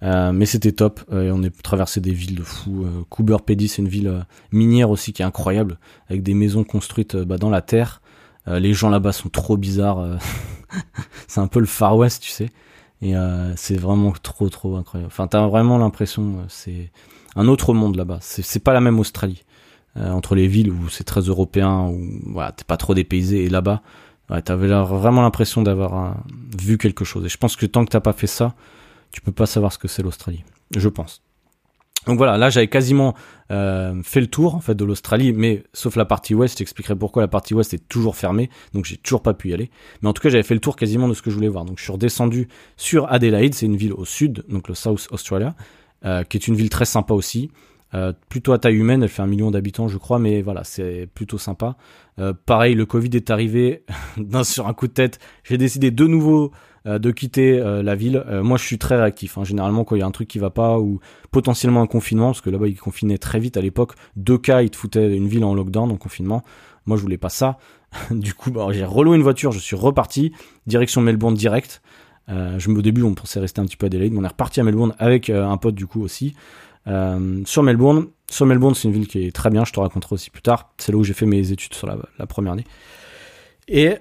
Mais 0.00 0.46
c'était 0.46 0.72
top. 0.72 1.00
Euh, 1.12 1.32
on 1.34 1.42
est 1.42 1.62
traversé 1.62 2.00
des 2.00 2.12
villes 2.12 2.36
de. 2.36 2.42
Euh, 2.42 3.02
Cooper 3.08 3.38
Pedy, 3.44 3.66
c'est 3.66 3.82
une 3.82 3.88
ville 3.88 4.24
minière 4.52 4.90
aussi 4.90 5.12
qui 5.12 5.22
est 5.22 5.24
incroyable, 5.24 5.78
avec 6.08 6.22
des 6.22 6.34
maisons 6.34 6.64
construites 6.64 7.16
bah, 7.16 7.36
dans 7.36 7.50
la 7.50 7.62
terre. 7.62 8.00
Les 8.48 8.72
gens 8.72 8.88
là-bas 8.88 9.12
sont 9.12 9.28
trop 9.28 9.56
bizarres. 9.56 10.18
c'est 11.28 11.40
un 11.40 11.46
peu 11.46 11.60
le 11.60 11.66
Far 11.66 11.96
West, 11.96 12.22
tu 12.22 12.30
sais. 12.30 12.50
Et 13.00 13.14
c'est 13.56 13.76
vraiment 13.76 14.12
trop, 14.22 14.48
trop 14.48 14.76
incroyable. 14.76 15.10
Enfin, 15.12 15.26
t'as 15.28 15.46
vraiment 15.46 15.78
l'impression, 15.78 16.44
c'est 16.48 16.90
un 17.36 17.46
autre 17.46 17.74
monde 17.74 17.96
là-bas. 17.96 18.18
C'est 18.20 18.62
pas 18.62 18.72
la 18.72 18.80
même 18.80 18.98
Australie. 18.98 19.44
entre 19.96 20.34
les 20.34 20.46
villes 20.46 20.70
où 20.70 20.88
c'est 20.88 21.04
très 21.04 21.20
européen, 21.20 21.88
où 21.88 22.00
voilà, 22.26 22.52
t'es 22.52 22.64
pas 22.64 22.76
trop 22.76 22.94
dépaysé, 22.94 23.44
et 23.44 23.48
là-bas, 23.48 23.82
t'avais 24.44 24.68
vraiment 24.68 25.22
l'impression 25.22 25.62
d'avoir 25.62 26.16
vu 26.60 26.76
quelque 26.78 27.04
chose. 27.04 27.24
Et 27.24 27.28
je 27.28 27.36
pense 27.38 27.56
que 27.56 27.66
tant 27.66 27.84
que 27.84 27.90
t'as 27.90 28.00
pas 28.00 28.12
fait 28.12 28.26
ça, 28.26 28.54
tu 29.12 29.20
peux 29.20 29.32
pas 29.32 29.46
savoir 29.46 29.72
ce 29.72 29.78
que 29.78 29.88
c'est 29.88 30.02
l'Australie, 30.02 30.44
je 30.76 30.88
pense. 30.88 31.22
Donc 32.08 32.16
voilà, 32.16 32.38
là 32.38 32.48
j'avais 32.48 32.68
quasiment 32.68 33.14
euh, 33.52 34.02
fait 34.02 34.22
le 34.22 34.28
tour 34.28 34.54
en 34.54 34.60
fait 34.60 34.74
de 34.74 34.82
l'Australie, 34.82 35.34
mais 35.34 35.62
sauf 35.74 35.94
la 35.94 36.06
partie 36.06 36.34
ouest, 36.34 36.54
je 36.54 36.58
t'expliquerai 36.58 36.96
pourquoi 36.96 37.20
la 37.20 37.28
partie 37.28 37.52
ouest 37.52 37.74
est 37.74 37.86
toujours 37.86 38.16
fermée, 38.16 38.48
donc 38.72 38.86
j'ai 38.86 38.96
toujours 38.96 39.22
pas 39.22 39.34
pu 39.34 39.50
y 39.50 39.54
aller. 39.54 39.70
Mais 40.00 40.08
en 40.08 40.14
tout 40.14 40.22
cas 40.22 40.30
j'avais 40.30 40.42
fait 40.42 40.54
le 40.54 40.60
tour 40.60 40.74
quasiment 40.74 41.06
de 41.06 41.12
ce 41.12 41.20
que 41.20 41.28
je 41.28 41.34
voulais 41.34 41.48
voir. 41.48 41.66
Donc 41.66 41.76
je 41.76 41.82
suis 41.82 41.92
redescendu 41.92 42.48
sur 42.78 43.12
Adelaide, 43.12 43.52
c'est 43.52 43.66
une 43.66 43.76
ville 43.76 43.92
au 43.92 44.06
sud, 44.06 44.42
donc 44.48 44.68
le 44.68 44.74
South 44.74 45.06
Australia, 45.10 45.54
euh, 46.06 46.24
qui 46.24 46.38
est 46.38 46.48
une 46.48 46.54
ville 46.54 46.70
très 46.70 46.86
sympa 46.86 47.12
aussi. 47.12 47.50
Euh, 47.92 48.14
plutôt 48.30 48.54
à 48.54 48.58
taille 48.58 48.76
humaine, 48.76 49.02
elle 49.02 49.10
fait 49.10 49.22
un 49.22 49.26
million 49.26 49.50
d'habitants 49.50 49.88
je 49.88 49.98
crois, 49.98 50.18
mais 50.18 50.40
voilà, 50.40 50.64
c'est 50.64 51.10
plutôt 51.14 51.38
sympa. 51.38 51.76
Pareil, 52.46 52.74
le 52.74 52.84
Covid 52.84 53.10
est 53.12 53.30
arrivé 53.30 53.84
sur 54.42 54.66
un 54.66 54.72
coup 54.72 54.88
de 54.88 54.92
tête. 54.92 55.20
J'ai 55.44 55.56
décidé 55.56 55.92
de 55.92 56.06
nouveau 56.06 56.52
de 56.96 57.10
quitter 57.10 57.58
euh, 57.58 57.82
la 57.82 57.94
ville. 57.94 58.24
Euh, 58.28 58.42
moi, 58.42 58.56
je 58.56 58.64
suis 58.64 58.78
très 58.78 58.96
réactif. 58.96 59.36
Hein. 59.36 59.44
Généralement, 59.44 59.84
quand 59.84 59.96
il 59.96 59.98
y 59.98 60.02
a 60.02 60.06
un 60.06 60.10
truc 60.10 60.28
qui 60.28 60.38
va 60.38 60.50
pas 60.50 60.78
ou 60.78 61.00
potentiellement 61.30 61.82
un 61.82 61.86
confinement, 61.86 62.28
parce 62.28 62.40
que 62.40 62.50
là-bas, 62.50 62.68
ils 62.68 62.78
confinaient 62.78 63.18
très 63.18 63.40
vite 63.40 63.56
à 63.56 63.60
l'époque. 63.60 63.92
Deux 64.16 64.38
cas, 64.38 64.62
ils 64.62 64.70
te 64.70 64.76
foutaient 64.76 65.16
une 65.16 65.28
ville 65.28 65.44
en 65.44 65.54
lockdown, 65.54 65.90
en 65.90 65.96
confinement. 65.96 66.42
Moi, 66.86 66.96
je 66.96 67.02
voulais 67.02 67.18
pas 67.18 67.28
ça. 67.28 67.58
du 68.10 68.32
coup, 68.34 68.50
bah, 68.50 68.68
j'ai 68.70 68.84
reloué 68.84 69.16
une 69.16 69.22
voiture, 69.22 69.52
je 69.52 69.58
suis 69.58 69.76
reparti 69.76 70.32
direction 70.66 71.00
Melbourne 71.00 71.34
direct. 71.34 71.82
je, 72.28 72.70
au 72.70 72.82
début, 72.82 73.02
on 73.02 73.14
pensait 73.14 73.40
rester 73.40 73.60
un 73.60 73.64
petit 73.64 73.76
peu 73.76 73.86
à 73.86 73.88
Adelaide, 73.88 74.12
mais 74.12 74.20
on 74.20 74.24
est 74.24 74.28
reparti 74.28 74.60
à 74.60 74.62
Melbourne 74.62 74.94
avec 74.98 75.30
un 75.30 75.56
pote 75.56 75.74
du 75.74 75.86
coup 75.86 76.02
aussi. 76.02 76.34
sur 76.86 77.62
Melbourne, 77.62 78.08
sur 78.30 78.44
Melbourne, 78.44 78.74
c'est 78.74 78.88
une 78.88 78.94
ville 78.94 79.08
qui 79.08 79.26
est 79.26 79.34
très 79.34 79.48
bien. 79.50 79.64
Je 79.64 79.72
te 79.72 79.80
raconterai 79.80 80.14
aussi 80.14 80.30
plus 80.30 80.42
tard. 80.42 80.70
C'est 80.76 80.92
là 80.92 80.98
où 80.98 81.04
j'ai 81.04 81.14
fait 81.14 81.26
mes 81.26 81.50
études 81.50 81.72
sur 81.72 81.86
la 81.86 82.26
première 82.26 82.52
année. 82.52 82.66
Et 83.68 83.96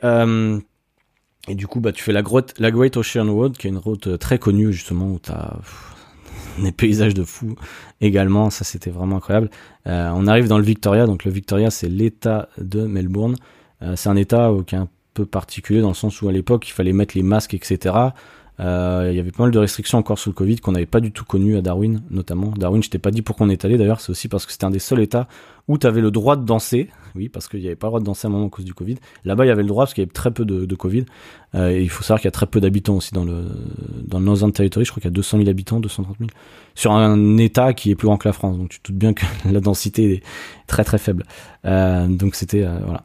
et 1.48 1.56
du 1.56 1.68
coup, 1.68 1.80
bah, 1.80 1.92
tu 1.92 2.04
fais 2.04 2.12
la, 2.12 2.22
grotte, 2.22 2.54
la 2.60 2.72
Great 2.72 2.98
Ocean 2.98 3.32
Road, 3.32 3.58
qui 3.58 3.68
est 3.68 3.70
une 3.70 3.78
route 3.78 4.08
euh, 4.08 4.18
très 4.18 4.40
connue, 4.40 4.72
justement, 4.74 5.08
où 5.08 5.20
tu 5.20 5.32
as 5.32 5.58
des 6.62 6.72
paysages 6.72 7.14
de 7.14 7.24
fou 7.24 7.56
également. 8.02 8.50
Ça, 8.50 8.64
c'était 8.64 8.90
vraiment 8.90 9.18
incroyable. 9.18 9.50
Euh, 9.88 10.12
on 10.14 10.28
arrive 10.28 10.48
dans 10.48 10.58
le 10.58 10.64
Victoria. 10.64 11.06
Donc, 11.06 11.24
le 11.24 11.32
Victoria, 11.32 11.70
c'est 11.70 11.90
l'état 11.90 12.50
de 12.58 12.86
Melbourne. 12.86 13.36
c'est 13.96 14.10
un 14.10 14.16
État 14.16 14.52
qui 14.66 14.76
est 14.76 14.80
un 14.80 14.90
peu 15.14 15.26
particulier 15.26 15.82
dans 15.82 15.88
le 15.90 15.94
sens 15.96 16.22
où 16.22 16.28
à 16.28 16.32
l'époque 16.32 16.68
il 16.68 16.72
fallait 16.72 16.94
mettre 16.94 17.16
les 17.18 17.24
masques, 17.24 17.56
etc. 17.56 17.96
Euh, 18.60 19.10
il 19.12 19.16
y 19.16 19.20
avait 19.20 19.32
pas 19.32 19.44
mal 19.44 19.52
de 19.52 19.60
restrictions 19.60 19.98
encore 19.98 20.18
sous 20.18 20.30
le 20.30 20.34
Covid 20.34 20.58
qu'on 20.58 20.72
n'avait 20.72 20.88
pas 20.88 21.00
du 21.00 21.12
tout 21.12 21.26
connu 21.26 21.58
à 21.58 21.62
Darwin, 21.62 22.02
notamment. 22.10 22.52
Darwin, 22.58 22.82
je 22.82 22.90
t'ai 22.90 22.98
pas 22.98 23.12
dit 23.12 23.22
pourquoi 23.22 23.46
on 23.46 23.50
est 23.50 23.66
allé 23.66 23.78
d'ailleurs, 23.78 24.02
c'est 24.02 24.10
aussi 24.10 24.28
parce 24.28 24.46
que 24.46 24.52
c'était 24.52 24.66
un 24.66 24.72
des 24.72 24.80
seuls 24.80 25.00
États 25.00 25.28
où 25.68 25.78
tu 25.78 25.86
avais 25.86 26.02
le 26.02 26.12
droit 26.12 26.36
de 26.36 26.46
danser. 26.46 26.90
Oui, 27.16 27.30
parce 27.30 27.48
qu'il 27.48 27.62
n'y 27.62 27.66
avait 27.66 27.76
pas 27.76 27.88
le 27.88 27.92
droit 27.92 28.00
de 28.00 28.06
danser 28.06 28.28
à 28.28 28.30
un 28.30 28.34
moment 28.34 28.46
à 28.46 28.50
cause 28.52 28.64
du 28.64 28.76
Covid. 28.76 28.98
Là-bas, 29.26 29.44
il 29.44 29.48
y 29.48 29.52
avait 29.52 29.64
le 29.64 29.68
droit 29.68 29.86
parce 29.86 29.96
qu'il 29.96 30.04
y 30.04 30.06
avait 30.06 30.14
très 30.14 30.30
peu 30.30 30.46
de, 30.46 30.66
de 30.66 30.76
Covid. 30.76 31.06
Euh, 31.56 31.72
et 31.72 31.82
il 31.82 31.90
faut 31.90 32.04
savoir 32.04 32.20
qu'il 32.20 32.28
y 32.28 32.30
a 32.30 32.32
très 32.32 32.46
peu 32.46 32.62
d'habitants 32.62 32.98
aussi 32.98 33.12
dans 33.12 33.26
le, 33.26 33.46
dans 34.06 34.20
le 34.20 34.26
Northern 34.26 34.52
Territory. 34.52 34.86
Je 34.86 34.92
crois 34.92 35.02
qu'il 35.02 35.10
y 35.10 35.14
a 35.14 35.16
200 35.16 35.38
000 35.40 35.50
habitants, 35.50 35.80
230 35.80 36.16
000. 36.20 36.30
Sur 36.76 36.92
un 36.92 37.38
État 37.38 37.74
qui 37.74 37.90
est 37.90 37.96
plus 37.96 38.06
grand 38.06 38.18
que 38.18 38.28
la 38.28 38.34
France. 38.34 38.56
Donc 38.56 38.70
tu 38.70 38.80
te 38.82 38.92
doutes 38.92 39.00
bien 39.00 39.14
que 39.14 39.26
la 39.52 39.60
densité 39.60 40.14
est 40.14 40.24
très 40.68 40.84
très 40.84 41.00
faible. 41.00 41.26
Euh, 41.66 42.06
donc 42.06 42.36
c'était, 42.36 42.64
euh, 42.64 42.78
voilà. 42.86 43.02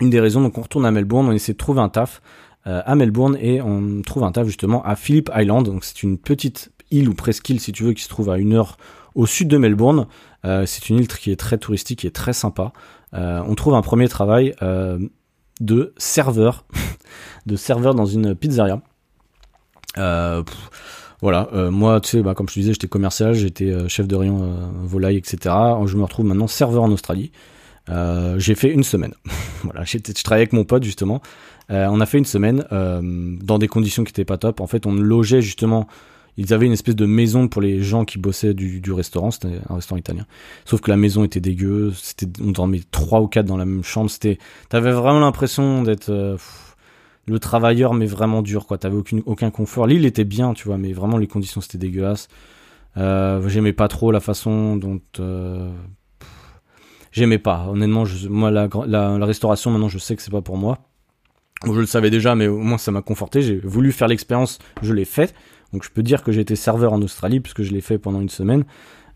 Une 0.00 0.10
des 0.10 0.18
raisons, 0.18 0.40
donc 0.40 0.58
on 0.58 0.62
retourne 0.62 0.86
à 0.86 0.90
Melbourne, 0.90 1.28
on 1.28 1.32
essaie 1.32 1.52
de 1.52 1.58
trouver 1.58 1.82
un 1.82 1.88
taf. 1.88 2.20
Euh, 2.66 2.82
à 2.84 2.94
Melbourne 2.94 3.38
et 3.40 3.62
on 3.62 4.02
trouve 4.02 4.22
un 4.22 4.32
taf 4.32 4.46
justement 4.46 4.84
à 4.84 4.94
Phillip 4.94 5.30
Island. 5.34 5.64
Donc 5.64 5.82
c'est 5.82 6.02
une 6.02 6.18
petite 6.18 6.70
île 6.90 7.08
ou 7.08 7.14
presqu'île 7.14 7.58
si 7.58 7.72
tu 7.72 7.84
veux 7.84 7.94
qui 7.94 8.02
se 8.02 8.08
trouve 8.10 8.28
à 8.28 8.36
une 8.36 8.52
heure 8.52 8.76
au 9.14 9.24
sud 9.24 9.48
de 9.48 9.56
Melbourne. 9.56 10.06
Euh, 10.44 10.66
c'est 10.66 10.90
une 10.90 10.98
île 10.98 11.08
qui 11.08 11.30
est 11.30 11.40
très 11.40 11.56
touristique 11.56 12.04
et 12.04 12.10
très 12.10 12.34
sympa. 12.34 12.74
Euh, 13.14 13.42
on 13.46 13.54
trouve 13.54 13.74
un 13.74 13.80
premier 13.80 14.08
travail 14.08 14.54
de 15.60 15.94
serveur, 15.96 16.66
de 17.46 17.56
serveur 17.56 17.94
dans 17.94 18.04
une 18.04 18.34
pizzeria. 18.34 18.82
voilà, 19.96 21.48
moi, 21.70 22.00
tu 22.02 22.10
sais, 22.10 22.22
bah, 22.22 22.34
comme 22.34 22.48
je 22.50 22.54
te 22.54 22.60
disais, 22.60 22.72
j'étais 22.72 22.88
commercial, 22.88 23.32
j'étais 23.32 23.88
chef 23.88 24.06
de 24.06 24.16
rayon 24.16 24.70
volaille, 24.82 25.16
etc. 25.16 25.54
Je 25.86 25.96
me 25.96 26.02
retrouve 26.02 26.26
maintenant 26.26 26.46
serveur 26.46 26.82
en 26.82 26.92
Australie. 26.92 27.32
j'ai 28.36 28.54
fait 28.54 28.70
une 28.70 28.84
semaine. 28.84 29.14
voilà, 29.64 29.84
je 29.84 29.96
travaillais 29.96 30.42
avec 30.42 30.52
mon 30.52 30.64
pote 30.64 30.82
justement. 30.82 31.22
Euh, 31.70 31.86
on 31.90 32.00
a 32.00 32.06
fait 32.06 32.18
une 32.18 32.24
semaine 32.24 32.64
euh, 32.72 33.00
dans 33.42 33.58
des 33.58 33.68
conditions 33.68 34.04
qui 34.04 34.10
étaient 34.10 34.24
pas 34.24 34.38
top. 34.38 34.60
En 34.60 34.66
fait, 34.66 34.86
on 34.86 34.92
logeait 34.92 35.42
justement. 35.42 35.86
Ils 36.36 36.54
avaient 36.54 36.66
une 36.66 36.72
espèce 36.72 36.96
de 36.96 37.06
maison 37.06 37.48
pour 37.48 37.60
les 37.60 37.82
gens 37.82 38.04
qui 38.04 38.18
bossaient 38.18 38.54
du, 38.54 38.92
restaurant. 38.92 39.30
C'était 39.30 39.60
un 39.68 39.74
restaurant 39.74 39.98
italien. 39.98 40.26
Sauf 40.64 40.80
que 40.80 40.90
la 40.90 40.96
maison 40.96 41.24
était 41.24 41.40
dégueu. 41.40 41.92
C'était, 41.94 42.26
on 42.42 42.52
dormait 42.52 42.80
trois 42.90 43.20
ou 43.20 43.26
quatre 43.26 43.46
dans 43.46 43.56
la 43.56 43.66
même 43.66 43.84
chambre. 43.84 44.10
C'était, 44.10 44.38
t'avais 44.68 44.92
vraiment 44.92 45.20
l'impression 45.20 45.82
d'être 45.82 46.08
euh, 46.08 46.36
le 47.26 47.38
travailleur, 47.38 47.94
mais 47.94 48.06
vraiment 48.06 48.42
dur. 48.42 48.66
Quoi, 48.66 48.78
t'avais 48.78 48.96
aucun 49.26 49.50
confort. 49.50 49.86
L'île 49.86 50.06
était 50.06 50.24
bien, 50.24 50.54
tu 50.54 50.66
vois, 50.66 50.78
mais 50.78 50.92
vraiment 50.92 51.18
les 51.18 51.26
conditions 51.26 51.60
c'était 51.60 51.78
dégueulasse. 51.78 52.28
j'aimais 52.96 53.72
pas 53.74 53.88
trop 53.88 54.10
la 54.10 54.20
façon 54.20 54.76
dont 54.76 55.00
j'aimais 57.12 57.38
pas. 57.38 57.66
Honnêtement, 57.68 58.04
moi 58.28 58.50
la, 58.50 58.68
la, 58.86 59.26
restauration 59.26 59.70
maintenant, 59.70 59.88
je 59.88 59.98
sais 59.98 60.16
que 60.16 60.22
c'est 60.22 60.30
pas 60.30 60.42
pour 60.42 60.56
moi 60.56 60.89
je 61.66 61.72
le 61.72 61.86
savais 61.86 62.10
déjà, 62.10 62.34
mais 62.34 62.46
au 62.46 62.58
moins 62.58 62.78
ça 62.78 62.90
m'a 62.90 63.02
conforté. 63.02 63.42
J'ai 63.42 63.58
voulu 63.58 63.92
faire 63.92 64.08
l'expérience, 64.08 64.58
je 64.82 64.92
l'ai 64.92 65.04
fait. 65.04 65.34
Donc 65.72 65.84
je 65.84 65.90
peux 65.90 66.02
dire 66.02 66.22
que 66.22 66.32
j'ai 66.32 66.40
été 66.40 66.56
serveur 66.56 66.92
en 66.92 67.02
Australie 67.02 67.40
puisque 67.40 67.62
je 67.62 67.72
l'ai 67.72 67.80
fait 67.80 67.98
pendant 67.98 68.20
une 68.20 68.28
semaine. 68.28 68.64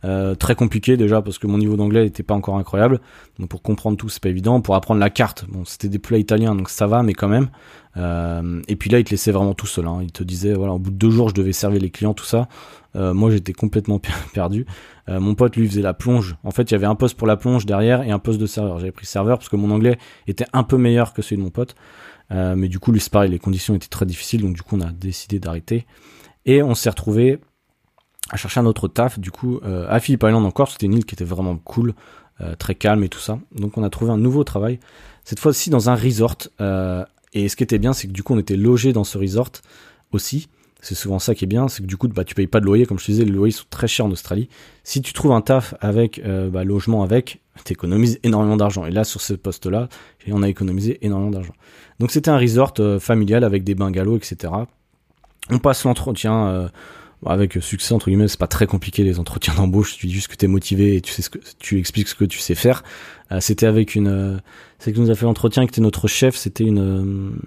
Euh, 0.04 0.34
très 0.34 0.54
compliqué 0.54 0.98
déjà 0.98 1.22
parce 1.22 1.38
que 1.38 1.46
mon 1.46 1.56
niveau 1.56 1.76
d'anglais 1.76 2.04
n'était 2.04 2.22
pas 2.22 2.34
encore 2.34 2.58
incroyable. 2.58 3.00
Donc 3.38 3.48
pour 3.48 3.62
comprendre 3.62 3.96
tout, 3.96 4.10
c'est 4.10 4.22
pas 4.22 4.28
évident. 4.28 4.60
Pour 4.60 4.74
apprendre 4.74 5.00
la 5.00 5.08
carte, 5.08 5.46
bon, 5.48 5.64
c'était 5.64 5.88
des 5.88 5.98
plats 5.98 6.18
italiens, 6.18 6.54
donc 6.54 6.68
ça 6.68 6.86
va, 6.86 7.02
mais 7.02 7.14
quand 7.14 7.28
même. 7.28 7.48
Euh, 7.96 8.60
et 8.68 8.76
puis 8.76 8.90
là, 8.90 8.98
il 8.98 9.04
te 9.04 9.10
laissait 9.10 9.32
vraiment 9.32 9.54
tout 9.54 9.66
seul. 9.66 9.86
Hein. 9.86 10.00
Il 10.02 10.12
te 10.12 10.22
disait, 10.22 10.54
voilà, 10.54 10.74
au 10.74 10.78
bout 10.78 10.90
de 10.90 10.96
deux 10.96 11.10
jours, 11.10 11.28
je 11.30 11.34
devais 11.34 11.52
servir 11.52 11.80
les 11.80 11.90
clients, 11.90 12.14
tout 12.14 12.24
ça. 12.24 12.48
Euh, 12.96 13.14
moi, 13.14 13.30
j'étais 13.30 13.52
complètement 13.52 14.00
perdu. 14.34 14.66
Euh, 15.08 15.20
mon 15.20 15.34
pote, 15.34 15.56
lui, 15.56 15.68
faisait 15.68 15.82
la 15.82 15.94
plonge. 15.94 16.36
En 16.44 16.50
fait, 16.50 16.70
il 16.70 16.72
y 16.72 16.74
avait 16.74 16.86
un 16.86 16.94
poste 16.94 17.16
pour 17.16 17.26
la 17.26 17.36
plonge 17.36 17.66
derrière 17.66 18.02
et 18.02 18.10
un 18.10 18.18
poste 18.18 18.40
de 18.40 18.46
serveur. 18.46 18.78
J'avais 18.78 18.92
pris 18.92 19.06
serveur 19.06 19.38
parce 19.38 19.48
que 19.48 19.56
mon 19.56 19.70
anglais 19.70 19.98
était 20.26 20.46
un 20.52 20.62
peu 20.62 20.76
meilleur 20.76 21.12
que 21.12 21.22
celui 21.22 21.38
de 21.38 21.42
mon 21.42 21.50
pote. 21.50 21.74
Euh, 22.34 22.56
mais 22.56 22.68
du 22.68 22.78
coup, 22.78 22.92
lui, 22.92 23.00
c'est 23.00 23.12
pareil, 23.12 23.30
les 23.30 23.38
conditions 23.38 23.74
étaient 23.74 23.88
très 23.88 24.06
difficiles, 24.06 24.42
donc 24.42 24.54
du 24.54 24.62
coup, 24.62 24.76
on 24.76 24.80
a 24.80 24.90
décidé 24.90 25.38
d'arrêter. 25.38 25.86
Et 26.44 26.62
on 26.62 26.74
s'est 26.74 26.90
retrouvé 26.90 27.38
à 28.30 28.36
chercher 28.36 28.60
un 28.60 28.66
autre 28.66 28.88
taf, 28.88 29.18
du 29.18 29.30
coup, 29.30 29.60
euh, 29.64 29.86
à 29.88 30.00
Phillip 30.00 30.22
Island 30.22 30.44
encore, 30.44 30.70
c'était 30.70 30.86
une 30.86 30.94
île 30.94 31.04
qui 31.04 31.14
était 31.14 31.24
vraiment 31.24 31.56
cool, 31.56 31.94
euh, 32.40 32.54
très 32.56 32.74
calme 32.74 33.04
et 33.04 33.08
tout 33.08 33.20
ça. 33.20 33.38
Donc 33.54 33.78
on 33.78 33.82
a 33.82 33.90
trouvé 33.90 34.10
un 34.10 34.18
nouveau 34.18 34.44
travail, 34.44 34.80
cette 35.24 35.38
fois-ci 35.38 35.70
dans 35.70 35.90
un 35.90 35.94
resort. 35.94 36.36
et 37.32 37.48
ce 37.48 37.56
qui 37.56 37.62
était 37.62 37.78
bien, 37.78 37.92
c'est 37.92 38.08
que 38.08 38.12
du 38.12 38.22
coup, 38.22 38.34
on 38.34 38.38
était 38.38 38.56
logé 38.56 38.92
dans 38.92 39.04
ce 39.04 39.18
resort 39.18 39.52
aussi. 40.12 40.48
C'est 40.84 40.94
souvent 40.94 41.18
ça 41.18 41.34
qui 41.34 41.44
est 41.44 41.48
bien, 41.48 41.68
c'est 41.68 41.82
que 41.82 41.86
du 41.86 41.96
coup, 41.96 42.08
bah, 42.08 42.24
tu 42.24 42.34
payes 42.34 42.46
pas 42.46 42.60
de 42.60 42.66
loyer, 42.66 42.86
comme 42.86 42.98
je 42.98 43.06
te 43.06 43.10
disais, 43.10 43.24
les 43.24 43.32
loyers 43.32 43.52
sont 43.52 43.64
très 43.70 43.88
chers 43.88 44.06
en 44.06 44.10
Australie. 44.10 44.48
Si 44.82 45.00
tu 45.00 45.12
trouves 45.12 45.32
un 45.32 45.40
taf 45.40 45.74
avec 45.80 46.22
bah, 46.24 46.64
logement 46.64 47.02
avec, 47.02 47.40
t'économises 47.64 48.18
énormément 48.22 48.56
d'argent. 48.56 48.84
Et 48.86 48.90
là, 48.90 49.04
sur 49.04 49.20
ce 49.20 49.34
poste-là, 49.34 49.88
on 50.30 50.42
a 50.42 50.48
économisé 50.48 50.98
énormément 51.02 51.30
d'argent. 51.30 51.54
Donc 52.00 52.10
c'était 52.10 52.30
un 52.30 52.38
resort 52.38 52.74
euh, 52.80 52.98
familial 52.98 53.44
avec 53.44 53.64
des 53.64 53.74
bungalows, 53.74 54.16
etc. 54.16 54.52
On 55.50 55.58
passe 55.58 55.84
l'entretien 55.84 56.46
euh, 56.48 56.68
avec 57.24 57.54
succès 57.60 57.94
entre 57.94 58.06
guillemets. 58.06 58.28
C'est 58.28 58.38
pas 58.38 58.46
très 58.46 58.66
compliqué 58.66 59.04
les 59.04 59.20
entretiens 59.20 59.54
d'embauche. 59.54 59.96
Tu 59.96 60.06
dis 60.08 60.14
juste 60.14 60.34
que 60.34 60.46
motivé 60.46 60.96
et 60.96 61.00
tu 61.00 61.12
sais 61.12 61.22
ce 61.22 61.30
que 61.30 61.38
tu 61.58 61.78
expliques 61.78 62.08
ce 62.08 62.14
que 62.14 62.24
tu 62.24 62.38
sais 62.38 62.54
faire. 62.54 62.82
Euh, 63.32 63.40
c'était 63.40 63.66
avec 63.66 63.94
une, 63.94 64.40
c'est 64.78 64.92
que 64.92 64.98
nous 64.98 65.10
a 65.10 65.14
fait 65.14 65.24
l'entretien, 65.24 65.64
qui 65.64 65.70
était 65.70 65.80
notre 65.80 66.08
chef. 66.08 66.36
C'était 66.36 66.64
une 66.64 67.38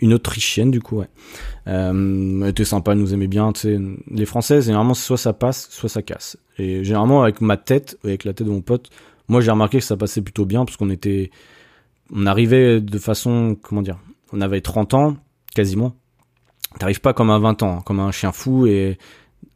une 0.00 0.14
Autrichienne 0.14 0.70
du 0.70 0.80
coup. 0.80 0.98
Ouais. 0.98 1.08
elle 1.66 2.46
était 2.46 2.64
sympa, 2.64 2.92
elle 2.92 2.98
nous 2.98 3.14
aimait 3.14 3.26
bien. 3.26 3.52
Tu 3.52 3.60
sais, 3.60 3.78
les 4.10 4.26
Françaises 4.26 4.66
généralement 4.66 4.94
soit 4.94 5.18
ça 5.18 5.32
passe, 5.32 5.68
soit 5.70 5.88
ça 5.88 6.02
casse. 6.02 6.36
Et 6.58 6.84
généralement 6.84 7.22
avec 7.22 7.40
ma 7.40 7.56
tête, 7.56 7.98
avec 8.04 8.24
la 8.24 8.32
tête 8.32 8.46
de 8.46 8.52
mon 8.52 8.60
pote, 8.60 8.90
moi 9.28 9.40
j'ai 9.40 9.50
remarqué 9.50 9.78
que 9.78 9.84
ça 9.84 9.96
passait 9.96 10.22
plutôt 10.22 10.44
bien 10.44 10.64
parce 10.64 10.76
qu'on 10.76 10.90
était 10.90 11.30
on 12.12 12.26
arrivait 12.26 12.80
de 12.80 12.98
façon, 12.98 13.56
comment 13.60 13.82
dire, 13.82 13.98
on 14.32 14.40
avait 14.40 14.60
30 14.60 14.94
ans, 14.94 15.16
quasiment. 15.54 15.94
T'arrives 16.78 17.00
pas 17.00 17.12
comme 17.12 17.30
un 17.30 17.38
20 17.38 17.62
ans, 17.62 17.78
hein, 17.78 17.82
comme 17.84 18.00
un 18.00 18.10
chien 18.10 18.32
fou 18.32 18.66
et 18.66 18.98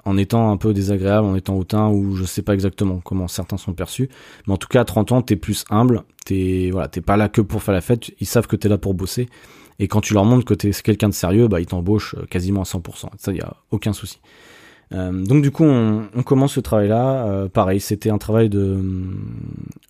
en 0.08 0.16
étant 0.16 0.50
un 0.50 0.56
peu 0.56 0.72
désagréable, 0.72 1.26
en 1.26 1.36
étant 1.36 1.56
hautain 1.56 1.88
ou 1.88 2.16
je 2.16 2.24
sais 2.24 2.40
pas 2.40 2.54
exactement 2.54 3.00
comment 3.04 3.28
certains 3.28 3.58
sont 3.58 3.74
perçus. 3.74 4.08
Mais 4.46 4.54
en 4.54 4.56
tout 4.56 4.68
cas, 4.68 4.80
à 4.80 4.84
30 4.86 5.12
ans, 5.12 5.20
t'es 5.22 5.36
plus 5.36 5.64
humble, 5.68 6.02
t'es, 6.24 6.70
voilà, 6.72 6.88
t'es 6.88 7.02
pas 7.02 7.18
là 7.18 7.28
que 7.28 7.42
pour 7.42 7.62
faire 7.62 7.74
la 7.74 7.82
fête, 7.82 8.10
ils 8.18 8.26
savent 8.26 8.46
que 8.46 8.56
t'es 8.56 8.70
là 8.70 8.78
pour 8.78 8.94
bosser. 8.94 9.28
Et 9.78 9.86
quand 9.86 10.00
tu 10.00 10.14
leur 10.14 10.24
montres 10.24 10.46
que 10.46 10.54
t'es 10.54 10.70
quelqu'un 10.70 11.10
de 11.10 11.14
sérieux, 11.14 11.46
bah, 11.46 11.60
ils 11.60 11.66
t'embauchent 11.66 12.14
euh, 12.14 12.24
quasiment 12.24 12.62
à 12.62 12.64
100%. 12.64 13.10
Ça, 13.18 13.32
y 13.32 13.40
a 13.40 13.54
aucun 13.70 13.92
souci. 13.92 14.18
Euh, 14.94 15.12
donc 15.12 15.42
du 15.42 15.50
coup, 15.50 15.64
on, 15.64 16.22
commence 16.24 16.54
ce 16.54 16.60
travail-là. 16.60 17.26
Euh, 17.26 17.48
pareil, 17.48 17.78
c'était 17.78 18.08
un 18.08 18.18
travail 18.18 18.48
de 18.48 18.82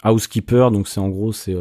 housekeeper, 0.05 0.73
donc 0.73 0.89
c'est 0.89 0.99
en 0.99 1.09
gros, 1.09 1.33
c'est 1.33 1.55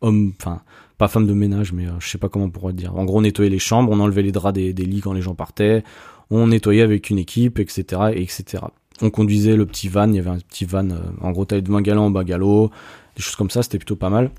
homme, 0.00 0.32
enfin 0.40 0.60
pas 0.96 1.08
femme 1.08 1.26
de 1.26 1.34
ménage, 1.34 1.74
mais 1.74 1.86
je 1.98 2.08
sais 2.08 2.16
pas 2.16 2.30
comment 2.30 2.46
on 2.46 2.50
pourrait 2.50 2.72
dire. 2.72 2.96
En 2.96 3.04
gros, 3.04 3.18
on 3.18 3.22
nettoyait 3.22 3.50
les 3.50 3.58
chambres, 3.58 3.92
on 3.92 4.00
enlevait 4.00 4.22
les 4.22 4.32
draps 4.32 4.54
des, 4.54 4.72
lits 4.72 5.00
quand 5.00 5.12
les 5.12 5.20
gens 5.20 5.34
partaient, 5.34 5.84
on 6.30 6.48
nettoyait 6.48 6.82
avec 6.82 7.10
une 7.10 7.18
équipe, 7.18 7.58
etc., 7.58 7.84
etc. 8.14 8.64
On 9.02 9.10
conduisait 9.10 9.56
le 9.56 9.66
petit 9.66 9.88
van, 9.88 10.08
il 10.08 10.16
y 10.16 10.18
avait 10.18 10.30
un 10.30 10.38
petit 10.38 10.64
van, 10.64 10.90
euh, 10.90 10.98
en 11.20 11.30
gros 11.32 11.44
taille 11.44 11.62
de 11.62 11.70
bungalow 11.70 12.02
en 12.02 12.10
bungalow, 12.10 12.70
des 13.16 13.22
choses 13.22 13.36
comme 13.36 13.50
ça, 13.50 13.62
c'était 13.62 13.78
plutôt 13.78 13.96
pas 13.96 14.10
mal. 14.10 14.30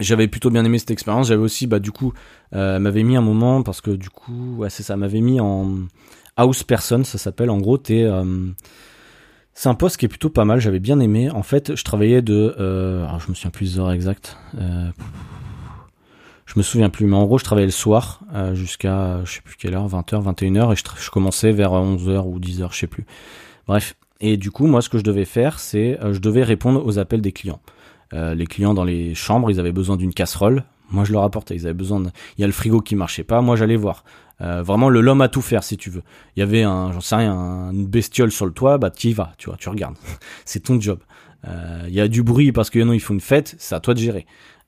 J'avais 0.00 0.28
plutôt 0.28 0.50
bien 0.50 0.64
aimé 0.64 0.78
cette 0.78 0.92
expérience. 0.92 1.28
J'avais 1.28 1.42
aussi, 1.42 1.66
bah 1.66 1.80
du 1.80 1.90
coup, 1.90 2.12
euh, 2.54 2.78
m'avait 2.78 3.02
mis 3.02 3.16
un 3.16 3.20
moment 3.20 3.62
parce 3.62 3.80
que 3.80 3.90
du 3.90 4.10
coup, 4.10 4.62
c'est 4.68 4.84
ça, 4.84 4.96
m'avait 4.96 5.20
mis 5.20 5.40
en 5.40 5.74
house 6.36 6.62
person, 6.62 7.02
ça 7.02 7.18
s'appelle. 7.18 7.50
En 7.50 7.58
gros, 7.58 7.78
euh, 7.90 8.46
c'est 9.54 9.68
un 9.68 9.74
poste 9.74 9.96
qui 9.96 10.04
est 10.04 10.08
plutôt 10.08 10.30
pas 10.30 10.44
mal, 10.44 10.60
j'avais 10.60 10.78
bien 10.78 11.00
aimé. 11.00 11.30
En 11.30 11.42
fait, 11.42 11.74
je 11.74 11.82
travaillais 11.82 12.22
de... 12.22 12.54
Alors 13.08 13.18
je 13.18 13.28
me 13.30 13.34
souviens 13.34 13.50
plus 13.50 13.74
des 13.74 13.80
heures 13.80 13.90
exactes. 13.90 14.36
Euh, 16.48 16.52
je 16.52 16.58
me 16.58 16.62
souviens 16.62 16.90
plus, 16.90 17.06
mais 17.06 17.16
en 17.16 17.26
gros, 17.26 17.38
je 17.38 17.44
travaillais 17.44 17.66
le 17.66 17.72
soir 17.72 18.20
euh, 18.34 18.54
jusqu'à, 18.54 19.24
je 19.24 19.34
sais 19.34 19.40
plus 19.42 19.56
quelle 19.56 19.74
heure, 19.74 19.88
20h, 19.88 20.22
21h, 20.22 20.72
et 20.72 20.76
je, 20.76 21.02
je 21.02 21.10
commençais 21.10 21.52
vers 21.52 21.72
11h 21.72 22.26
ou 22.26 22.38
10h, 22.38 22.72
je 22.72 22.78
sais 22.78 22.86
plus. 22.86 23.04
Bref. 23.66 23.94
Et 24.20 24.36
du 24.36 24.50
coup, 24.50 24.66
moi, 24.66 24.82
ce 24.82 24.88
que 24.88 24.98
je 24.98 25.04
devais 25.04 25.24
faire, 25.24 25.60
c'est, 25.60 25.98
euh, 26.02 26.12
je 26.12 26.18
devais 26.18 26.42
répondre 26.42 26.84
aux 26.84 26.98
appels 26.98 27.20
des 27.20 27.32
clients. 27.32 27.60
Euh, 28.14 28.34
les 28.34 28.46
clients 28.46 28.74
dans 28.74 28.84
les 28.84 29.14
chambres, 29.14 29.50
ils 29.50 29.60
avaient 29.60 29.72
besoin 29.72 29.96
d'une 29.96 30.12
casserole. 30.12 30.64
Moi, 30.90 31.04
je 31.04 31.12
leur 31.12 31.22
apportais. 31.22 31.54
Ils 31.54 31.66
avaient 31.66 31.74
besoin 31.74 32.00
de... 32.00 32.10
Il 32.36 32.40
y 32.40 32.44
a 32.44 32.46
le 32.46 32.52
frigo 32.52 32.80
qui 32.80 32.96
marchait 32.96 33.22
pas. 33.22 33.42
Moi, 33.42 33.54
j'allais 33.56 33.76
voir. 33.76 34.04
Euh, 34.40 34.62
vraiment 34.62 34.88
le 34.88 35.00
l'homme 35.00 35.20
à 35.20 35.28
tout 35.28 35.42
faire 35.42 35.64
si 35.64 35.76
tu 35.76 35.90
veux. 35.90 36.02
Il 36.36 36.40
y 36.40 36.42
avait 36.42 36.62
un, 36.62 36.92
j'en 36.92 37.00
sais 37.00 37.16
rien, 37.16 37.70
une 37.72 37.86
bestiole 37.86 38.30
sur 38.30 38.46
le 38.46 38.52
toit, 38.52 38.78
bah 38.78 38.90
tu 38.90 39.08
y 39.08 39.12
vas, 39.12 39.32
tu 39.36 39.48
vois, 39.50 39.56
tu 39.56 39.68
regardes. 39.68 39.96
c'est 40.44 40.60
ton 40.60 40.80
job. 40.80 41.00
Euh, 41.46 41.84
il 41.88 41.94
y 41.94 42.00
a 42.00 42.06
du 42.06 42.22
bruit 42.22 42.52
parce 42.52 42.70
que 42.70 42.78
non, 42.78 42.92
ils 42.92 43.00
font 43.00 43.14
une 43.14 43.20
fête, 43.20 43.56
c'est 43.58 43.74
à 43.74 43.80
toi 43.80 43.94
de 43.94 43.98
gérer. 43.98 44.26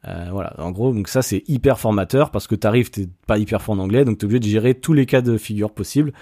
Euh, 0.09 0.29
voilà, 0.31 0.55
en 0.59 0.71
gros, 0.71 0.95
donc 0.95 1.09
ça 1.09 1.21
c'est 1.21 1.43
hyper 1.47 1.79
formateur 1.79 2.31
parce 2.31 2.47
que 2.47 2.55
t'arrives, 2.55 2.91
t'es 2.91 3.09
pas 3.27 3.39
hyper 3.39 3.61
fort 3.61 3.75
en 3.75 3.79
anglais, 3.79 4.05
donc 4.05 4.19
t'es 4.19 4.25
obligé 4.25 4.41
de 4.41 4.47
gérer 4.47 4.75
tous 4.75 4.95
les 4.95 5.05
cas 5.07 5.21
de 5.21 5.37
figure 5.37 5.73
possibles. 5.73 6.13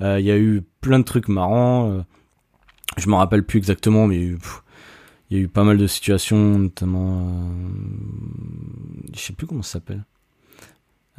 Il 0.00 0.20
y 0.20 0.30
a 0.30 0.38
eu 0.38 0.62
plein 0.80 1.00
de 1.00 1.04
trucs 1.04 1.28
marrants. 1.28 2.04
je 2.96 3.08
m'en 3.08 3.18
rappelle 3.18 3.44
plus 3.44 3.58
exactement, 3.58 4.06
mais 4.06 4.16
il 4.16 4.38
y 5.30 5.36
a 5.36 5.38
eu 5.38 5.48
pas 5.48 5.64
mal 5.64 5.76
de 5.76 5.86
situations, 5.88 6.58
notamment, 6.58 7.50
je 9.12 9.18
sais 9.18 9.32
plus 9.32 9.46
comment 9.46 9.62
ça 9.62 9.74
s'appelle. 9.74 10.04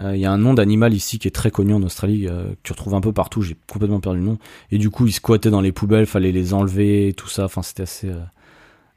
Euh, 0.02 0.16
il 0.16 0.22
y 0.22 0.26
a 0.26 0.32
un 0.32 0.38
nom 0.38 0.54
d'animal 0.54 0.94
ici 0.94 1.20
qui 1.20 1.28
est 1.28 1.32
très 1.32 1.52
connu 1.52 1.74
en 1.74 1.84
Australie, 1.84 2.28
euh, 2.28 2.52
que 2.52 2.58
tu 2.64 2.72
retrouves 2.72 2.96
un 2.96 3.02
peu 3.02 3.12
partout, 3.12 3.42
j'ai 3.42 3.58
complètement 3.68 4.00
perdu 4.00 4.20
le 4.20 4.26
nom. 4.26 4.38
Et 4.72 4.78
du 4.78 4.90
coup, 4.90 5.08
ils 5.08 5.12
squattaient 5.12 5.50
dans 5.50 5.62
les 5.62 5.72
poubelles, 5.72 6.06
fallait 6.06 6.32
les 6.32 6.54
enlever, 6.54 7.14
tout 7.18 7.28
ça. 7.28 7.46
Enfin, 7.46 7.62
c'était 7.62 7.84
assez, 7.84 8.10
euh, 8.10 8.20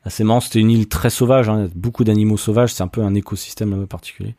assez 0.04 0.24
marrant. 0.24 0.40
C'était 0.40 0.60
une 0.60 0.70
île 0.70 0.88
très 0.88 1.10
sauvage, 1.10 1.48
hein, 1.48 1.68
beaucoup 1.74 2.04
d'animaux 2.04 2.36
sauvages. 2.36 2.72
C'est 2.74 2.82
un 2.82 2.88
peu 2.88 3.02
un 3.02 3.14
écosystème 3.14 3.74
peu 3.74 3.86
particulier. 3.86 4.34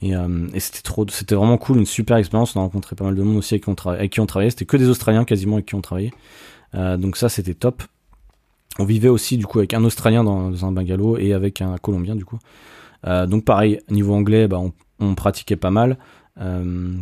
Et, 0.00 0.12
et 0.12 0.60
c'était 0.60 0.82
trop, 0.82 1.04
c'était 1.08 1.34
vraiment 1.34 1.58
cool, 1.58 1.78
une 1.78 1.86
super 1.86 2.18
expérience. 2.18 2.54
On 2.54 2.60
a 2.60 2.62
rencontré 2.62 2.94
pas 2.94 3.04
mal 3.04 3.16
de 3.16 3.22
monde 3.22 3.38
aussi 3.38 3.54
avec 3.54 3.64
qui 3.64 3.70
on, 3.70 3.88
avec 3.90 4.12
qui 4.12 4.20
on 4.20 4.26
travaillait. 4.26 4.50
C'était 4.50 4.64
que 4.64 4.76
des 4.76 4.88
Australiens 4.88 5.24
quasiment 5.24 5.54
avec 5.54 5.66
qui 5.66 5.74
on 5.74 5.80
travaillait. 5.80 6.12
donc 6.72 7.16
ça, 7.16 7.28
c'était 7.28 7.54
top. 7.54 7.82
On 8.78 8.84
vivait 8.84 9.08
aussi 9.08 9.36
du 9.36 9.46
coup 9.46 9.58
avec 9.58 9.74
un 9.74 9.82
Australien 9.84 10.22
dans, 10.22 10.64
un 10.64 10.72
bungalow 10.72 11.18
et 11.18 11.32
avec 11.32 11.60
un 11.60 11.76
Colombien 11.78 12.14
du 12.14 12.24
coup. 12.24 12.38
Euh, 13.06 13.26
donc 13.26 13.44
pareil, 13.44 13.80
niveau 13.90 14.14
anglais, 14.14 14.48
bah, 14.48 14.60
on, 15.00 15.14
pratiquait 15.14 15.56
pas 15.56 15.70
mal. 15.70 15.98
Euh, 16.40 16.94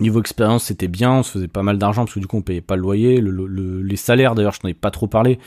niveau 0.00 0.20
expérience, 0.20 0.64
c'était 0.64 0.88
bien, 0.88 1.12
on 1.12 1.22
se 1.22 1.32
faisait 1.32 1.48
pas 1.48 1.62
mal 1.62 1.78
d'argent 1.78 2.04
parce 2.04 2.14
que 2.14 2.20
du 2.20 2.26
coup 2.26 2.36
on 2.36 2.42
payait 2.42 2.60
pas 2.60 2.76
le 2.76 2.82
loyer, 2.82 3.20
les 3.20 3.96
salaires 3.96 4.34
d'ailleurs, 4.36 4.52
je 4.52 4.60
n'en 4.62 4.70
ai 4.70 4.74
pas 4.74 4.90
trop 4.90 5.08
parlé. 5.08 5.38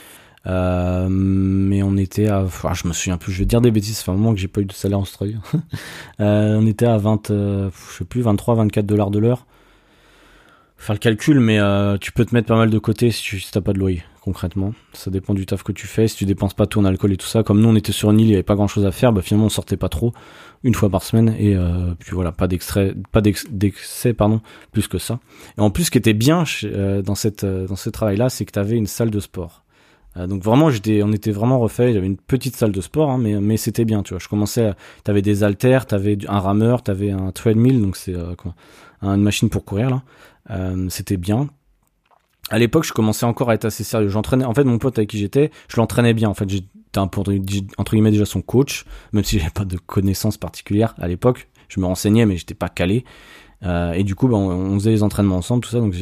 Euh, 0.46 1.08
mais 1.08 1.82
on 1.82 1.96
était 1.96 2.28
à, 2.28 2.46
je 2.72 2.88
me 2.88 2.92
souviens 2.92 3.16
plus, 3.16 3.32
je 3.32 3.38
vais 3.38 3.44
dire 3.44 3.60
des 3.60 3.70
bêtises, 3.70 3.98
ça 3.98 4.04
fait 4.04 4.10
un 4.10 4.14
moment 4.14 4.34
que 4.34 4.40
j'ai 4.40 4.48
pas 4.48 4.60
eu 4.60 4.64
de 4.64 4.72
salaire 4.72 4.98
en 4.98 5.02
Australie. 5.02 5.36
on 6.18 6.66
était 6.66 6.86
à 6.86 6.98
20, 6.98 7.28
je 7.28 7.70
sais 7.98 8.04
plus, 8.04 8.22
23, 8.22 8.56
24 8.56 8.86
dollars 8.86 9.10
de 9.10 9.18
l'heure. 9.18 9.46
Faire 10.76 10.94
le 10.94 10.98
calcul, 10.98 11.38
mais 11.38 11.58
tu 12.00 12.12
peux 12.12 12.24
te 12.24 12.34
mettre 12.34 12.48
pas 12.48 12.56
mal 12.56 12.70
de 12.70 12.78
côté 12.78 13.10
si 13.12 13.22
tu 13.22 13.40
si 13.40 13.52
t'as 13.52 13.60
pas 13.60 13.72
de 13.72 13.78
loyer 13.78 14.02
concrètement. 14.22 14.72
Ça 14.92 15.10
dépend 15.10 15.34
du 15.34 15.46
taf 15.46 15.62
que 15.62 15.72
tu 15.72 15.86
fais. 15.86 16.06
Si 16.06 16.16
tu 16.16 16.24
dépenses 16.24 16.54
pas 16.54 16.66
tout 16.66 16.78
en 16.78 16.84
alcool 16.84 17.12
et 17.12 17.16
tout 17.16 17.26
ça, 17.26 17.42
comme 17.42 17.60
nous 17.60 17.68
on 17.68 17.74
était 17.74 17.92
sur 17.92 18.10
une 18.10 18.20
île, 18.20 18.28
il 18.28 18.30
y 18.30 18.34
avait 18.34 18.42
pas 18.42 18.54
grand 18.54 18.68
chose 18.68 18.86
à 18.86 18.92
faire, 18.92 19.12
bah 19.12 19.20
finalement 19.20 19.46
on 19.46 19.50
sortait 19.50 19.76
pas 19.76 19.88
trop, 19.88 20.12
une 20.62 20.74
fois 20.74 20.88
par 20.88 21.02
semaine 21.02 21.34
et 21.38 21.56
euh, 21.56 21.94
puis 21.98 22.12
voilà, 22.12 22.30
pas 22.30 22.46
d'extrait, 22.46 22.94
pas 23.10 23.20
d'excès 23.20 24.14
pardon, 24.14 24.40
plus 24.70 24.86
que 24.86 24.98
ça. 24.98 25.18
Et 25.58 25.60
en 25.60 25.70
plus, 25.70 25.84
ce 25.84 25.90
qui 25.90 25.98
était 25.98 26.14
bien 26.14 26.44
euh, 26.64 27.02
dans 27.02 27.16
cette 27.16 27.44
euh, 27.44 27.66
dans 27.66 27.76
ce 27.76 27.90
travail-là, 27.90 28.28
c'est 28.28 28.44
que 28.44 28.52
tu 28.52 28.58
avais 28.58 28.76
une 28.76 28.86
salle 28.86 29.10
de 29.10 29.20
sport. 29.20 29.61
Donc 30.16 30.42
vraiment, 30.42 30.70
j'étais, 30.70 31.02
on 31.02 31.12
était 31.12 31.30
vraiment 31.30 31.58
refait. 31.58 31.92
J'avais 31.92 32.06
une 32.06 32.18
petite 32.18 32.56
salle 32.56 32.72
de 32.72 32.80
sport, 32.80 33.10
hein, 33.10 33.18
mais 33.18 33.40
mais 33.40 33.56
c'était 33.56 33.84
bien, 33.84 34.02
tu 34.02 34.10
vois. 34.14 34.18
Je 34.18 34.28
commençais, 34.28 34.66
à, 34.66 34.76
t'avais 35.04 35.22
des 35.22 35.42
haltères, 35.42 35.86
t'avais 35.86 36.18
un 36.28 36.38
rameur, 36.38 36.82
t'avais 36.82 37.10
un 37.10 37.32
treadmill, 37.32 37.80
donc 37.80 37.96
c'est 37.96 38.14
quoi, 38.36 38.54
une 39.02 39.22
machine 39.22 39.48
pour 39.48 39.64
courir 39.64 39.90
là. 39.90 40.02
c'était 40.88 41.16
bien 41.16 41.48
à 42.50 42.58
l'époque, 42.58 42.84
je 42.84 42.92
commençais 42.92 43.24
encore 43.24 43.48
à 43.48 43.54
être 43.54 43.64
assez 43.64 43.82
sérieux. 43.82 44.08
J'entraînais, 44.08 44.44
en 44.44 44.52
fait, 44.52 44.64
mon 44.64 44.78
pote 44.78 44.98
avec 44.98 45.08
qui 45.10 45.18
j'étais, 45.18 45.50
je 45.68 45.76
l'entraînais 45.78 46.12
bien. 46.12 46.28
En 46.28 46.34
fait, 46.34 46.48
j'étais 46.48 46.98
entre 46.98 47.32
guillemets, 47.32 48.10
déjà 48.10 48.26
son 48.26 48.42
coach, 48.42 48.84
même 49.12 49.24
si 49.24 49.38
j'avais 49.38 49.50
pas 49.50 49.64
de 49.64 49.78
connaissances 49.78 50.36
particulières 50.36 50.94
à 50.98 51.08
l'époque. 51.08 51.48
Je 51.68 51.80
me 51.80 51.86
renseignais, 51.86 52.26
mais 52.26 52.36
j'étais 52.36 52.54
pas 52.54 52.68
calé. 52.68 53.04
Euh, 53.64 53.92
et 53.92 54.04
du 54.04 54.14
coup, 54.14 54.28
ben, 54.28 54.36
on, 54.36 54.74
faisait 54.74 54.90
les 54.90 55.02
entraînements 55.02 55.36
ensemble, 55.36 55.62
tout 55.62 55.70
ça, 55.70 55.78
donc 55.78 55.94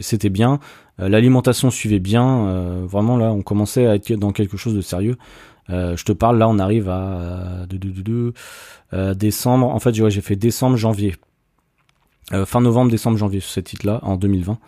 c'était 0.00 0.30
bien. 0.30 0.58
Euh, 1.02 1.08
l'alimentation 1.08 1.70
suivait 1.70 1.98
bien. 1.98 2.46
Euh, 2.46 2.86
vraiment, 2.86 3.18
là, 3.18 3.32
on 3.32 3.42
commençait 3.42 3.86
à 3.86 3.96
être 3.96 4.12
dans 4.12 4.32
quelque 4.32 4.56
chose 4.56 4.74
de 4.74 4.80
sérieux. 4.80 5.16
je 5.68 6.02
te 6.04 6.12
parle, 6.12 6.38
là, 6.38 6.48
on 6.48 6.58
arrive 6.58 6.88
à 6.88 7.66
décembre. 9.14 9.66
En 9.68 9.78
fait, 9.78 9.94
j'ai 9.94 10.20
fait 10.20 10.36
décembre, 10.36 10.76
janvier. 10.76 11.14
fin 12.46 12.60
novembre, 12.60 12.90
décembre, 12.90 13.18
janvier 13.18 13.40
sur 13.40 13.50
ce 13.50 13.60
titre-là, 13.60 14.00
en 14.02 14.16
2020. 14.16 14.58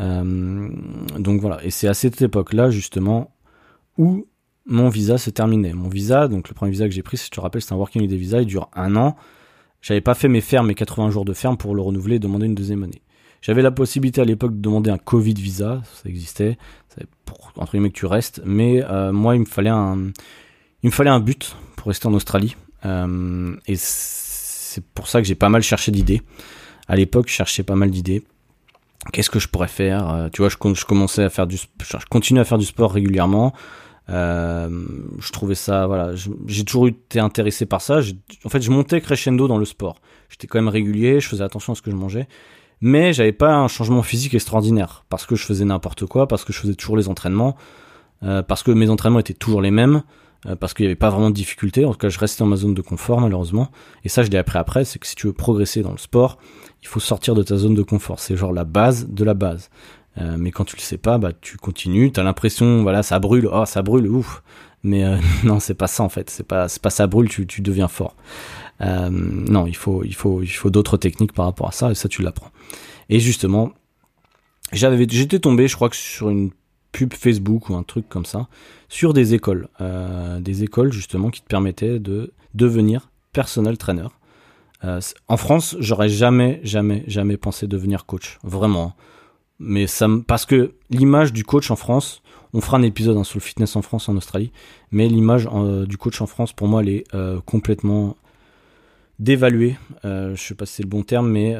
Euh, 0.00 0.68
donc 1.18 1.40
voilà, 1.40 1.62
et 1.64 1.70
c'est 1.70 1.88
à 1.88 1.94
cette 1.94 2.20
époque-là 2.22 2.70
justement 2.70 3.30
où 3.98 4.26
mon 4.66 4.88
visa 4.88 5.18
se 5.18 5.30
terminait. 5.30 5.72
Mon 5.72 5.88
visa, 5.88 6.28
donc 6.28 6.48
le 6.48 6.54
premier 6.54 6.70
visa 6.70 6.86
que 6.86 6.94
j'ai 6.94 7.02
pris, 7.02 7.16
si 7.16 7.26
je 7.26 7.30
te 7.30 7.40
rappelle, 7.40 7.60
c'est 7.60 7.72
un 7.72 7.76
working 7.76 8.00
holiday 8.00 8.16
visa, 8.16 8.40
il 8.40 8.46
dure 8.46 8.70
un 8.74 8.96
an. 8.96 9.16
J'avais 9.82 10.00
pas 10.00 10.14
fait 10.14 10.28
mes 10.28 10.40
fermes, 10.40 10.68
mes 10.68 10.74
80 10.74 11.10
jours 11.10 11.24
de 11.24 11.32
ferme 11.32 11.56
pour 11.56 11.74
le 11.74 11.82
renouveler 11.82 12.16
et 12.16 12.18
demander 12.18 12.46
une 12.46 12.54
deuxième 12.54 12.82
année. 12.82 13.02
J'avais 13.42 13.62
la 13.62 13.70
possibilité 13.70 14.20
à 14.20 14.24
l'époque 14.24 14.54
de 14.54 14.60
demander 14.60 14.90
un 14.90 14.98
Covid 14.98 15.34
visa, 15.34 15.82
ça 15.94 16.08
existait, 16.08 16.58
pour 17.24 17.52
entre 17.56 17.72
guillemets 17.72 17.90
que 17.90 17.98
tu 17.98 18.06
restes, 18.06 18.42
mais 18.44 18.84
euh, 18.84 19.12
moi 19.12 19.34
il 19.34 19.40
me 19.40 19.46
fallait 19.46 19.70
un, 19.70 20.10
il 20.82 20.86
me 20.86 20.90
fallait 20.90 21.10
un 21.10 21.20
but 21.20 21.56
pour 21.76 21.88
rester 21.88 22.06
en 22.06 22.14
Australie, 22.14 22.56
euh, 22.84 23.56
et 23.66 23.74
c'est 23.76 24.84
pour 24.84 25.08
ça 25.08 25.20
que 25.20 25.26
j'ai 25.26 25.34
pas 25.34 25.48
mal 25.48 25.62
cherché 25.62 25.90
d'idées. 25.90 26.22
À 26.86 26.96
l'époque, 26.96 27.28
je 27.28 27.34
cherchais 27.34 27.62
pas 27.62 27.76
mal 27.76 27.90
d'idées 27.90 28.24
qu'est-ce 29.12 29.30
que 29.30 29.38
je 29.38 29.48
pourrais 29.48 29.68
faire 29.68 30.10
euh, 30.10 30.28
Tu 30.28 30.42
vois, 30.42 30.50
je, 30.50 30.84
commençais 30.84 31.24
à 31.24 31.30
faire 31.30 31.46
du, 31.46 31.56
je 31.56 31.96
continue 32.10 32.40
à 32.40 32.44
faire 32.44 32.58
du 32.58 32.66
sport 32.66 32.92
régulièrement. 32.92 33.54
Je 34.08 35.32
trouvais 35.32 35.54
ça, 35.54 35.86
voilà, 35.86 36.12
j'ai 36.46 36.64
toujours 36.64 36.88
été 36.88 37.20
intéressé 37.20 37.64
par 37.64 37.80
ça. 37.80 38.00
En 38.44 38.48
fait, 38.48 38.60
je 38.60 38.70
montais 38.70 39.00
crescendo 39.00 39.48
dans 39.48 39.56
le 39.56 39.64
sport. 39.64 40.00
J'étais 40.28 40.46
quand 40.46 40.58
même 40.58 40.68
régulier, 40.68 41.20
je 41.20 41.28
faisais 41.28 41.44
attention 41.44 41.72
à 41.72 41.76
ce 41.76 41.82
que 41.82 41.90
je 41.90 41.96
mangeais, 41.96 42.28
mais 42.80 43.12
j'avais 43.12 43.32
pas 43.32 43.54
un 43.54 43.68
changement 43.68 44.02
physique 44.02 44.34
extraordinaire 44.34 45.04
parce 45.08 45.26
que 45.26 45.36
je 45.36 45.44
faisais 45.44 45.64
n'importe 45.64 46.06
quoi, 46.06 46.26
parce 46.26 46.44
que 46.44 46.52
je 46.52 46.58
faisais 46.58 46.74
toujours 46.74 46.96
les 46.96 47.08
entraînements, 47.08 47.56
euh, 48.22 48.42
parce 48.42 48.62
que 48.62 48.70
mes 48.70 48.88
entraînements 48.88 49.20
étaient 49.20 49.34
toujours 49.34 49.62
les 49.62 49.70
mêmes, 49.70 50.02
euh, 50.46 50.56
parce 50.56 50.72
qu'il 50.72 50.84
n'y 50.84 50.88
avait 50.88 50.96
pas 50.96 51.10
vraiment 51.10 51.30
de 51.30 51.34
difficulté. 51.34 51.84
En 51.84 51.92
tout 51.92 51.98
cas, 51.98 52.08
je 52.08 52.18
restais 52.18 52.42
dans 52.42 52.48
ma 52.48 52.56
zone 52.56 52.74
de 52.74 52.82
confort 52.82 53.20
malheureusement. 53.20 53.70
Et 54.04 54.08
ça, 54.08 54.22
je 54.22 54.30
l'ai 54.30 54.38
appris 54.38 54.58
après, 54.58 54.84
c'est 54.84 54.98
que 54.98 55.06
si 55.06 55.14
tu 55.14 55.26
veux 55.26 55.32
progresser 55.32 55.82
dans 55.82 55.92
le 55.92 55.98
sport, 55.98 56.38
il 56.82 56.88
faut 56.88 57.00
sortir 57.00 57.34
de 57.34 57.42
ta 57.42 57.56
zone 57.56 57.74
de 57.74 57.82
confort. 57.82 58.20
C'est 58.20 58.36
genre 58.36 58.52
la 58.52 58.64
base 58.64 59.08
de 59.08 59.24
la 59.24 59.34
base. 59.34 59.70
Euh, 60.18 60.36
mais 60.38 60.50
quand 60.50 60.64
tu 60.64 60.76
le 60.76 60.80
sais 60.80 60.98
pas, 60.98 61.18
bah 61.18 61.32
tu 61.40 61.56
continues. 61.56 62.10
T'as 62.10 62.22
l'impression, 62.22 62.82
voilà, 62.82 63.02
ça 63.02 63.18
brûle. 63.18 63.48
Oh, 63.52 63.64
ça 63.66 63.82
brûle, 63.82 64.08
ouf. 64.08 64.42
Mais 64.82 65.04
euh, 65.04 65.18
non, 65.44 65.60
c'est 65.60 65.74
pas 65.74 65.86
ça 65.86 66.02
en 66.02 66.08
fait. 66.08 66.30
C'est 66.30 66.46
pas, 66.46 66.68
c'est 66.68 66.82
pas 66.82 66.90
ça 66.90 67.06
brûle. 67.06 67.28
Tu, 67.28 67.46
tu 67.46 67.60
deviens 67.60 67.88
fort. 67.88 68.16
Euh, 68.80 69.10
non, 69.10 69.66
il 69.66 69.76
faut, 69.76 70.04
il 70.04 70.14
faut, 70.14 70.42
il 70.42 70.48
faut 70.48 70.70
d'autres 70.70 70.96
techniques 70.96 71.32
par 71.32 71.44
rapport 71.46 71.68
à 71.68 71.72
ça. 71.72 71.90
Et 71.90 71.94
ça, 71.94 72.08
tu 72.08 72.22
l'apprends. 72.22 72.50
Et 73.08 73.20
justement, 73.20 73.72
j'avais, 74.72 75.06
j'étais 75.08 75.38
tombé, 75.38 75.68
je 75.68 75.74
crois 75.74 75.88
que 75.88 75.96
sur 75.96 76.30
une 76.30 76.50
pub 76.92 77.12
Facebook 77.14 77.68
ou 77.70 77.74
un 77.74 77.82
truc 77.82 78.08
comme 78.08 78.24
ça, 78.24 78.48
sur 78.88 79.12
des 79.12 79.34
écoles, 79.34 79.68
euh, 79.80 80.40
des 80.40 80.64
écoles 80.64 80.92
justement 80.92 81.30
qui 81.30 81.42
te 81.42 81.46
permettaient 81.46 81.98
de 81.98 82.32
devenir 82.54 83.10
personnel 83.32 83.78
trainer. 83.78 84.08
Euh, 84.84 85.00
en 85.28 85.36
France, 85.36 85.76
j'aurais 85.78 86.08
jamais, 86.08 86.60
jamais, 86.64 87.04
jamais 87.06 87.36
pensé 87.36 87.66
devenir 87.66 88.06
coach, 88.06 88.38
vraiment. 88.42 88.94
Mais 89.58 89.86
ça, 89.86 90.08
parce 90.26 90.46
que 90.46 90.74
l'image 90.88 91.32
du 91.32 91.44
coach 91.44 91.70
en 91.70 91.76
France, 91.76 92.22
on 92.54 92.60
fera 92.60 92.78
un 92.78 92.82
épisode 92.82 93.16
hein, 93.16 93.24
sur 93.24 93.38
le 93.38 93.42
fitness 93.42 93.76
en 93.76 93.82
France, 93.82 94.08
en 94.08 94.16
Australie, 94.16 94.52
mais 94.90 95.06
l'image 95.06 95.48
du 95.86 95.98
coach 95.98 96.20
en 96.22 96.26
France, 96.26 96.52
pour 96.52 96.66
moi, 96.66 96.80
elle 96.80 96.88
est 96.88 97.04
euh, 97.14 97.40
complètement 99.20 99.24
dévaluée. 99.24 99.76
je 100.04 100.34
sais 100.36 100.54
pas 100.54 100.66
si 100.66 100.74
c'est 100.74 100.82
le 100.82 100.88
bon 100.88 101.02
terme, 101.02 101.28
mais 101.30 101.56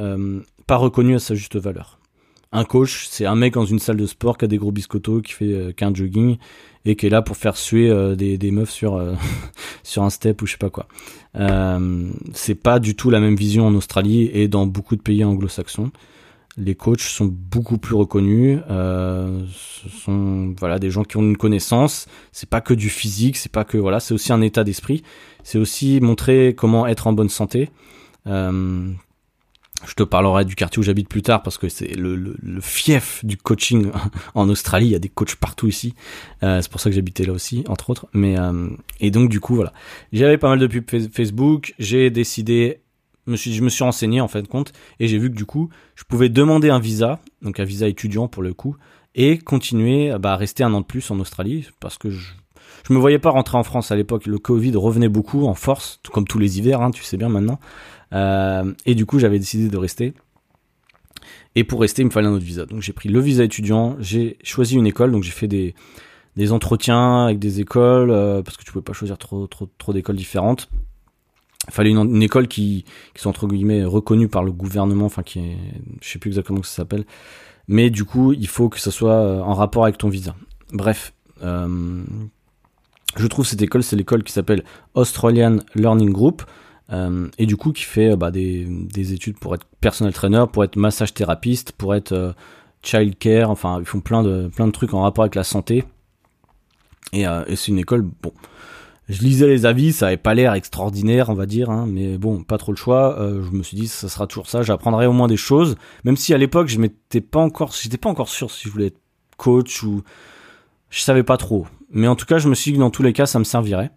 pas 0.67 0.77
reconnue 0.77 1.15
à 1.15 1.19
sa 1.19 1.35
juste 1.35 1.57
valeur. 1.57 1.99
Un 2.53 2.65
coach, 2.65 3.07
c'est 3.09 3.27
un 3.27 3.37
mec 3.37 3.55
dans 3.55 3.65
une 3.65 3.79
salle 3.79 3.97
de 3.97 4.07
sport 4.07 4.37
qui 4.37 4.45
a 4.45 4.49
des 4.49 4.59
gros 4.59 4.73
biscottos, 4.73 5.23
qui 5.23 5.33
fait 5.33 5.73
qu'un 5.77 5.95
jogging 5.95 6.37
et 6.85 6.97
qui 6.97 7.07
est 7.07 7.11
là 7.11 7.23
pour 7.23 7.37
faire 7.37 7.57
suer 7.57 8.17
des, 8.17 8.39
des 8.39 8.51
meufs 8.51 8.71
sur 9.83 10.03
un 10.03 10.11
step 10.11 10.43
ou 10.43 10.47
je 10.47 10.53
sais 10.53 10.59
pas 10.59 10.71
quoi. 10.71 10.89
Euh, 11.37 12.11
c'est 12.33 12.55
pas 12.55 12.79
du 12.81 12.97
tout 12.97 13.11
la 13.11 13.21
même 13.21 13.37
vision 13.37 13.67
en 13.67 13.75
Australie 13.75 14.31
et 14.33 14.49
dans 14.49 14.67
beaucoup 14.67 14.97
de 14.97 15.03
pays 15.03 15.25
anglo-saxons. 15.25 15.91
Les 16.57 16.75
coachs 16.75 17.01
sont 17.01 17.27
beaucoup 17.27 17.79
plus 17.79 17.95
reconnus. 17.95 18.61
Euh, 18.71 19.45
ce 19.49 19.89
sont 19.89 20.55
voilà 20.59 20.79
des 20.79 20.91
gens 20.91 21.05
qui 21.05 21.17
ont 21.17 21.23
une 21.23 21.37
connaissance. 21.37 22.07
C'est 22.33 22.49
pas 22.49 22.61
que 22.61 22.75
du 22.75 22.89
physique, 22.89 23.37
c'est 23.37 23.53
pas 23.53 23.65
que 23.65 23.79
voilà, 23.79 24.01
c'est 24.01 24.15
aussi 24.15 24.33
un 24.33 24.41
état 24.41 24.65
d'esprit. 24.65 25.03
C'est 25.45 25.59
aussi 25.59 26.01
montrer 26.01 26.55
comment 26.57 26.87
être 26.87 27.07
en 27.07 27.13
bonne 27.13 27.29
santé. 27.29 27.71
Euh, 28.27 28.91
je 29.87 29.95
te 29.95 30.03
parlerai 30.03 30.45
du 30.45 30.57
quartier 30.57 30.81
où 30.81 30.83
j'habite 30.83 31.09
plus 31.09 31.23
tard 31.23 31.43
parce 31.43 31.57
que 31.57 31.69
c'est 31.69 31.97
le, 31.97 32.37
fief 32.61 33.25
du 33.25 33.37
coaching 33.37 33.91
en 34.35 34.49
Australie. 34.49 34.87
Il 34.87 34.93
y 34.93 34.97
a 34.97 34.99
des 34.99 35.09
coachs 35.09 35.37
partout 35.37 35.69
ici. 35.69 35.95
Euh, 36.43 36.61
c'est 36.61 36.71
pour 36.71 36.81
ça 36.81 36.91
que 36.91 36.97
j'habitais 36.97 37.25
là 37.25 37.33
aussi, 37.33 37.65
entre 37.69 37.91
autres. 37.91 38.09
Mais 38.13 38.35
et 38.99 39.13
donc 39.13 39.31
du 39.31 39.39
coup 39.39 39.55
voilà, 39.55 39.73
j'avais 40.13 40.37
pas 40.37 40.49
mal 40.49 40.59
de 40.59 40.67
pubs 40.67 41.13
Facebook. 41.13 41.75
J'ai 41.79 42.11
décidé, 42.11 42.81
je 43.37 43.63
me 43.63 43.69
suis 43.69 43.85
renseigné 43.85 44.21
en 44.21 44.29
fin 44.29 44.43
de 44.43 44.49
compte 44.49 44.73
et 44.99 45.09
j'ai 45.09 45.19
vu 45.19 45.31
que 45.31 45.37
du 45.37 45.47
coup 45.47 45.69
je 45.95 46.05
pouvais 46.05 46.29
demander 46.29 46.71
un 46.71 46.79
visa, 46.79 47.21
donc 47.43 47.61
un 47.61 47.65
visa 47.65 47.89
étudiant 47.89 48.29
pour 48.29 48.43
le 48.43 48.55
coup, 48.55 48.77
et 49.15 49.39
continuer 49.39 50.13
bah, 50.19 50.33
à 50.33 50.37
rester 50.37 50.65
un 50.65 50.73
an 50.75 50.81
de 50.81 50.87
plus 50.87 51.11
en 51.11 51.19
Australie 51.21 51.69
parce 51.81 51.99
que 51.99 52.11
je 52.11 52.33
je 52.89 52.93
me 52.93 52.99
voyais 52.99 53.19
pas 53.19 53.31
rentrer 53.31 53.59
en 53.59 53.63
France 53.63 53.91
à 53.91 53.97
l'époque. 53.97 54.27
Le 54.27 54.39
Covid 54.39 54.77
revenait 54.77 55.09
beaucoup 55.09 55.47
en 55.47 55.55
force, 55.55 56.01
comme 56.13 56.27
tous 56.27 56.39
les 56.39 56.59
hivers, 56.59 56.81
hein, 56.81 56.91
tu 56.91 57.03
sais 57.03 57.17
bien 57.17 57.29
maintenant. 57.29 57.59
Euh, 58.13 58.73
et 58.87 58.95
du 58.95 59.07
coup, 59.07 59.19
j'avais 59.19 59.39
décidé 59.39 59.69
de 59.69 59.77
rester. 59.77 60.15
Et 61.55 61.65
pour 61.65 61.81
rester, 61.81 62.03
il 62.03 62.07
me 62.07 62.11
fallait 62.11 62.29
un 62.29 62.33
autre 62.33 62.45
visa. 62.45 62.67
Donc 62.67 62.81
j'ai 62.81 62.93
pris 62.93 63.09
le 63.09 63.21
visa 63.21 63.45
étudiant, 63.45 63.97
j'ai 64.01 64.39
choisi 64.43 64.77
une 64.77 64.87
école, 64.87 65.13
donc 65.13 65.23
j'ai 65.23 65.31
fait 65.33 65.49
des, 65.49 65.75
entretiens 66.53 67.25
avec 67.27 67.39
des 67.39 67.61
écoles, 67.61 68.11
euh, 68.11 68.43
parce 68.43 68.57
que 68.57 68.65
tu 68.65 68.73
pouvais 68.73 68.85
pas 68.85 68.93
choisir 68.93 69.19
trop 69.19 69.93
d'écoles 69.93 70.17
différentes. 70.17 70.69
Il 71.69 71.75
fallait 71.75 71.91
une, 71.91 72.23
école 72.23 72.49
qui, 72.49 72.85
qui 73.15 73.23
soit 73.23 73.31
entre 73.31 73.47
guillemets 73.47 73.85
reconnue 73.85 74.29
par 74.29 74.43
le 74.43 74.51
gouvernement, 74.51 75.05
enfin 75.05 75.23
qui 75.23 75.41
est, 75.41 75.57
je 76.01 76.09
sais 76.09 76.19
plus 76.19 76.29
exactement 76.29 76.57
comment 76.57 76.65
ça 76.65 76.77
s'appelle, 76.77 77.05
mais 77.69 77.91
du 77.91 78.05
coup 78.05 78.33
il 78.33 78.49
faut 78.49 78.69
que 78.69 78.81
ça 78.81 78.91
soit 78.91 79.13
euh, 79.13 79.41
en 79.41 79.55
rapport 79.55 79.85
avec 79.85 79.99
ton 79.99 80.09
visa. 80.09 80.35
Bref, 80.73 81.13
euh, 81.43 82.03
je 83.17 83.27
trouve 83.27 83.47
cette 83.47 83.61
école, 83.61 83.83
c'est 83.83 83.97
l'école 83.97 84.23
qui 84.23 84.33
s'appelle 84.33 84.65
Australian 84.95 85.59
Learning 85.75 86.11
Group. 86.11 86.43
Euh, 86.93 87.29
et 87.39 87.47
du 87.47 87.57
coup 87.57 87.71
qui 87.71 87.85
fait 87.85 88.17
bah, 88.17 88.33
des, 88.33 88.67
des, 88.67 89.13
études 89.13 89.39
pour 89.39 89.55
être 89.55 89.65
personal 89.81 90.13
trainer, 90.13 90.47
pour 90.53 90.65
être 90.65 90.75
massage 90.75 91.15
thérapeute, 91.15 91.71
pour 91.71 91.95
être 91.95 92.35
child 92.83 93.17
care, 93.17 93.49
enfin 93.49 93.79
ils 93.79 93.87
font 93.87 94.01
plein 94.01 94.25
de, 94.25 94.49
plein 94.49 94.67
de 94.67 94.73
trucs 94.73 94.93
en 94.93 95.03
rapport 95.03 95.23
avec 95.23 95.37
la 95.37 95.45
santé. 95.45 95.85
Et, 97.13 97.23
et 97.23 97.57
c'est 97.57 97.69
une 97.69 97.79
école, 97.79 98.03
bon, 98.03 98.33
je 99.11 99.23
lisais 99.23 99.47
les 99.47 99.67
avis, 99.67 99.93
ça 99.93 100.07
avait 100.07 100.17
pas 100.17 100.35
l'air 100.35 100.55
extraordinaire, 100.55 101.29
on 101.29 101.35
va 101.35 101.47
dire, 101.47 101.69
hein, 101.71 101.87
mais 101.89 102.17
bon, 102.17 102.43
pas 102.43 102.59
trop 102.59 102.73
le 102.73 102.77
choix. 102.77 103.19
Euh, 103.19 103.43
je 103.43 103.51
me 103.51 103.63
suis 103.63 103.77
dit, 103.77 103.89
ça 103.89 104.09
sera 104.09 104.27
toujours 104.27 104.49
ça. 104.49 104.63
J'apprendrai 104.63 105.07
au 105.07 105.13
moins 105.13 105.27
des 105.27 105.37
choses, 105.37 105.77
même 106.05 106.17
si 106.17 106.33
à 106.33 106.39
l'époque, 106.39 106.69
je 106.69 106.79
m'étais 106.79 107.21
pas 107.21 107.41
encore, 107.41 107.73
j'étais 107.73 107.99
pas 107.99 108.09
encore 108.09 108.29
sûr 108.29 108.51
si 108.51 108.69
je 108.69 108.73
voulais 108.73 108.87
être 108.87 109.01
coach 109.37 109.83
ou 109.83 110.03
je 110.91 111.01
savais 111.01 111.23
pas 111.23 111.37
trop. 111.37 111.67
Mais 111.91 112.07
en 112.07 112.15
tout 112.15 112.27
cas, 112.27 112.39
je 112.39 112.49
me 112.49 112.55
suis 112.55 112.71
dit 112.71 112.77
que 112.77 112.81
dans 112.81 112.91
tous 112.91 113.03
les 113.03 113.13
cas, 113.13 113.27
ça 113.27 113.39
me 113.39 113.45
servirait. 113.45 113.91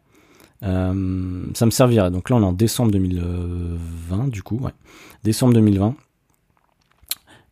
Euh, 0.63 1.43
ça 1.53 1.65
me 1.65 1.71
servirait. 1.71 2.09
Donc 2.09 2.29
là, 2.29 2.37
on 2.37 2.41
est 2.41 2.45
en 2.45 2.53
décembre 2.53 2.91
2020, 2.91 4.29
du 4.29 4.41
coup, 4.41 4.57
ouais, 4.57 4.71
décembre 5.23 5.53
2020, 5.53 5.95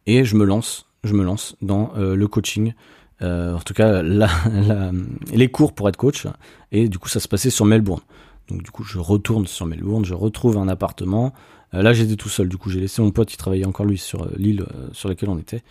et 0.08 0.24
je 0.24 0.36
me 0.36 0.46
lance, 0.46 0.88
je 1.04 1.14
me 1.14 1.24
lance 1.24 1.56
dans 1.62 1.92
euh, 1.98 2.16
le 2.16 2.28
coaching 2.28 2.74
en 3.22 3.60
tout 3.60 3.74
cas 3.74 4.02
les 5.34 5.48
cours 5.50 5.74
pour 5.74 5.90
être 5.90 5.98
coach. 5.98 6.28
Et 6.72 6.90
du 6.90 7.00
coup, 7.00 7.10
ça 7.10 7.20
se 7.20 7.28
passait 7.28 7.50
sur 7.50 7.66
Melbourne. 7.66 8.02
Donc 8.50 8.64
du 8.64 8.72
coup, 8.72 8.84
je 8.84 9.00
retourne 9.00 9.48
sur 9.48 9.66
Melbourne, 9.66 10.06
je 10.06 10.14
retrouve 10.14 10.58
un 10.58 10.68
appartement. 10.68 11.34
Euh, 11.74 11.82
là, 11.82 11.94
j'étais 11.94 12.16
tout 12.16 12.30
seul. 12.30 12.50
Du 12.50 12.58
coup, 12.58 12.70
j'ai 12.70 12.80
laissé 12.80 13.02
mon 13.02 13.12
pote 13.12 13.30
qui 13.30 13.38
travaillait 13.38 13.66
encore 13.66 13.86
lui 13.86 13.98
sur 13.98 14.24
euh, 14.24 14.32
l'île 14.38 14.66
sur 14.92 15.10
laquelle 15.10 15.30
on 15.30 15.38
était. 15.38 15.64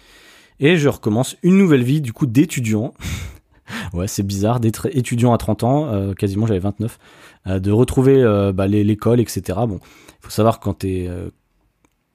Et 0.59 0.77
je 0.77 0.89
recommence 0.89 1.37
une 1.43 1.57
nouvelle 1.57 1.83
vie 1.83 2.01
du 2.01 2.13
coup 2.13 2.27
d'étudiant. 2.27 2.95
ouais, 3.93 4.09
c'est 4.09 4.23
bizarre 4.23 4.61
d'être 4.61 4.89
étudiant 4.97 5.33
à 5.33 5.39
30 5.39 5.65
ans, 5.65 6.15
quasiment 6.15 6.47
j'avais 6.47 6.61
29, 6.61 6.99
de 7.47 7.71
retrouver 7.71 8.23
bah, 8.55 8.67
l'école, 8.67 9.21
etc. 9.21 9.59
Bon, 9.67 9.81
il 9.83 10.21
faut 10.21 10.31
savoir 10.31 10.61
quand 10.61 10.75
t'es 10.75 11.09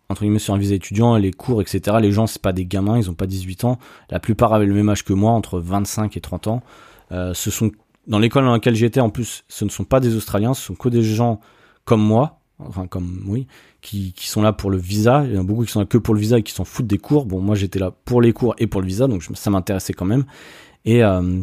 entre 0.10 0.22
guillemets 0.22 0.40
sur 0.40 0.54
un 0.54 0.58
visa 0.58 0.76
étudiant, 0.76 1.16
les 1.18 1.32
cours, 1.32 1.62
etc. 1.62 1.98
Les 2.00 2.12
gens, 2.12 2.28
c'est 2.28 2.42
pas 2.42 2.54
des 2.54 2.66
gamins, 2.66 2.98
ils 2.98 3.10
ont 3.10 3.16
pas 3.16 3.28
18 3.28 3.64
ans. 3.64 3.80
La 4.10 4.20
plupart 4.20 4.54
avaient 4.54 4.66
le 4.66 4.74
même 4.74 4.90
âge 4.90 5.04
que 5.04 5.14
moi, 5.14 5.32
entre 5.32 5.60
25 5.60 6.16
et 6.16 6.22
30 6.22 6.48
ans. 6.48 6.64
Euh, 7.12 7.34
ce 7.34 7.50
sont 7.50 7.72
dans 8.08 8.20
l'école 8.20 8.46
dans 8.46 8.52
laquelle 8.52 8.76
j'étais, 8.76 9.00
en 9.00 9.10
plus, 9.10 9.44
ce 9.48 9.66
ne 9.66 9.70
sont 9.70 9.84
pas 9.84 10.00
des 10.00 10.16
Australiens, 10.16 10.54
ce 10.54 10.62
sont 10.62 10.76
que 10.76 10.90
des 10.90 11.02
gens 11.02 11.40
comme 11.86 12.02
moi, 12.02 12.40
enfin 12.60 12.88
comme 12.88 13.24
oui, 13.28 13.48
qui, 13.82 14.14
qui 14.14 14.28
sont 14.28 14.44
là 14.44 14.54
pour 14.54 14.70
le 14.70 14.78
visa. 14.78 15.24
Il 15.26 15.34
y 15.34 15.38
en 15.38 15.42
a 15.42 15.44
beaucoup 15.44 15.66
qui 15.66 15.72
sont 15.72 15.80
là 15.80 15.86
que 15.88 15.98
pour 15.98 16.14
le 16.14 16.20
visa 16.20 16.38
et 16.38 16.44
qui 16.44 16.54
s'en 16.54 16.66
foutent 16.66 16.88
des 16.88 17.00
cours. 17.00 17.26
Bon, 17.26 17.42
moi 17.42 17.56
j'étais 17.56 17.80
là 17.80 17.92
pour 18.06 18.22
les 18.22 18.32
cours 18.32 18.56
et 18.60 18.68
pour 18.68 18.82
le 18.82 18.88
visa, 18.88 19.08
donc 19.08 19.24
ça 19.24 19.50
m'intéressait 19.50 19.94
quand 19.94 20.06
même. 20.06 20.26
Et 20.86 21.04
euh, 21.04 21.42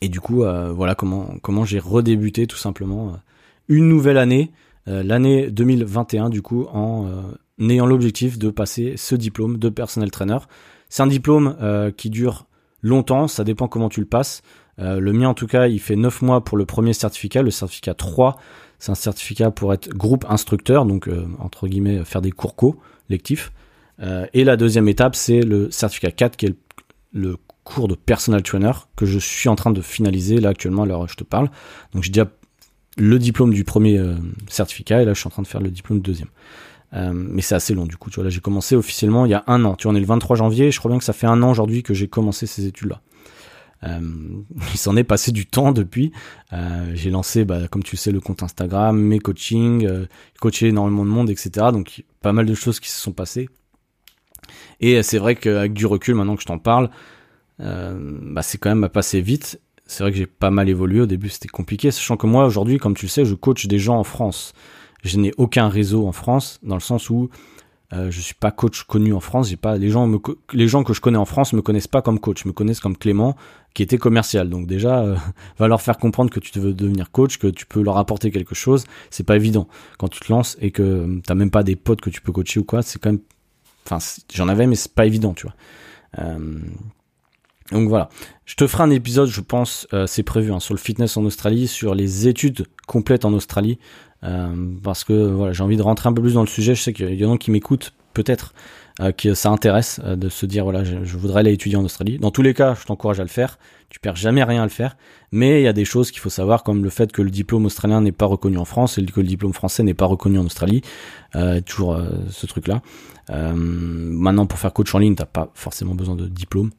et 0.00 0.08
du 0.08 0.20
coup, 0.20 0.44
euh, 0.44 0.70
voilà 0.72 0.94
comment 0.94 1.34
comment 1.42 1.64
j'ai 1.64 1.80
redébuté 1.80 2.46
tout 2.46 2.56
simplement 2.56 3.14
une 3.66 3.88
nouvelle 3.88 4.18
année, 4.18 4.52
l'année 4.86 5.50
2021 5.50 6.30
du 6.30 6.40
coup 6.40 6.66
en 6.72 7.06
n'ayant 7.58 7.86
l'objectif 7.86 8.38
de 8.38 8.50
passer 8.50 8.94
ce 8.96 9.14
diplôme 9.14 9.58
de 9.58 9.68
personnel 9.68 10.10
trainer. 10.10 10.38
C'est 10.88 11.02
un 11.02 11.06
diplôme 11.06 11.56
euh, 11.60 11.90
qui 11.90 12.10
dure 12.10 12.46
longtemps, 12.82 13.28
ça 13.28 13.44
dépend 13.44 13.68
comment 13.68 13.88
tu 13.88 14.00
le 14.00 14.06
passes. 14.06 14.42
Euh, 14.78 15.00
le 15.00 15.12
mien 15.12 15.28
en 15.28 15.34
tout 15.34 15.46
cas, 15.46 15.66
il 15.66 15.80
fait 15.80 15.96
9 15.96 16.22
mois 16.22 16.44
pour 16.44 16.56
le 16.56 16.64
premier 16.64 16.92
certificat, 16.92 17.42
le 17.42 17.50
certificat 17.50 17.94
3, 17.94 18.36
c'est 18.78 18.92
un 18.92 18.96
certificat 18.96 19.50
pour 19.50 19.74
être 19.74 19.88
groupe 19.88 20.24
instructeur, 20.28 20.86
donc 20.86 21.08
euh, 21.08 21.26
entre 21.40 21.66
guillemets 21.66 22.04
faire 22.04 22.22
des 22.22 22.30
cours 22.30 22.54
co 22.54 22.76
lectifs. 23.08 23.52
et 24.32 24.44
la 24.44 24.56
deuxième 24.56 24.86
étape, 24.88 25.16
c'est 25.16 25.40
le 25.40 25.70
certificat 25.70 26.12
4 26.12 26.36
qui 26.36 26.46
est 26.46 26.54
le, 27.12 27.36
cours 27.64 27.88
de 27.88 27.96
personal 27.96 28.42
trainer 28.42 28.72
que 28.96 29.04
je 29.04 29.18
suis 29.18 29.50
en 29.50 29.54
train 29.54 29.70
de 29.70 29.82
finaliser 29.82 30.40
là 30.40 30.50
actuellement 30.50 30.84
à 30.84 30.86
l'heure 30.86 31.00
où 31.00 31.06
je 31.06 31.16
te 31.16 31.24
parle. 31.24 31.50
Donc 31.92 32.02
j'ai 32.02 32.10
déjà 32.10 32.26
le 32.96 33.18
diplôme 33.18 33.52
du 33.52 33.62
premier 33.62 34.00
certificat 34.48 35.02
et 35.02 35.04
là 35.04 35.12
je 35.12 35.18
suis 35.20 35.26
en 35.26 35.30
train 35.30 35.42
de 35.42 35.46
faire 35.46 35.60
le 35.60 35.70
diplôme 35.70 35.98
du 35.98 36.02
deuxième. 36.02 36.28
Euh, 36.94 37.12
mais 37.12 37.42
c'est 37.42 37.54
assez 37.54 37.74
long 37.74 37.86
du 37.86 37.96
coup. 37.96 38.10
Tu 38.10 38.16
vois, 38.16 38.24
là 38.24 38.30
j'ai 38.30 38.40
commencé 38.40 38.76
officiellement 38.76 39.26
il 39.26 39.30
y 39.30 39.34
a 39.34 39.44
un 39.46 39.64
an. 39.64 39.74
Tu 39.74 39.84
vois, 39.84 39.92
on 39.92 39.96
est 39.96 40.00
le 40.00 40.06
23 40.06 40.36
janvier. 40.36 40.70
Je 40.70 40.78
crois 40.78 40.90
bien 40.90 40.98
que 40.98 41.04
ça 41.04 41.12
fait 41.12 41.26
un 41.26 41.42
an 41.42 41.50
aujourd'hui 41.50 41.82
que 41.82 41.94
j'ai 41.94 42.08
commencé 42.08 42.46
ces 42.46 42.66
études-là. 42.66 43.00
Euh, 43.84 44.00
il 44.72 44.78
s'en 44.78 44.96
est 44.96 45.04
passé 45.04 45.30
du 45.30 45.46
temps 45.46 45.72
depuis. 45.72 46.12
Euh, 46.52 46.90
j'ai 46.94 47.10
lancé, 47.10 47.44
bah, 47.44 47.68
comme 47.68 47.82
tu 47.82 47.96
sais, 47.96 48.10
le 48.10 48.20
compte 48.20 48.42
Instagram, 48.42 48.98
mes 48.98 49.18
coachings, 49.18 49.88
coaché 50.40 50.68
énormément 50.68 51.04
de 51.04 51.10
monde, 51.10 51.30
etc. 51.30 51.66
Donc 51.72 52.04
pas 52.20 52.32
mal 52.32 52.46
de 52.46 52.54
choses 52.54 52.80
qui 52.80 52.90
se 52.90 53.00
sont 53.00 53.12
passées. 53.12 53.48
Et 54.80 55.02
c'est 55.02 55.18
vrai 55.18 55.36
qu'avec 55.36 55.74
du 55.74 55.86
recul, 55.86 56.14
maintenant 56.14 56.36
que 56.36 56.42
je 56.42 56.46
t'en 56.46 56.58
parle, 56.58 56.90
bah, 57.58 58.42
c'est 58.42 58.58
quand 58.58 58.74
même 58.74 58.88
passé 58.88 59.20
vite. 59.20 59.60
C'est 59.84 60.02
vrai 60.02 60.12
que 60.12 60.18
j'ai 60.18 60.26
pas 60.26 60.50
mal 60.50 60.68
évolué. 60.68 61.00
Au 61.00 61.06
début, 61.06 61.28
c'était 61.28 61.48
compliqué, 61.48 61.90
sachant 61.90 62.16
que 62.16 62.26
moi, 62.26 62.44
aujourd'hui, 62.44 62.78
comme 62.78 62.94
tu 62.94 63.06
le 63.06 63.10
sais, 63.10 63.24
je 63.24 63.34
coach 63.34 63.66
des 63.66 63.78
gens 63.78 63.98
en 63.98 64.04
France 64.04 64.52
je 65.02 65.18
n'ai 65.18 65.32
aucun 65.36 65.68
réseau 65.68 66.06
en 66.06 66.12
France 66.12 66.58
dans 66.62 66.74
le 66.74 66.80
sens 66.80 67.10
où 67.10 67.30
euh, 67.94 68.10
je 68.10 68.20
suis 68.20 68.34
pas 68.34 68.50
coach 68.50 68.82
connu 68.82 69.14
en 69.14 69.20
France. 69.20 69.48
J'ai 69.48 69.56
pas 69.56 69.76
les 69.76 69.88
gens 69.88 70.06
me 70.06 70.18
les 70.52 70.68
gens 70.68 70.84
que 70.84 70.92
je 70.92 71.00
connais 71.00 71.18
en 71.18 71.24
France 71.24 71.52
me 71.52 71.62
connaissent 71.62 71.86
pas 71.86 72.02
comme 72.02 72.20
coach, 72.20 72.44
me 72.44 72.52
connaissent 72.52 72.80
comme 72.80 72.96
Clément 72.96 73.36
qui 73.74 73.82
était 73.82 73.98
commercial. 73.98 74.50
Donc 74.50 74.66
déjà, 74.66 75.00
euh, 75.00 75.16
va 75.58 75.68
leur 75.68 75.80
faire 75.80 75.98
comprendre 75.98 76.30
que 76.30 76.40
tu 76.40 76.58
veux 76.58 76.74
devenir 76.74 77.10
coach, 77.10 77.38
que 77.38 77.46
tu 77.46 77.64
peux 77.64 77.82
leur 77.82 77.96
apporter 77.96 78.30
quelque 78.30 78.54
chose. 78.54 78.84
C'est 79.10 79.24
pas 79.24 79.36
évident 79.36 79.68
quand 79.98 80.08
tu 80.08 80.20
te 80.20 80.32
lances 80.32 80.56
et 80.60 80.70
que 80.70 80.82
euh, 80.82 81.20
t'as 81.26 81.34
même 81.34 81.50
pas 81.50 81.62
des 81.62 81.76
potes 81.76 82.00
que 82.00 82.10
tu 82.10 82.20
peux 82.20 82.32
coacher 82.32 82.60
ou 82.60 82.64
quoi. 82.64 82.82
C'est 82.82 83.00
quand 83.00 83.12
même, 83.12 83.20
enfin, 83.86 83.98
j'en 84.34 84.48
avais, 84.48 84.66
mais 84.66 84.74
c'est 84.74 84.92
pas 84.92 85.06
évident, 85.06 85.32
tu 85.32 85.44
vois. 85.44 85.54
Euh, 86.18 86.58
donc 87.72 87.88
voilà, 87.88 88.08
je 88.46 88.54
te 88.54 88.66
ferai 88.66 88.84
un 88.84 88.90
épisode, 88.90 89.28
je 89.28 89.40
pense, 89.42 89.86
euh, 89.92 90.06
c'est 90.06 90.22
prévu, 90.22 90.52
hein, 90.52 90.60
sur 90.60 90.72
le 90.72 90.78
fitness 90.78 91.16
en 91.16 91.24
Australie, 91.24 91.68
sur 91.68 91.94
les 91.94 92.26
études 92.26 92.66
complètes 92.86 93.26
en 93.26 93.32
Australie, 93.34 93.78
euh, 94.24 94.48
parce 94.82 95.04
que 95.04 95.12
voilà, 95.12 95.52
j'ai 95.52 95.62
envie 95.62 95.76
de 95.76 95.82
rentrer 95.82 96.08
un 96.08 96.14
peu 96.14 96.22
plus 96.22 96.34
dans 96.34 96.40
le 96.40 96.48
sujet. 96.48 96.74
Je 96.74 96.82
sais 96.82 96.92
qu'il 96.94 97.14
y 97.14 97.24
en 97.26 97.34
a 97.34 97.36
qui 97.36 97.50
m'écoutent, 97.50 97.92
peut-être, 98.14 98.54
euh, 99.00 99.12
que 99.12 99.34
ça 99.34 99.50
intéresse 99.50 100.00
de 100.00 100.28
se 100.30 100.46
dire 100.46 100.64
voilà, 100.64 100.82
je, 100.82 101.16
voudrais 101.18 101.40
aller 101.40 101.52
étudier 101.52 101.76
en 101.76 101.84
Australie. 101.84 102.18
Dans 102.18 102.30
tous 102.30 102.40
les 102.40 102.54
cas, 102.54 102.74
je 102.74 102.86
t'encourage 102.86 103.20
à 103.20 103.22
le 103.22 103.28
faire. 103.28 103.58
Tu 103.90 104.00
perds 104.00 104.16
jamais 104.16 104.42
rien 104.42 104.62
à 104.62 104.64
le 104.64 104.70
faire, 104.70 104.96
mais 105.30 105.60
il 105.60 105.64
y 105.64 105.68
a 105.68 105.74
des 105.74 105.84
choses 105.84 106.10
qu'il 106.10 106.20
faut 106.20 106.30
savoir, 106.30 106.62
comme 106.62 106.82
le 106.82 106.90
fait 106.90 107.12
que 107.12 107.20
le 107.20 107.30
diplôme 107.30 107.66
australien 107.66 108.00
n'est 108.00 108.12
pas 108.12 108.26
reconnu 108.26 108.56
en 108.56 108.64
France 108.64 108.96
et 108.96 109.04
que 109.04 109.20
le 109.20 109.26
diplôme 109.26 109.52
français 109.52 109.82
n'est 109.82 109.94
pas 109.94 110.06
reconnu 110.06 110.38
en 110.38 110.46
Australie. 110.46 110.82
Toujours 111.66 111.98
ce 112.30 112.46
truc-là. 112.46 112.82
maintenant, 113.30 114.46
pour 114.46 114.58
faire 114.58 114.72
coach 114.72 114.94
en 114.94 114.98
ligne, 114.98 115.14
t'as 115.14 115.26
pas 115.26 115.50
forcément 115.54 115.94
besoin 115.94 116.16
de 116.16 116.26
diplôme 116.26 116.70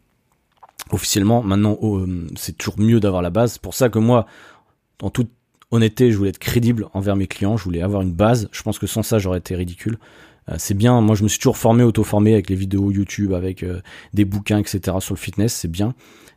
officiellement. 0.91 1.43
Maintenant, 1.43 1.77
oh, 1.81 2.05
c'est 2.35 2.57
toujours 2.57 2.79
mieux 2.79 2.99
d'avoir 2.99 3.21
la 3.21 3.29
base. 3.29 3.53
C'est 3.53 3.61
pour 3.61 3.73
ça 3.73 3.89
que 3.89 3.99
moi, 3.99 4.25
en 5.01 5.09
toute 5.09 5.29
honnêteté, 5.71 6.11
je 6.11 6.17
voulais 6.17 6.29
être 6.29 6.39
crédible 6.39 6.87
envers 6.93 7.15
mes 7.15 7.27
clients, 7.27 7.57
je 7.57 7.63
voulais 7.63 7.81
avoir 7.81 8.01
une 8.01 8.13
base. 8.13 8.49
Je 8.51 8.63
pense 8.63 8.79
que 8.79 8.87
sans 8.87 9.03
ça, 9.03 9.19
j'aurais 9.19 9.39
été 9.39 9.55
ridicule. 9.55 9.97
Euh, 10.49 10.55
c'est 10.57 10.73
bien, 10.73 10.99
moi 11.01 11.15
je 11.15 11.23
me 11.23 11.27
suis 11.27 11.39
toujours 11.39 11.57
formé, 11.57 11.83
auto-formé 11.83 12.33
avec 12.33 12.49
les 12.49 12.55
vidéos 12.55 12.91
YouTube, 12.91 13.33
avec 13.33 13.63
euh, 13.63 13.81
des 14.13 14.25
bouquins, 14.25 14.57
etc. 14.57 14.97
sur 14.99 15.13
le 15.13 15.19
fitness, 15.19 15.53
c'est 15.53 15.71
bien. 15.71 15.93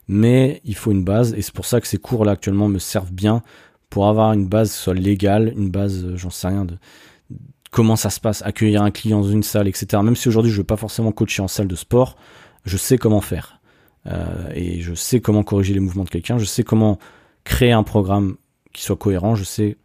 Mais 0.09 0.61
il 0.65 0.75
faut 0.75 0.91
une 0.91 1.05
base, 1.05 1.35
et 1.35 1.43
c'est 1.43 1.55
pour 1.55 1.65
ça 1.65 1.81
que 1.81 1.87
ces 1.87 1.99
cours-là 1.99 2.33
actuellement 2.33 2.69
me 2.69 2.79
servent 2.79 3.13
bien 3.13 3.43
pour 3.89 4.09
avoir 4.09 4.33
une 4.33 4.47
base 4.47 4.73
soit 4.73 4.95
légale, 4.95 5.53
une 5.57 5.71
base, 5.71 6.05
euh, 6.05 6.17
j'en 6.17 6.31
sais 6.31 6.49
rien, 6.49 6.65
de 6.65 6.77
comment 7.71 7.97
ça 7.97 8.11
se 8.11 8.21
passe, 8.21 8.43
accueillir 8.43 8.83
un 8.83 8.91
client 8.91 9.23
dans 9.23 9.29
une 9.29 9.43
salle, 9.43 9.67
etc. 9.67 10.03
Même 10.03 10.17
si 10.17 10.29
aujourd'hui 10.29 10.53
je 10.53 10.59
veux 10.59 10.65
pas 10.65 10.77
forcément 10.77 11.13
coacher 11.13 11.41
en 11.43 11.49
salle 11.49 11.69
de 11.69 11.77
sport, 11.77 12.17
je 12.65 12.77
sais 12.77 12.99
comment 12.99 13.23
faire. 13.23 13.62
Et 14.07 14.81
je 14.81 14.95
sais 14.95 15.21
comment 15.21 15.43
corriger 15.43 15.75
les 15.75 15.81
mouvements 15.81 16.05
de 16.05 16.11
quelqu'un, 16.11 16.39
je 16.39 16.45
sais 16.45 16.65
comment 16.65 16.99
créer 17.45 17.73
un 17.73 17.83
programme 17.83 18.37
qui 18.73 18.83
soit 18.83 18.97
cohérent. 18.97 19.35
Je 19.35 19.45
sais 19.45 19.77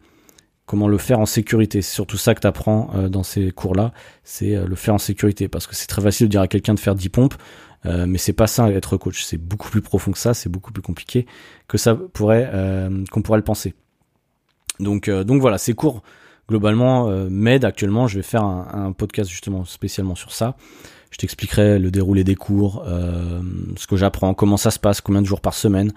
comment 0.66 0.88
le 0.88 0.98
faire 0.98 1.18
en 1.18 1.26
sécurité. 1.26 1.82
C'est 1.82 1.94
surtout 1.94 2.18
ça 2.18 2.34
que 2.34 2.40
tu 2.40 2.46
apprends 2.46 2.90
euh, 2.94 3.08
dans 3.08 3.22
ces 3.22 3.50
cours-là, 3.50 3.92
c'est 4.22 4.54
euh, 4.54 4.66
le 4.66 4.76
faire 4.76 4.94
en 4.94 4.98
sécurité. 4.98 5.48
Parce 5.48 5.66
que 5.66 5.74
c'est 5.74 5.86
très 5.86 6.02
facile 6.02 6.28
de 6.28 6.30
dire 6.30 6.42
à 6.42 6.48
quelqu'un 6.48 6.74
de 6.74 6.80
faire 6.80 6.94
10 6.94 7.08
pompes, 7.08 7.34
euh, 7.86 8.06
mais 8.06 8.18
c'est 8.18 8.32
pas 8.32 8.46
ça 8.46 8.70
être 8.70 8.96
coach. 8.96 9.24
C'est 9.24 9.38
beaucoup 9.38 9.70
plus 9.70 9.82
profond 9.82 10.12
que 10.12 10.18
ça, 10.18 10.34
c'est 10.34 10.50
beaucoup 10.50 10.72
plus 10.72 10.82
compliqué 10.82 11.26
que 11.66 11.78
ça 11.78 11.94
pourrait 11.94 12.50
qu'on 13.10 13.22
pourrait 13.22 13.38
le 13.38 13.44
penser. 13.44 13.74
Donc 14.78 15.10
donc 15.10 15.40
voilà, 15.40 15.58
ces 15.58 15.74
cours 15.74 16.02
globalement 16.48 17.08
m'aident 17.28 17.64
actuellement. 17.64 18.06
Je 18.06 18.16
vais 18.16 18.22
faire 18.22 18.44
un, 18.44 18.92
podcast 18.92 19.30
justement 19.30 19.64
spécialement 19.64 20.14
sur 20.14 20.32
ça. 20.32 20.56
Je 21.10 21.16
t'expliquerai 21.18 21.78
le 21.78 21.90
déroulé 21.90 22.22
des 22.24 22.34
cours, 22.34 22.84
ce 22.84 23.86
que 23.86 23.96
j'apprends, 23.96 24.34
comment 24.34 24.56
ça 24.56 24.70
se 24.70 24.78
passe, 24.78 25.00
combien 25.00 25.22
de 25.22 25.26
jours 25.26 25.40
par 25.40 25.54
semaine. 25.54 25.92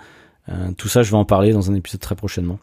tout 0.77 0.87
ça, 0.87 1.03
je 1.03 1.11
vais 1.11 1.17
en 1.17 1.25
parler 1.25 1.51
dans 1.51 1.69
un 1.69 1.75
épisode 1.75 1.99
très 1.99 2.15
prochainement. 2.15 2.59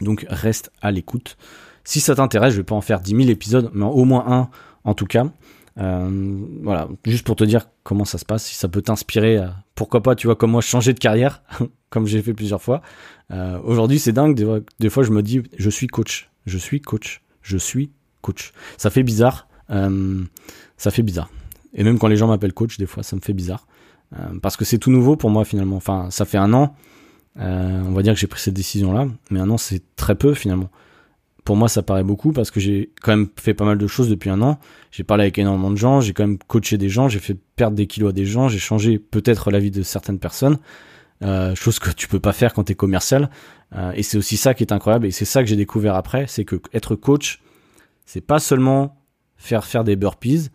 Donc 0.00 0.26
reste 0.28 0.72
à 0.80 0.90
l'écoute. 0.90 1.36
Si 1.84 2.00
ça 2.00 2.14
t'intéresse, 2.14 2.52
je 2.52 2.58
vais 2.58 2.64
pas 2.64 2.74
en 2.74 2.80
faire 2.80 3.00
10 3.00 3.14
000 3.14 3.28
épisodes, 3.28 3.70
mais 3.74 3.84
au 3.84 4.04
moins 4.04 4.24
un 4.26 4.48
en 4.84 4.94
tout 4.94 5.06
cas. 5.06 5.26
Euh, 5.78 6.38
voilà, 6.62 6.88
juste 7.04 7.26
pour 7.26 7.36
te 7.36 7.44
dire 7.44 7.68
comment 7.82 8.04
ça 8.04 8.18
se 8.18 8.24
passe, 8.24 8.44
si 8.44 8.54
ça 8.54 8.68
peut 8.68 8.82
t'inspirer, 8.82 9.38
euh, 9.38 9.48
pourquoi 9.74 10.02
pas, 10.02 10.14
tu 10.14 10.28
vois, 10.28 10.36
comme 10.36 10.52
moi, 10.52 10.60
changer 10.60 10.92
de 10.92 11.00
carrière, 11.00 11.42
comme 11.90 12.06
j'ai 12.06 12.22
fait 12.22 12.34
plusieurs 12.34 12.62
fois. 12.62 12.80
Euh, 13.32 13.58
Aujourd'hui, 13.64 13.98
c'est 13.98 14.12
dingue, 14.12 14.62
des 14.78 14.90
fois, 14.90 15.02
je 15.02 15.10
me 15.10 15.22
dis, 15.22 15.42
je 15.58 15.70
suis 15.70 15.88
coach, 15.88 16.30
je 16.46 16.58
suis 16.58 16.80
coach, 16.80 17.22
je 17.42 17.58
suis 17.58 17.90
coach. 18.20 18.52
Ça 18.76 18.90
fait 18.90 19.02
bizarre, 19.02 19.48
euh, 19.50 19.53
ça 19.68 20.90
fait 20.90 21.02
bizarre. 21.02 21.30
Et 21.74 21.84
même 21.84 21.98
quand 21.98 22.08
les 22.08 22.16
gens 22.16 22.28
m'appellent 22.28 22.52
coach, 22.52 22.78
des 22.78 22.86
fois, 22.86 23.02
ça 23.02 23.16
me 23.16 23.20
fait 23.20 23.32
bizarre. 23.32 23.66
Euh, 24.16 24.38
parce 24.40 24.56
que 24.56 24.64
c'est 24.64 24.78
tout 24.78 24.90
nouveau 24.90 25.16
pour 25.16 25.30
moi, 25.30 25.44
finalement. 25.44 25.76
Enfin, 25.76 26.08
ça 26.10 26.24
fait 26.24 26.38
un 26.38 26.52
an, 26.52 26.76
euh, 27.40 27.82
on 27.84 27.92
va 27.92 28.02
dire 28.02 28.14
que 28.14 28.20
j'ai 28.20 28.26
pris 28.28 28.40
cette 28.40 28.54
décision-là, 28.54 29.08
mais 29.30 29.40
un 29.40 29.50
an 29.50 29.56
c'est 29.58 29.82
très 29.96 30.14
peu 30.14 30.34
finalement. 30.34 30.70
Pour 31.44 31.56
moi, 31.56 31.68
ça 31.68 31.82
paraît 31.82 32.04
beaucoup 32.04 32.32
parce 32.32 32.50
que 32.50 32.60
j'ai 32.60 32.90
quand 33.02 33.14
même 33.16 33.28
fait 33.38 33.54
pas 33.54 33.64
mal 33.64 33.76
de 33.76 33.86
choses 33.86 34.08
depuis 34.08 34.30
un 34.30 34.40
an. 34.40 34.58
J'ai 34.92 35.04
parlé 35.04 35.24
avec 35.24 35.38
énormément 35.38 35.70
de 35.70 35.76
gens, 35.76 36.00
j'ai 36.00 36.12
quand 36.12 36.26
même 36.26 36.38
coaché 36.46 36.78
des 36.78 36.88
gens, 36.88 37.08
j'ai 37.08 37.18
fait 37.18 37.36
perdre 37.56 37.76
des 37.76 37.86
kilos 37.86 38.10
à 38.10 38.12
des 38.12 38.24
gens, 38.24 38.48
j'ai 38.48 38.58
changé 38.58 38.98
peut-être 38.98 39.50
la 39.50 39.58
vie 39.58 39.70
de 39.70 39.82
certaines 39.82 40.18
personnes. 40.18 40.58
euh, 41.22 41.54
chose 41.54 41.78
que 41.78 41.90
tu 41.90 42.08
peux 42.08 42.20
pas 42.20 42.32
faire 42.32 42.52
quand 42.52 42.64
tu 42.64 42.72
es 42.72 42.74
commercial. 42.74 43.30
Euh, 43.74 43.92
et 43.94 44.02
c'est 44.02 44.18
aussi 44.18 44.36
ça 44.36 44.54
qui 44.54 44.62
est 44.62 44.72
incroyable, 44.72 45.06
et 45.06 45.10
c'est 45.10 45.24
ça 45.24 45.42
que 45.42 45.48
j'ai 45.48 45.56
découvert 45.56 45.94
après, 45.94 46.26
c'est 46.28 46.44
que 46.44 46.60
être 46.72 46.94
coach, 46.94 47.42
c'est 48.06 48.20
pas 48.20 48.38
seulement 48.38 48.96
faire 49.44 49.64
faire 49.64 49.84
des 49.84 49.94
burpees 49.94 50.50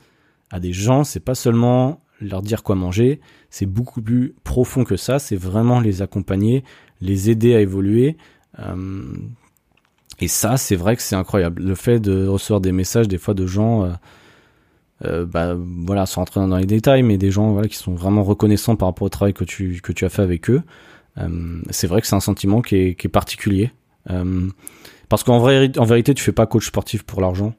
à 0.51 0.59
des 0.59 0.73
gens, 0.73 1.03
c'est 1.03 1.19
pas 1.19 1.35
seulement 1.35 2.01
leur 2.21 2.41
dire 2.41 2.63
quoi 2.63 2.75
manger, 2.75 3.21
c'est 3.49 3.67
beaucoup 3.67 4.01
plus 4.01 4.35
profond 4.43 4.83
que 4.83 4.97
ça, 4.97 5.19
c'est 5.19 5.35
vraiment 5.35 5.79
les 5.79 6.01
accompagner, 6.01 6.63
les 7.01 7.29
aider 7.29 7.55
à 7.55 7.61
évoluer. 7.61 8.17
Euh, 8.59 9.13
et 10.19 10.27
ça, 10.27 10.57
c'est 10.57 10.75
vrai 10.75 10.95
que 10.95 11.01
c'est 11.01 11.15
incroyable. 11.15 11.61
Le 11.61 11.75
fait 11.75 11.99
de 11.99 12.27
recevoir 12.27 12.61
des 12.61 12.71
messages 12.71 13.07
des 13.07 13.19
fois 13.19 13.35
de 13.35 13.45
gens, 13.45 13.85
euh, 13.85 13.89
euh, 15.05 15.25
bah, 15.25 15.55
voilà, 15.55 16.05
sans 16.07 16.21
rentrer 16.21 16.39
dans 16.41 16.57
les 16.57 16.65
détails, 16.65 17.03
mais 17.03 17.17
des 17.17 17.31
gens 17.31 17.51
voilà, 17.51 17.67
qui 17.67 17.77
sont 17.77 17.93
vraiment 17.93 18.23
reconnaissants 18.23 18.75
par 18.75 18.89
rapport 18.89 19.05
au 19.05 19.09
travail 19.09 19.33
que 19.33 19.45
tu, 19.45 19.79
que 19.81 19.93
tu 19.93 20.03
as 20.03 20.09
fait 20.09 20.23
avec 20.23 20.49
eux, 20.49 20.63
c'est 21.69 21.87
vrai 21.87 21.99
que 21.99 22.07
c'est 22.07 22.15
un 22.15 22.21
sentiment 22.21 22.61
qui 22.61 22.77
est, 22.77 22.95
qui 22.95 23.07
est 23.07 23.09
particulier. 23.09 23.71
parce 25.09 25.23
qu'en 25.23 25.39
vrai, 25.39 25.69
en 25.77 25.83
vérité, 25.83 26.13
tu 26.13 26.23
fais 26.23 26.31
pas 26.31 26.45
coach 26.45 26.67
sportif 26.67 27.03
pour 27.03 27.19
l'argent. 27.19 27.53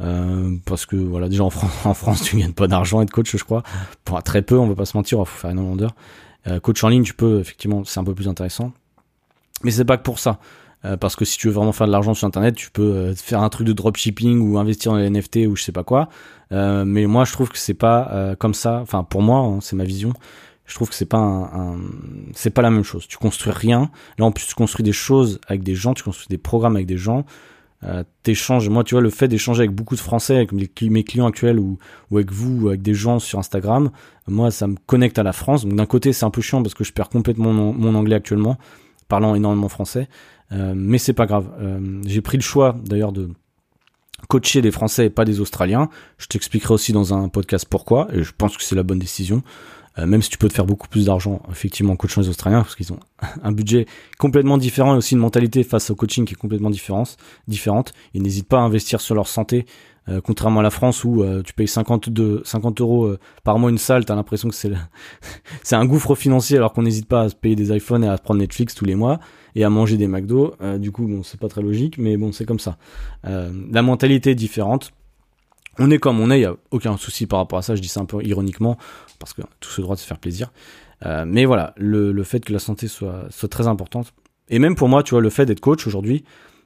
Euh, 0.00 0.56
parce 0.66 0.86
que 0.86 0.96
voilà 0.96 1.28
déjà 1.28 1.44
en 1.44 1.50
France, 1.50 1.72
en 1.84 1.94
France 1.94 2.22
tu 2.22 2.36
gagnes 2.36 2.52
pas 2.52 2.66
d'argent 2.66 3.00
être 3.00 3.12
coach 3.12 3.36
je 3.36 3.44
crois. 3.44 3.62
Pour 4.04 4.20
très 4.22 4.42
peu 4.42 4.58
on 4.58 4.66
va 4.66 4.74
pas 4.74 4.86
se 4.86 4.96
mentir 4.96 5.18
il 5.20 5.26
faut 5.26 5.38
faire 5.38 5.50
énormément 5.50 5.76
d'heures 5.76 5.94
euh, 6.48 6.58
coach 6.58 6.82
en 6.82 6.88
ligne 6.88 7.04
tu 7.04 7.14
peux 7.14 7.38
effectivement 7.38 7.84
c'est 7.84 8.00
un 8.00 8.04
peu 8.04 8.14
plus 8.14 8.28
intéressant. 8.28 8.72
Mais 9.62 9.70
c'est 9.70 9.84
pas 9.84 9.96
que 9.96 10.02
pour 10.02 10.18
ça. 10.18 10.40
Euh, 10.84 10.96
parce 10.96 11.16
que 11.16 11.24
si 11.24 11.38
tu 11.38 11.46
veux 11.46 11.54
vraiment 11.54 11.72
faire 11.72 11.86
de 11.86 11.92
l'argent 11.92 12.12
sur 12.12 12.26
internet 12.26 12.56
tu 12.56 12.70
peux 12.70 13.14
faire 13.14 13.40
un 13.40 13.48
truc 13.48 13.66
de 13.66 13.72
dropshipping 13.72 14.40
ou 14.40 14.58
investir 14.58 14.92
dans 14.92 14.98
les 14.98 15.08
NFT 15.08 15.46
ou 15.48 15.54
je 15.56 15.62
sais 15.62 15.72
pas 15.72 15.84
quoi. 15.84 16.08
Mais 16.50 17.06
moi 17.06 17.24
je 17.24 17.32
trouve 17.32 17.48
que 17.48 17.58
c'est 17.58 17.74
pas 17.74 18.34
comme 18.38 18.54
ça. 18.54 18.80
Enfin 18.80 19.04
pour 19.04 19.22
moi 19.22 19.38
hein, 19.40 19.58
c'est 19.60 19.76
ma 19.76 19.84
vision. 19.84 20.12
Je 20.66 20.74
trouve 20.74 20.88
que 20.88 20.94
c'est 20.94 21.06
pas 21.06 21.18
un, 21.18 21.76
c'est 22.34 22.50
pas 22.50 22.62
la 22.62 22.70
même 22.70 22.84
chose. 22.84 23.06
Tu 23.06 23.16
construis 23.16 23.52
rien. 23.52 23.90
Là 24.18 24.24
en 24.24 24.32
plus 24.32 24.46
tu 24.46 24.54
construis 24.54 24.82
des 24.84 24.92
choses 24.92 25.40
avec 25.46 25.62
des 25.62 25.74
gens 25.74 25.94
tu 25.94 26.02
construis 26.02 26.28
des 26.28 26.38
programmes 26.38 26.74
avec 26.76 26.86
des 26.86 26.98
gens. 26.98 27.18
euh, 27.18 27.24
t'échanges. 28.22 28.68
Moi, 28.68 28.82
tu 28.82 28.94
vois, 28.94 29.02
le 29.02 29.10
fait 29.10 29.28
d'échanger 29.28 29.60
avec 29.60 29.72
beaucoup 29.72 29.94
de 29.94 30.00
Français, 30.00 30.36
avec 30.36 30.52
mes, 30.52 31.04
clients 31.04 31.26
actuels 31.26 31.58
ou, 31.58 31.78
ou, 32.10 32.16
avec 32.16 32.32
vous, 32.32 32.62
ou 32.62 32.68
avec 32.68 32.80
des 32.80 32.94
gens 32.94 33.18
sur 33.18 33.38
Instagram, 33.38 33.90
moi, 34.26 34.50
ça 34.50 34.66
me 34.66 34.76
connecte 34.86 35.18
à 35.18 35.22
la 35.22 35.32
France. 35.32 35.64
Donc 35.64 35.74
d'un 35.74 35.86
côté, 35.86 36.12
c'est 36.12 36.24
un 36.24 36.30
peu 36.30 36.40
chiant 36.40 36.62
parce 36.62 36.74
que 36.74 36.84
je 36.84 36.92
perds 36.92 37.10
complètement 37.10 37.52
mon, 37.52 37.94
anglais 37.94 38.16
actuellement, 38.16 38.56
parlant 39.08 39.34
énormément 39.34 39.68
français. 39.68 40.08
Euh, 40.52 40.72
mais 40.76 40.98
c'est 40.98 41.12
pas 41.12 41.26
grave. 41.26 41.50
Euh, 41.60 42.00
j'ai 42.06 42.20
pris 42.20 42.36
le 42.38 42.42
choix, 42.42 42.74
d'ailleurs, 42.84 43.12
de 43.12 43.30
coacher 44.28 44.62
des 44.62 44.70
Français 44.70 45.06
et 45.06 45.10
pas 45.10 45.24
des 45.24 45.40
Australiens. 45.40 45.88
Je 46.18 46.26
t'expliquerai 46.26 46.74
aussi 46.74 46.92
dans 46.92 47.14
un 47.14 47.28
podcast 47.28 47.66
pourquoi, 47.68 48.08
et 48.12 48.22
je 48.22 48.32
pense 48.36 48.56
que 48.56 48.62
c'est 48.62 48.74
la 48.74 48.82
bonne 48.82 48.98
décision. 48.98 49.42
Euh, 49.98 50.06
même 50.06 50.22
si 50.22 50.30
tu 50.30 50.38
peux 50.38 50.48
te 50.48 50.54
faire 50.54 50.66
beaucoup 50.66 50.88
plus 50.88 51.06
d'argent 51.06 51.40
effectivement 51.50 51.92
en 51.92 51.96
coachant 51.96 52.20
les 52.20 52.28
Australiens 52.28 52.62
parce 52.62 52.74
qu'ils 52.74 52.92
ont 52.92 52.98
un 53.42 53.52
budget 53.52 53.86
complètement 54.18 54.58
différent 54.58 54.94
et 54.94 54.98
aussi 54.98 55.14
une 55.14 55.20
mentalité 55.20 55.62
face 55.62 55.90
au 55.90 55.94
coaching 55.94 56.24
qui 56.24 56.34
est 56.34 56.36
complètement 56.36 56.70
différente. 56.70 57.94
Ils 58.12 58.22
n'hésitent 58.22 58.48
pas 58.48 58.58
à 58.58 58.62
investir 58.62 59.00
sur 59.00 59.14
leur 59.14 59.28
santé, 59.28 59.66
euh, 60.08 60.20
contrairement 60.20 60.60
à 60.60 60.62
la 60.64 60.70
France 60.70 61.04
où 61.04 61.22
euh, 61.22 61.42
tu 61.42 61.52
payes 61.52 61.68
50, 61.68 62.10
50 62.44 62.80
euros 62.80 63.14
par 63.44 63.58
mois 63.58 63.70
une 63.70 63.78
salle, 63.78 64.04
t'as 64.04 64.16
l'impression 64.16 64.48
que 64.48 64.54
c'est 64.54 64.72
c'est 65.62 65.76
un 65.76 65.86
gouffre 65.86 66.16
financier 66.16 66.56
alors 66.56 66.72
qu'on 66.72 66.82
n'hésite 66.82 67.06
pas 67.06 67.22
à 67.22 67.28
se 67.28 67.36
payer 67.36 67.54
des 67.54 67.74
iPhones 67.74 68.02
et 68.02 68.08
à 68.08 68.18
prendre 68.18 68.40
Netflix 68.40 68.74
tous 68.74 68.84
les 68.84 68.96
mois 68.96 69.20
et 69.54 69.62
à 69.62 69.70
manger 69.70 69.96
des 69.96 70.08
McDo. 70.08 70.56
du 70.78 70.90
coup, 70.90 71.06
bon, 71.06 71.22
c'est 71.22 71.38
pas 71.38 71.46
très 71.46 71.62
logique, 71.62 71.98
mais 71.98 72.16
bon, 72.16 72.32
c'est 72.32 72.44
comme 72.44 72.58
ça. 72.58 72.76
la 73.22 73.82
mentalité 73.82 74.32
est 74.32 74.34
différente 74.34 74.92
on 75.78 75.90
est 75.90 75.98
comme 75.98 76.20
on 76.20 76.30
est, 76.30 76.38
il 76.38 76.42
y 76.42 76.46
a 76.46 76.54
aucun 76.70 76.96
souci 76.96 77.26
par 77.26 77.40
rapport 77.40 77.58
à 77.58 77.62
ça, 77.62 77.74
je 77.74 77.82
dis 77.82 77.88
ça 77.88 78.00
un 78.00 78.04
peu 78.04 78.22
ironiquement, 78.22 78.76
parce 79.18 79.32
que 79.32 79.42
tout 79.60 79.70
ce 79.70 79.80
droit 79.80 79.96
de 79.96 80.00
se 80.00 80.06
faire 80.06 80.18
plaisir. 80.18 80.50
Euh, 81.04 81.24
mais 81.26 81.44
voilà, 81.44 81.74
le, 81.76 82.22
fait 82.22 82.40
que 82.40 82.52
la 82.52 82.58
santé 82.58 82.88
soit, 82.88 83.26
soit 83.30 83.48
très 83.48 83.66
importante, 83.66 84.12
et 84.48 84.58
même 84.58 84.74
pour 84.74 84.88
moi, 84.88 85.02
tu 85.02 85.10
vois, 85.10 85.20
le 85.20 85.30
fait 85.30 85.46
d'être 85.46 85.60
coach 85.60 85.86
aujourd'hui, 85.86 86.24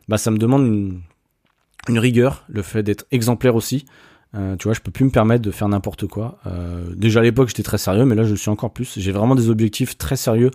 bah 0.08 0.18
ça 0.18 0.30
me 0.30 0.38
demande 0.38 0.66
une, 0.66 1.00
une 1.88 1.98
rigueur, 1.98 2.44
le 2.48 2.62
fait 2.62 2.82
d'être 2.82 3.06
exemplaire 3.10 3.54
aussi. 3.54 3.84
Euh, 4.34 4.56
tu 4.56 4.64
vois, 4.64 4.74
je 4.74 4.80
peux 4.80 4.90
plus 4.90 5.04
me 5.04 5.10
permettre 5.10 5.42
de 5.42 5.50
faire 5.50 5.68
n'importe 5.68 6.06
quoi. 6.06 6.38
Euh, 6.46 6.84
déjà 6.94 7.20
à 7.20 7.22
l'époque, 7.22 7.48
j'étais 7.48 7.62
très 7.62 7.78
sérieux, 7.78 8.04
mais 8.04 8.14
là, 8.14 8.24
je 8.24 8.30
le 8.30 8.36
suis 8.36 8.50
encore 8.50 8.72
plus. 8.72 8.98
J'ai 8.98 9.12
vraiment 9.12 9.34
des 9.34 9.48
objectifs 9.48 9.96
très 9.96 10.16
sérieux 10.16 10.50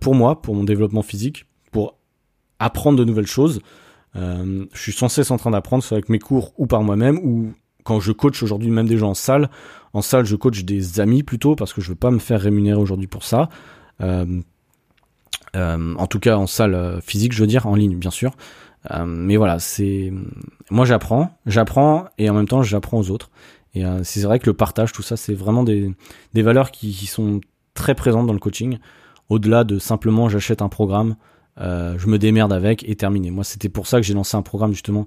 pour 0.00 0.16
moi, 0.16 0.42
pour 0.42 0.56
mon 0.56 0.64
développement 0.64 1.02
physique, 1.02 1.46
pour 1.70 1.96
apprendre 2.58 2.98
de 2.98 3.04
nouvelles 3.04 3.28
choses. 3.28 3.60
je 4.16 4.66
suis 4.74 4.90
sans 4.90 5.08
cesse 5.08 5.30
en 5.30 5.36
train 5.36 5.52
d'apprendre, 5.52 5.84
soit 5.84 5.98
avec 5.98 6.08
mes 6.08 6.18
cours 6.18 6.52
ou 6.58 6.66
par 6.66 6.82
moi-même, 6.82 7.18
ou 7.18 7.52
quand 7.88 8.00
je 8.00 8.12
coach 8.12 8.42
aujourd'hui 8.42 8.70
même 8.70 8.86
des 8.86 8.98
gens 8.98 9.10
en 9.10 9.14
salle, 9.14 9.48
en 9.92 10.02
salle 10.02 10.24
je 10.24 10.36
coach 10.36 10.64
des 10.64 11.00
amis 11.00 11.22
plutôt 11.22 11.56
parce 11.56 11.72
que 11.72 11.80
je 11.80 11.88
veux 11.88 11.96
pas 11.96 12.10
me 12.10 12.18
faire 12.18 12.40
rémunérer 12.40 12.78
aujourd'hui 12.78 13.06
pour 13.06 13.24
ça. 13.24 13.48
Euh, 14.02 14.40
euh, 15.56 15.94
en 15.96 16.06
tout 16.06 16.20
cas 16.20 16.36
en 16.36 16.46
salle 16.46 16.74
euh, 16.74 17.00
physique, 17.00 17.32
je 17.32 17.40
veux 17.40 17.46
dire, 17.46 17.66
en 17.66 17.74
ligne 17.74 17.96
bien 17.96 18.10
sûr. 18.10 18.32
mais 19.06 19.36
voilà, 19.36 19.58
c'est 19.58 20.12
moi 20.70 20.84
j'apprends, 20.84 21.30
j'apprends 21.46 22.06
et 22.18 22.30
en 22.30 22.34
même 22.34 22.48
temps 22.48 22.62
j'apprends 22.62 22.98
aux 22.98 23.10
autres. 23.10 23.30
Et 23.74 23.84
c'est 24.02 24.22
vrai 24.22 24.38
que 24.38 24.46
le 24.46 24.54
partage, 24.54 24.92
tout 24.92 25.02
ça, 25.02 25.16
c'est 25.16 25.34
vraiment 25.34 25.62
des, 25.62 25.92
valeurs 26.34 26.70
qui, 26.70 27.06
sont 27.06 27.40
très 27.74 27.94
présentes 27.94 28.26
dans 28.26 28.32
le 28.32 28.38
coaching. 28.38 28.78
Au-delà 29.28 29.62
de 29.62 29.78
simplement 29.78 30.28
j'achète 30.28 30.62
un 30.62 30.70
programme, 30.70 31.16
je 31.58 32.06
me 32.06 32.18
démerde 32.18 32.52
avec 32.52 32.88
et 32.88 32.96
terminé. 32.96 33.30
Moi, 33.30 33.44
c'était 33.44 33.68
pour 33.68 33.86
ça 33.86 33.98
que 33.98 34.06
j'ai 34.06 34.14
lancé 34.14 34.36
un 34.36 34.42
programme 34.42 34.72
justement 34.72 35.06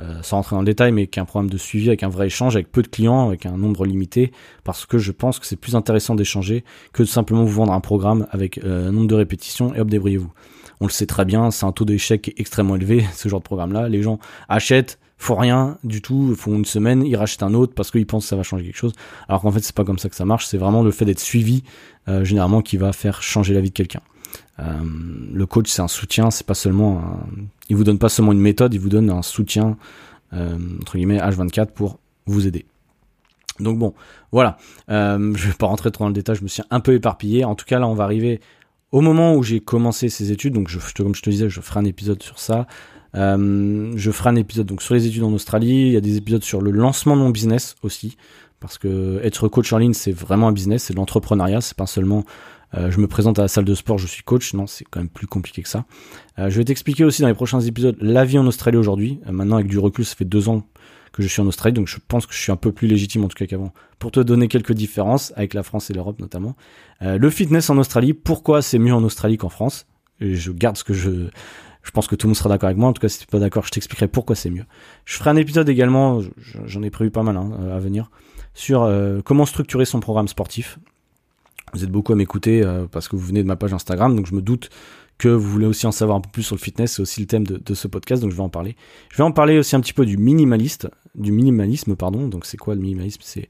euh, 0.00 0.22
sans 0.22 0.36
rentrer 0.36 0.56
dans 0.56 0.62
le 0.62 0.66
détail, 0.66 0.90
mais 0.90 1.06
qui 1.06 1.18
est 1.18 1.22
un 1.22 1.26
programme 1.26 1.50
de 1.50 1.58
suivi 1.58 1.88
avec 1.88 2.02
un 2.02 2.08
vrai 2.08 2.26
échange, 2.26 2.56
avec 2.56 2.72
peu 2.72 2.82
de 2.82 2.88
clients, 2.88 3.26
avec 3.26 3.46
un 3.46 3.56
nombre 3.56 3.84
limité, 3.84 4.32
parce 4.64 4.86
que 4.86 4.98
je 4.98 5.12
pense 5.12 5.38
que 5.38 5.46
c'est 5.46 5.56
plus 5.56 5.76
intéressant 5.76 6.14
d'échanger 6.14 6.64
que 6.92 7.02
de 7.02 7.08
simplement 7.08 7.44
vous 7.44 7.52
vendre 7.52 7.72
un 7.72 7.80
programme 7.80 8.26
avec 8.30 8.58
euh, 8.58 8.88
un 8.88 8.92
nombre 8.92 9.06
de 9.06 9.14
répétitions 9.14 9.74
et 9.74 9.80
hop, 9.80 9.88
débrouillez-vous. 9.88 10.32
On 10.80 10.86
le 10.86 10.90
sait 10.90 11.06
très 11.06 11.24
bien, 11.24 11.50
c'est 11.50 11.66
un 11.66 11.72
taux 11.72 11.84
d'échec 11.84 12.32
extrêmement 12.38 12.76
élevé, 12.76 13.04
ce 13.14 13.28
genre 13.28 13.40
de 13.40 13.44
programme-là. 13.44 13.88
Les 13.88 14.02
gens 14.02 14.18
achètent, 14.48 14.98
font 15.18 15.36
rien 15.36 15.78
du 15.84 16.02
tout, 16.02 16.34
font 16.36 16.56
une 16.56 16.64
semaine, 16.64 17.04
ils 17.04 17.14
rachètent 17.14 17.42
un 17.44 17.54
autre 17.54 17.74
parce 17.74 17.90
qu'ils 17.90 18.06
pensent 18.06 18.24
que 18.24 18.30
ça 18.30 18.36
va 18.36 18.42
changer 18.42 18.64
quelque 18.64 18.76
chose. 18.76 18.94
Alors 19.28 19.42
qu'en 19.42 19.52
fait, 19.52 19.60
c'est 19.60 19.76
pas 19.76 19.84
comme 19.84 19.98
ça 19.98 20.08
que 20.08 20.16
ça 20.16 20.24
marche, 20.24 20.46
c'est 20.46 20.58
vraiment 20.58 20.82
le 20.82 20.90
fait 20.90 21.04
d'être 21.04 21.20
suivi, 21.20 21.62
euh, 22.08 22.24
généralement, 22.24 22.62
qui 22.62 22.76
va 22.76 22.92
faire 22.92 23.22
changer 23.22 23.54
la 23.54 23.60
vie 23.60 23.70
de 23.70 23.74
quelqu'un. 23.74 24.00
Euh, 24.58 24.64
le 25.32 25.46
coach, 25.46 25.68
c'est 25.70 25.82
un 25.82 25.88
soutien, 25.88 26.30
c'est 26.30 26.46
pas 26.46 26.54
seulement 26.54 27.02
il 27.68 27.76
vous 27.76 27.84
donne 27.84 27.98
pas 27.98 28.10
seulement 28.10 28.32
une 28.32 28.40
méthode, 28.40 28.74
il 28.74 28.80
vous 28.80 28.90
donne 28.90 29.08
un 29.08 29.22
soutien 29.22 29.78
euh, 30.34 30.58
entre 30.80 30.96
guillemets 30.96 31.18
H24 31.18 31.68
pour 31.68 31.98
vous 32.26 32.46
aider. 32.46 32.66
Donc 33.60 33.78
bon, 33.78 33.94
voilà. 34.30 34.58
Euh, 34.90 35.32
je 35.34 35.48
vais 35.48 35.54
pas 35.54 35.66
rentrer 35.66 35.90
trop 35.90 36.04
dans 36.04 36.08
le 36.08 36.14
détail, 36.14 36.36
je 36.36 36.42
me 36.42 36.48
suis 36.48 36.62
un 36.70 36.80
peu 36.80 36.94
éparpillé. 36.94 37.44
En 37.44 37.54
tout 37.54 37.64
cas, 37.64 37.78
là, 37.78 37.86
on 37.86 37.94
va 37.94 38.04
arriver 38.04 38.40
au 38.90 39.00
moment 39.00 39.34
où 39.34 39.42
j'ai 39.42 39.60
commencé 39.60 40.08
ces 40.08 40.32
études. 40.32 40.54
Donc, 40.54 40.70
comme 40.96 41.14
je 41.14 41.22
te 41.22 41.30
disais, 41.30 41.48
je 41.48 41.60
ferai 41.60 41.80
un 41.80 41.84
épisode 41.84 42.22
sur 42.22 42.38
ça. 42.38 42.66
Euh, 43.14 43.92
je 43.94 44.10
ferai 44.10 44.30
un 44.30 44.36
épisode 44.36 44.78
sur 44.80 44.94
les 44.94 45.06
études 45.06 45.22
en 45.22 45.32
Australie. 45.32 45.86
Il 45.86 45.92
y 45.92 45.96
a 45.96 46.00
des 46.00 46.16
épisodes 46.16 46.44
sur 46.44 46.60
le 46.60 46.70
lancement 46.70 47.16
de 47.16 47.22
mon 47.22 47.30
business 47.30 47.76
aussi, 47.82 48.16
parce 48.60 48.78
que 48.78 49.20
être 49.22 49.48
coach 49.48 49.72
en 49.72 49.78
ligne, 49.78 49.94
c'est 49.94 50.12
vraiment 50.12 50.48
un 50.48 50.52
business, 50.52 50.84
c'est 50.84 50.94
de 50.94 50.98
l'entrepreneuriat. 50.98 51.60
C'est 51.60 51.76
pas 51.76 51.86
seulement 51.86 52.24
euh, 52.74 52.90
je 52.90 52.98
me 52.98 53.06
présente 53.06 53.38
à 53.38 53.42
la 53.42 53.48
salle 53.48 53.64
de 53.64 53.74
sport, 53.74 53.98
je 53.98 54.06
suis 54.06 54.22
coach. 54.22 54.54
Non, 54.54 54.66
c'est 54.66 54.84
quand 54.84 55.00
même 55.00 55.08
plus 55.08 55.26
compliqué 55.26 55.62
que 55.62 55.68
ça. 55.68 55.84
Euh, 56.38 56.50
je 56.50 56.56
vais 56.56 56.64
t'expliquer 56.64 57.04
aussi 57.04 57.22
dans 57.22 57.28
les 57.28 57.34
prochains 57.34 57.60
épisodes 57.60 57.96
la 58.00 58.24
vie 58.24 58.38
en 58.38 58.46
Australie 58.46 58.78
aujourd'hui. 58.78 59.20
Euh, 59.26 59.32
maintenant, 59.32 59.56
avec 59.56 59.68
du 59.68 59.78
recul, 59.78 60.04
ça 60.04 60.14
fait 60.14 60.24
deux 60.24 60.48
ans 60.48 60.66
que 61.12 61.22
je 61.22 61.28
suis 61.28 61.42
en 61.42 61.46
Australie, 61.46 61.74
donc 61.74 61.88
je 61.88 61.98
pense 62.08 62.24
que 62.24 62.32
je 62.32 62.38
suis 62.38 62.52
un 62.52 62.56
peu 62.56 62.72
plus 62.72 62.88
légitime 62.88 63.22
en 63.22 63.28
tout 63.28 63.36
cas 63.36 63.44
qu'avant 63.44 63.74
pour 63.98 64.10
te 64.10 64.20
donner 64.20 64.48
quelques 64.48 64.72
différences 64.72 65.34
avec 65.36 65.52
la 65.52 65.62
France 65.62 65.90
et 65.90 65.92
l'Europe 65.92 66.18
notamment. 66.20 66.56
le 67.02 67.28
fitness 67.28 67.68
en 67.68 67.76
Australie, 67.76 68.14
pourquoi 68.14 68.62
c'est 68.62 68.78
mieux 68.78 68.94
en 68.94 69.04
Australie 69.04 69.36
qu'en 69.36 69.50
France? 69.50 69.84
Je 70.20 70.50
garde 70.52 70.78
ce 70.78 70.84
que 70.84 70.94
je 70.94 71.28
je 71.82 71.90
pense 71.90 72.06
que 72.06 72.14
tout 72.14 72.28
le 72.28 72.30
monde 72.30 72.36
sera 72.36 72.48
d'accord 72.48 72.68
avec 72.68 72.78
moi. 72.78 72.88
En 72.88 72.94
tout 72.94 73.02
cas, 73.02 73.10
si 73.10 73.18
tu 73.18 73.26
pas 73.26 73.40
d'accord, 73.40 73.66
je 73.66 73.72
t'expliquerai 73.72 74.08
pourquoi 74.08 74.34
c'est 74.34 74.48
mieux. 74.48 74.64
Je 75.04 75.16
ferai 75.18 75.28
un 75.28 75.36
épisode 75.36 75.68
également, 75.68 76.20
j'en 76.64 76.82
ai 76.82 76.88
prévu 76.88 77.10
pas 77.10 77.22
mal 77.22 77.36
hein, 77.36 77.50
à 77.70 77.78
venir, 77.78 78.10
sur 78.54 78.90
comment 79.26 79.44
structurer 79.44 79.84
son 79.84 80.00
programme 80.00 80.28
sportif. 80.28 80.78
Vous 81.72 81.84
êtes 81.84 81.90
beaucoup 81.90 82.12
à 82.12 82.16
m'écouter 82.16 82.62
euh, 82.62 82.86
parce 82.90 83.08
que 83.08 83.16
vous 83.16 83.26
venez 83.26 83.42
de 83.42 83.48
ma 83.48 83.56
page 83.56 83.72
Instagram, 83.72 84.14
donc 84.14 84.26
je 84.26 84.34
me 84.34 84.42
doute 84.42 84.70
que 85.18 85.28
vous 85.28 85.48
voulez 85.48 85.66
aussi 85.66 85.86
en 85.86 85.92
savoir 85.92 86.18
un 86.18 86.20
peu 86.20 86.30
plus 86.30 86.42
sur 86.42 86.56
le 86.56 86.60
fitness, 86.60 86.94
c'est 86.94 87.02
aussi 87.02 87.20
le 87.20 87.26
thème 87.26 87.46
de, 87.46 87.74
ce 87.74 87.86
podcast, 87.86 88.22
donc 88.22 88.32
je 88.32 88.36
vais 88.36 88.42
en 88.42 88.48
parler. 88.48 88.76
Je 89.10 89.16
vais 89.18 89.22
en 89.22 89.32
parler 89.32 89.58
aussi 89.58 89.76
un 89.76 89.80
petit 89.80 89.92
peu 89.92 90.04
du 90.04 90.16
minimaliste, 90.16 90.88
du 91.14 91.32
minimalisme, 91.32 91.94
pardon. 91.94 92.26
Donc 92.26 92.44
c'est 92.44 92.56
quoi 92.56 92.74
le 92.74 92.80
minimalisme? 92.80 93.20
C'est 93.22 93.48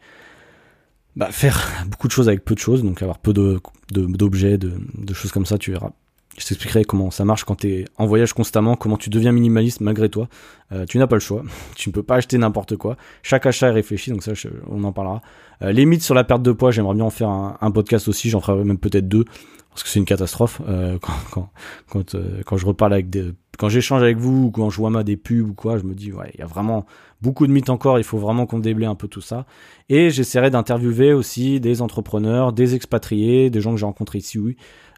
bah, 1.17 1.31
faire 1.31 1.85
beaucoup 1.87 2.09
de 2.09 2.13
choses 2.13 2.29
avec 2.29 2.45
peu 2.45 2.55
de 2.55 2.61
choses, 2.61 2.83
donc 2.83 3.03
avoir 3.03 3.19
peu 3.19 3.33
d'objets, 3.33 4.59
de, 4.59 4.73
de, 4.95 5.15
choses 5.15 5.33
comme 5.33 5.47
ça, 5.47 5.57
tu 5.59 5.73
verras. 5.73 5.93
Je 6.39 6.47
t'expliquerai 6.47 6.85
comment 6.85 7.11
ça 7.11 7.27
marche 7.27 7.45
quand 7.45 7.57
tu 7.57 7.69
es 7.69 7.85
en 7.99 8.07
voyage 8.07 8.33
constamment, 8.33 8.75
comment 8.75 8.97
tu 8.97 9.11
deviens 9.11 9.33
minimaliste 9.33 9.81
malgré 9.81 10.09
toi. 10.09 10.29
Euh, 10.73 10.87
tu 10.87 10.99
n'as 10.99 11.07
pas 11.07 11.17
le 11.17 11.21
choix. 11.21 11.43
tu 11.77 11.91
ne 11.91 11.93
peux 11.93 12.03
pas 12.03 12.17
acheter 12.17 12.39
n'importe 12.39 12.77
quoi. 12.77 12.97
Chaque 13.23 13.45
achat 13.45 13.69
est 13.69 13.73
réfléchi, 13.73 14.11
donc 14.11 14.23
ça, 14.23 14.33
on 14.69 14.83
en 14.85 14.93
parlera. 14.93 15.21
Euh, 15.63 15.73
les 15.73 15.87
mythes 15.87 16.03
sur 16.03 16.15
la 16.15 16.25
perte 16.25 16.43
de 16.43 16.53
poids, 16.53 16.71
j'aimerais 16.71 16.95
bien 16.95 17.05
en 17.05 17.11
faire 17.11 17.29
un, 17.29 17.71
podcast 17.71 18.09
aussi. 18.09 18.31
J'en 18.31 18.41
ferai 18.41 18.65
même 18.65 18.79
peut-être 18.79 19.09
deux 19.09 19.25
parce 19.71 19.85
que 19.85 19.89
c'est 19.89 19.99
une 19.99 20.05
catastrophe 20.05 20.61
euh, 20.69 20.99
quand 21.33 21.49
quand 21.89 22.15
euh, 22.15 22.43
quand, 22.45 22.57
je 22.59 22.67
reparle 22.67 22.93
avec 22.93 23.09
des 23.09 23.33
quand 23.59 23.69
j'échange 23.69 24.03
avec 24.03 24.19
vous 24.19 24.47
ou 24.47 24.51
quand 24.51 24.71
je 24.71 24.77
vois 24.77 24.91
ma 24.91 25.05
des 25.05 25.17
pubs 25.17 25.49
ou 25.49 25.55
quoi, 25.55 25.79
je 25.79 25.85
me 25.85 25.95
dis, 25.95 26.13
ouais, 26.13 26.31
il 26.35 26.41
y 26.41 26.43
a 26.43 26.47
vraiment 26.47 26.85
beaucoup 27.21 27.47
de 27.47 27.53
mythes 27.53 27.71
encore, 27.71 27.99
il 27.99 28.05
faut 28.05 28.19
vraiment 28.19 28.47
qu'on 28.47 28.59
déblaye 28.59 28.89
un 28.89 28.95
peu 28.95 29.09
tout 29.09 29.21
ça. 29.21 29.47
Et 29.89 30.11
j'essaierai 30.11 30.51
d'interviewer 30.51 31.13
aussi 31.13 31.61
des 31.61 31.81
entrepreneurs, 31.81 32.53
des 32.53 32.75
expatriés, 32.75 33.51
des 33.51 33.61
gens 33.61 33.73
que 33.73 33.79
j'ai 33.79 33.87
rencontrés 33.87 34.19
ici, 34.19 34.39
oui, 34.39 34.57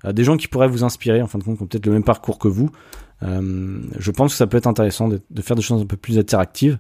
des 0.09 0.25
gens 0.25 0.37
qui 0.37 0.49
pourraient 0.49 0.69
vous 0.69 0.85
inspirer, 0.85 1.21
en 1.21 1.27
fin 1.27 1.39
de 1.39 1.45
compte, 1.45 1.57
qui 1.59 1.63
ont 1.65 1.67
peut-être 1.67 1.87
le 1.87 1.93
même 1.93 2.05
parcours 2.05 2.39
que 2.39 2.49
vous. 2.49 2.71
Je 3.23 4.11
pense 4.13 4.33
que 4.33 4.37
ça 4.37 4.47
peut 4.47 4.57
être 4.57 4.67
intéressant 4.67 5.09
de, 5.09 5.21
faire 5.43 5.57
des 5.57 5.63
choses 5.63 5.83
un 5.83 5.87
peu 5.87 5.97
plus 5.97 6.19
interactives. 6.19 6.79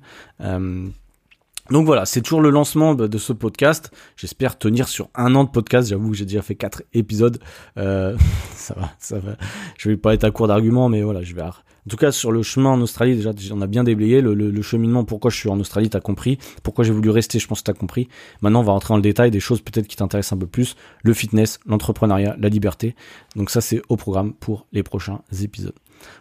Donc 1.70 1.86
voilà, 1.86 2.04
c'est 2.04 2.20
toujours 2.20 2.42
le 2.42 2.50
lancement 2.50 2.94
de 2.94 3.18
ce 3.18 3.32
podcast. 3.32 3.90
J'espère 4.16 4.58
tenir 4.58 4.86
sur 4.86 5.08
un 5.14 5.34
an 5.34 5.44
de 5.44 5.48
podcast. 5.48 5.88
J'avoue 5.88 6.10
que 6.10 6.16
j'ai 6.16 6.26
déjà 6.26 6.42
fait 6.42 6.56
quatre 6.56 6.82
épisodes. 6.92 7.38
Euh, 7.78 8.16
ça 8.54 8.74
va, 8.74 8.90
ça 8.98 9.18
va. 9.18 9.36
Je 9.78 9.88
vais 9.88 9.96
pas 9.96 10.12
être 10.12 10.24
à 10.24 10.30
court 10.30 10.46
d'arguments, 10.46 10.90
mais 10.90 11.02
voilà, 11.02 11.22
je 11.22 11.34
vais. 11.34 11.42
En 11.86 11.90
tout 11.90 11.96
cas, 11.96 12.12
sur 12.12 12.32
le 12.32 12.42
chemin 12.42 12.70
en 12.70 12.80
Australie, 12.80 13.16
déjà, 13.16 13.32
on 13.52 13.62
a 13.62 13.66
bien 13.66 13.84
déblayé 13.84 14.20
le, 14.20 14.34
le, 14.34 14.62
cheminement. 14.62 15.04
Pourquoi 15.04 15.30
je 15.30 15.36
suis 15.36 15.48
en 15.48 15.58
Australie, 15.60 15.90
t'as 15.90 16.00
compris. 16.00 16.38
Pourquoi 16.62 16.84
j'ai 16.84 16.92
voulu 16.92 17.10
rester, 17.10 17.38
je 17.38 17.46
pense 17.46 17.60
que 17.60 17.64
t'as 17.64 17.78
compris. 17.78 18.08
Maintenant, 18.40 18.60
on 18.60 18.64
va 18.64 18.72
rentrer 18.72 18.92
dans 18.92 18.96
le 18.96 19.02
détail 19.02 19.30
des 19.30 19.40
choses 19.40 19.60
peut-être 19.60 19.86
qui 19.86 19.96
t'intéressent 19.96 20.34
un 20.34 20.40
peu 20.40 20.46
plus. 20.46 20.76
Le 21.02 21.12
fitness, 21.12 21.60
l'entrepreneuriat, 21.66 22.36
la 22.38 22.48
liberté. 22.48 22.94
Donc 23.36 23.50
ça, 23.50 23.60
c'est 23.60 23.82
au 23.88 23.96
programme 23.96 24.32
pour 24.32 24.66
les 24.72 24.82
prochains 24.82 25.20
épisodes. 25.42 25.74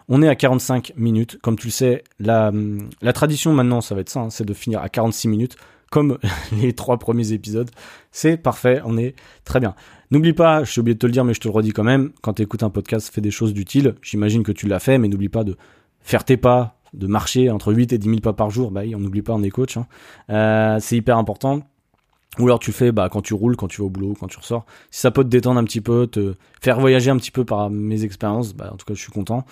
On 0.08 0.22
est 0.22 0.28
à 0.28 0.34
45 0.34 0.92
minutes. 0.96 1.38
Comme 1.42 1.56
tu 1.56 1.68
le 1.68 1.72
sais, 1.72 2.04
la, 2.18 2.52
tradition 3.12 3.52
maintenant, 3.52 3.80
ça 3.80 3.94
va 3.94 4.00
être 4.00 4.10
ça, 4.10 4.20
hein, 4.20 4.30
c'est 4.30 4.44
de 4.44 4.54
finir 4.54 4.80
à 4.80 4.88
46 4.88 5.28
minutes, 5.28 5.56
comme 5.90 6.18
les 6.60 6.72
trois 6.72 6.98
premiers 6.98 7.32
épisodes. 7.32 7.70
C'est 8.12 8.36
parfait, 8.36 8.80
on 8.84 8.96
est 8.96 9.14
très 9.44 9.60
bien. 9.60 9.74
N'oublie 10.10 10.32
pas, 10.32 10.64
je 10.64 10.70
suis 10.70 10.80
oublié 10.80 10.94
de 10.94 10.98
te 10.98 11.06
le 11.06 11.12
dire, 11.12 11.24
mais 11.24 11.34
je 11.34 11.40
te 11.40 11.48
le 11.48 11.54
redis 11.54 11.72
quand 11.72 11.84
même, 11.84 12.12
quand 12.22 12.34
tu 12.34 12.42
écoutes 12.42 12.62
un 12.62 12.70
podcast, 12.70 13.12
fais 13.12 13.20
des 13.20 13.30
choses 13.30 13.54
d'utiles. 13.54 13.94
J'imagine 14.02 14.42
que 14.42 14.52
tu 14.52 14.66
l'as 14.66 14.78
fait, 14.80 14.98
mais 14.98 15.08
n'oublie 15.08 15.28
pas 15.28 15.44
de 15.44 15.56
faire 16.00 16.24
tes 16.24 16.36
pas, 16.36 16.78
de 16.92 17.06
marcher 17.06 17.50
entre 17.50 17.72
8 17.72 17.92
et 17.92 17.98
10 17.98 18.08
000 18.08 18.20
pas 18.20 18.32
par 18.32 18.50
jour. 18.50 18.70
Bah, 18.70 18.82
on 18.94 18.98
n'oublie 18.98 19.22
pas, 19.22 19.32
on 19.32 19.42
est 19.42 19.50
coach. 19.50 19.76
Hein. 19.76 19.86
Euh, 20.30 20.78
c'est 20.80 20.96
hyper 20.96 21.18
important. 21.18 21.62
Ou 22.38 22.44
alors 22.44 22.58
tu 22.58 22.72
fais 22.72 22.90
bah, 22.90 23.08
quand 23.10 23.22
tu 23.22 23.34
roules, 23.34 23.56
quand 23.56 23.68
tu 23.68 23.80
vas 23.80 23.86
au 23.86 23.90
boulot, 23.90 24.14
quand 24.18 24.26
tu 24.26 24.38
ressors. 24.38 24.66
Si 24.90 25.00
ça 25.00 25.10
peut 25.10 25.22
te 25.22 25.28
détendre 25.28 25.60
un 25.60 25.64
petit 25.64 25.80
peu, 25.80 26.06
te 26.06 26.34
faire 26.60 26.80
voyager 26.80 27.10
un 27.10 27.16
petit 27.16 27.30
peu 27.30 27.44
par 27.44 27.70
mes 27.70 28.04
expériences, 28.04 28.54
bah, 28.54 28.70
en 28.72 28.76
tout 28.76 28.86
cas 28.86 28.94
je 28.94 29.00
suis 29.00 29.12
content. 29.12 29.44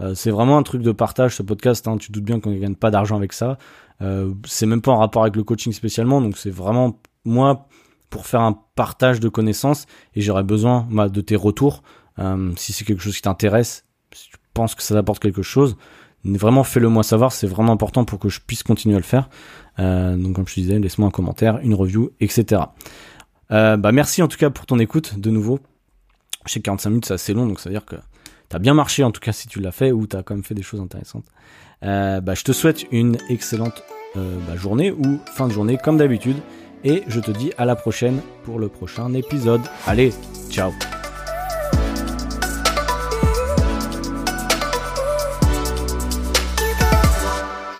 Euh, 0.00 0.14
c'est 0.14 0.30
vraiment 0.30 0.58
un 0.58 0.62
truc 0.62 0.82
de 0.82 0.92
partage 0.92 1.36
ce 1.36 1.42
podcast. 1.42 1.86
Hein. 1.88 1.96
Tu 1.98 2.12
doutes 2.12 2.24
bien 2.24 2.40
qu'on 2.40 2.50
ne 2.50 2.58
gagne 2.58 2.74
pas 2.74 2.90
d'argent 2.90 3.16
avec 3.16 3.32
ça. 3.32 3.58
Euh, 4.00 4.32
c'est 4.46 4.66
même 4.66 4.80
pas 4.80 4.92
en 4.92 4.98
rapport 4.98 5.22
avec 5.22 5.36
le 5.36 5.44
coaching 5.44 5.72
spécialement. 5.72 6.20
Donc 6.20 6.36
c'est 6.36 6.50
vraiment 6.50 7.00
moi 7.24 7.68
pour 8.10 8.26
faire 8.26 8.40
un 8.40 8.58
partage 8.74 9.20
de 9.20 9.28
connaissances 9.28 9.86
et 10.14 10.20
j'aurais 10.20 10.44
besoin 10.44 10.86
bah, 10.90 11.08
de 11.08 11.20
tes 11.20 11.36
retours. 11.36 11.82
Euh, 12.18 12.52
si 12.56 12.72
c'est 12.72 12.84
quelque 12.84 13.02
chose 13.02 13.16
qui 13.16 13.22
t'intéresse, 13.22 13.84
si 14.12 14.30
tu 14.30 14.36
penses 14.54 14.74
que 14.74 14.82
ça 14.82 14.94
t'apporte 14.94 15.20
quelque 15.20 15.42
chose, 15.42 15.76
vraiment 16.24 16.64
fais-le 16.64 16.88
moi 16.88 17.02
savoir. 17.02 17.32
C'est 17.32 17.46
vraiment 17.46 17.72
important 17.72 18.04
pour 18.04 18.18
que 18.18 18.28
je 18.28 18.40
puisse 18.40 18.62
continuer 18.62 18.94
à 18.94 18.98
le 18.98 19.04
faire. 19.04 19.28
Euh, 19.78 20.16
donc 20.16 20.36
comme 20.36 20.48
je 20.48 20.54
te 20.54 20.60
disais, 20.60 20.78
laisse-moi 20.78 21.08
un 21.08 21.12
commentaire, 21.12 21.58
une 21.58 21.74
review, 21.74 22.10
etc. 22.20 22.62
Bah 23.50 23.92
merci 23.92 24.22
en 24.22 24.28
tout 24.28 24.36
cas 24.36 24.50
pour 24.50 24.66
ton 24.66 24.78
écoute 24.78 25.18
de 25.18 25.30
nouveau. 25.30 25.58
Je 26.46 26.52
sais 26.52 26.60
que 26.60 26.64
45 26.64 26.90
minutes 26.90 27.06
c'est 27.06 27.14
assez 27.14 27.34
long, 27.34 27.46
donc 27.46 27.60
ça 27.60 27.68
veut 27.68 27.74
dire 27.74 27.84
que 27.84 27.96
t'as 28.48 28.58
bien 28.58 28.74
marché 28.74 29.04
en 29.04 29.10
tout 29.10 29.20
cas 29.20 29.32
si 29.32 29.48
tu 29.48 29.60
l'as 29.60 29.72
fait 29.72 29.92
ou 29.92 30.06
t'as 30.06 30.22
quand 30.22 30.34
même 30.34 30.44
fait 30.44 30.54
des 30.54 30.62
choses 30.62 30.80
intéressantes. 30.80 31.26
Euh, 31.84 32.20
bah, 32.20 32.34
je 32.34 32.42
te 32.42 32.52
souhaite 32.52 32.86
une 32.90 33.16
excellente 33.28 33.82
euh, 34.16 34.38
bah, 34.48 34.56
journée 34.56 34.90
ou 34.90 35.18
fin 35.32 35.46
de 35.46 35.52
journée 35.52 35.78
comme 35.82 35.96
d'habitude 35.96 36.36
et 36.84 37.02
je 37.06 37.20
te 37.20 37.30
dis 37.30 37.52
à 37.58 37.64
la 37.64 37.76
prochaine 37.76 38.20
pour 38.44 38.58
le 38.58 38.68
prochain 38.68 39.12
épisode. 39.14 39.62
Allez, 39.86 40.12
ciao 40.50 40.72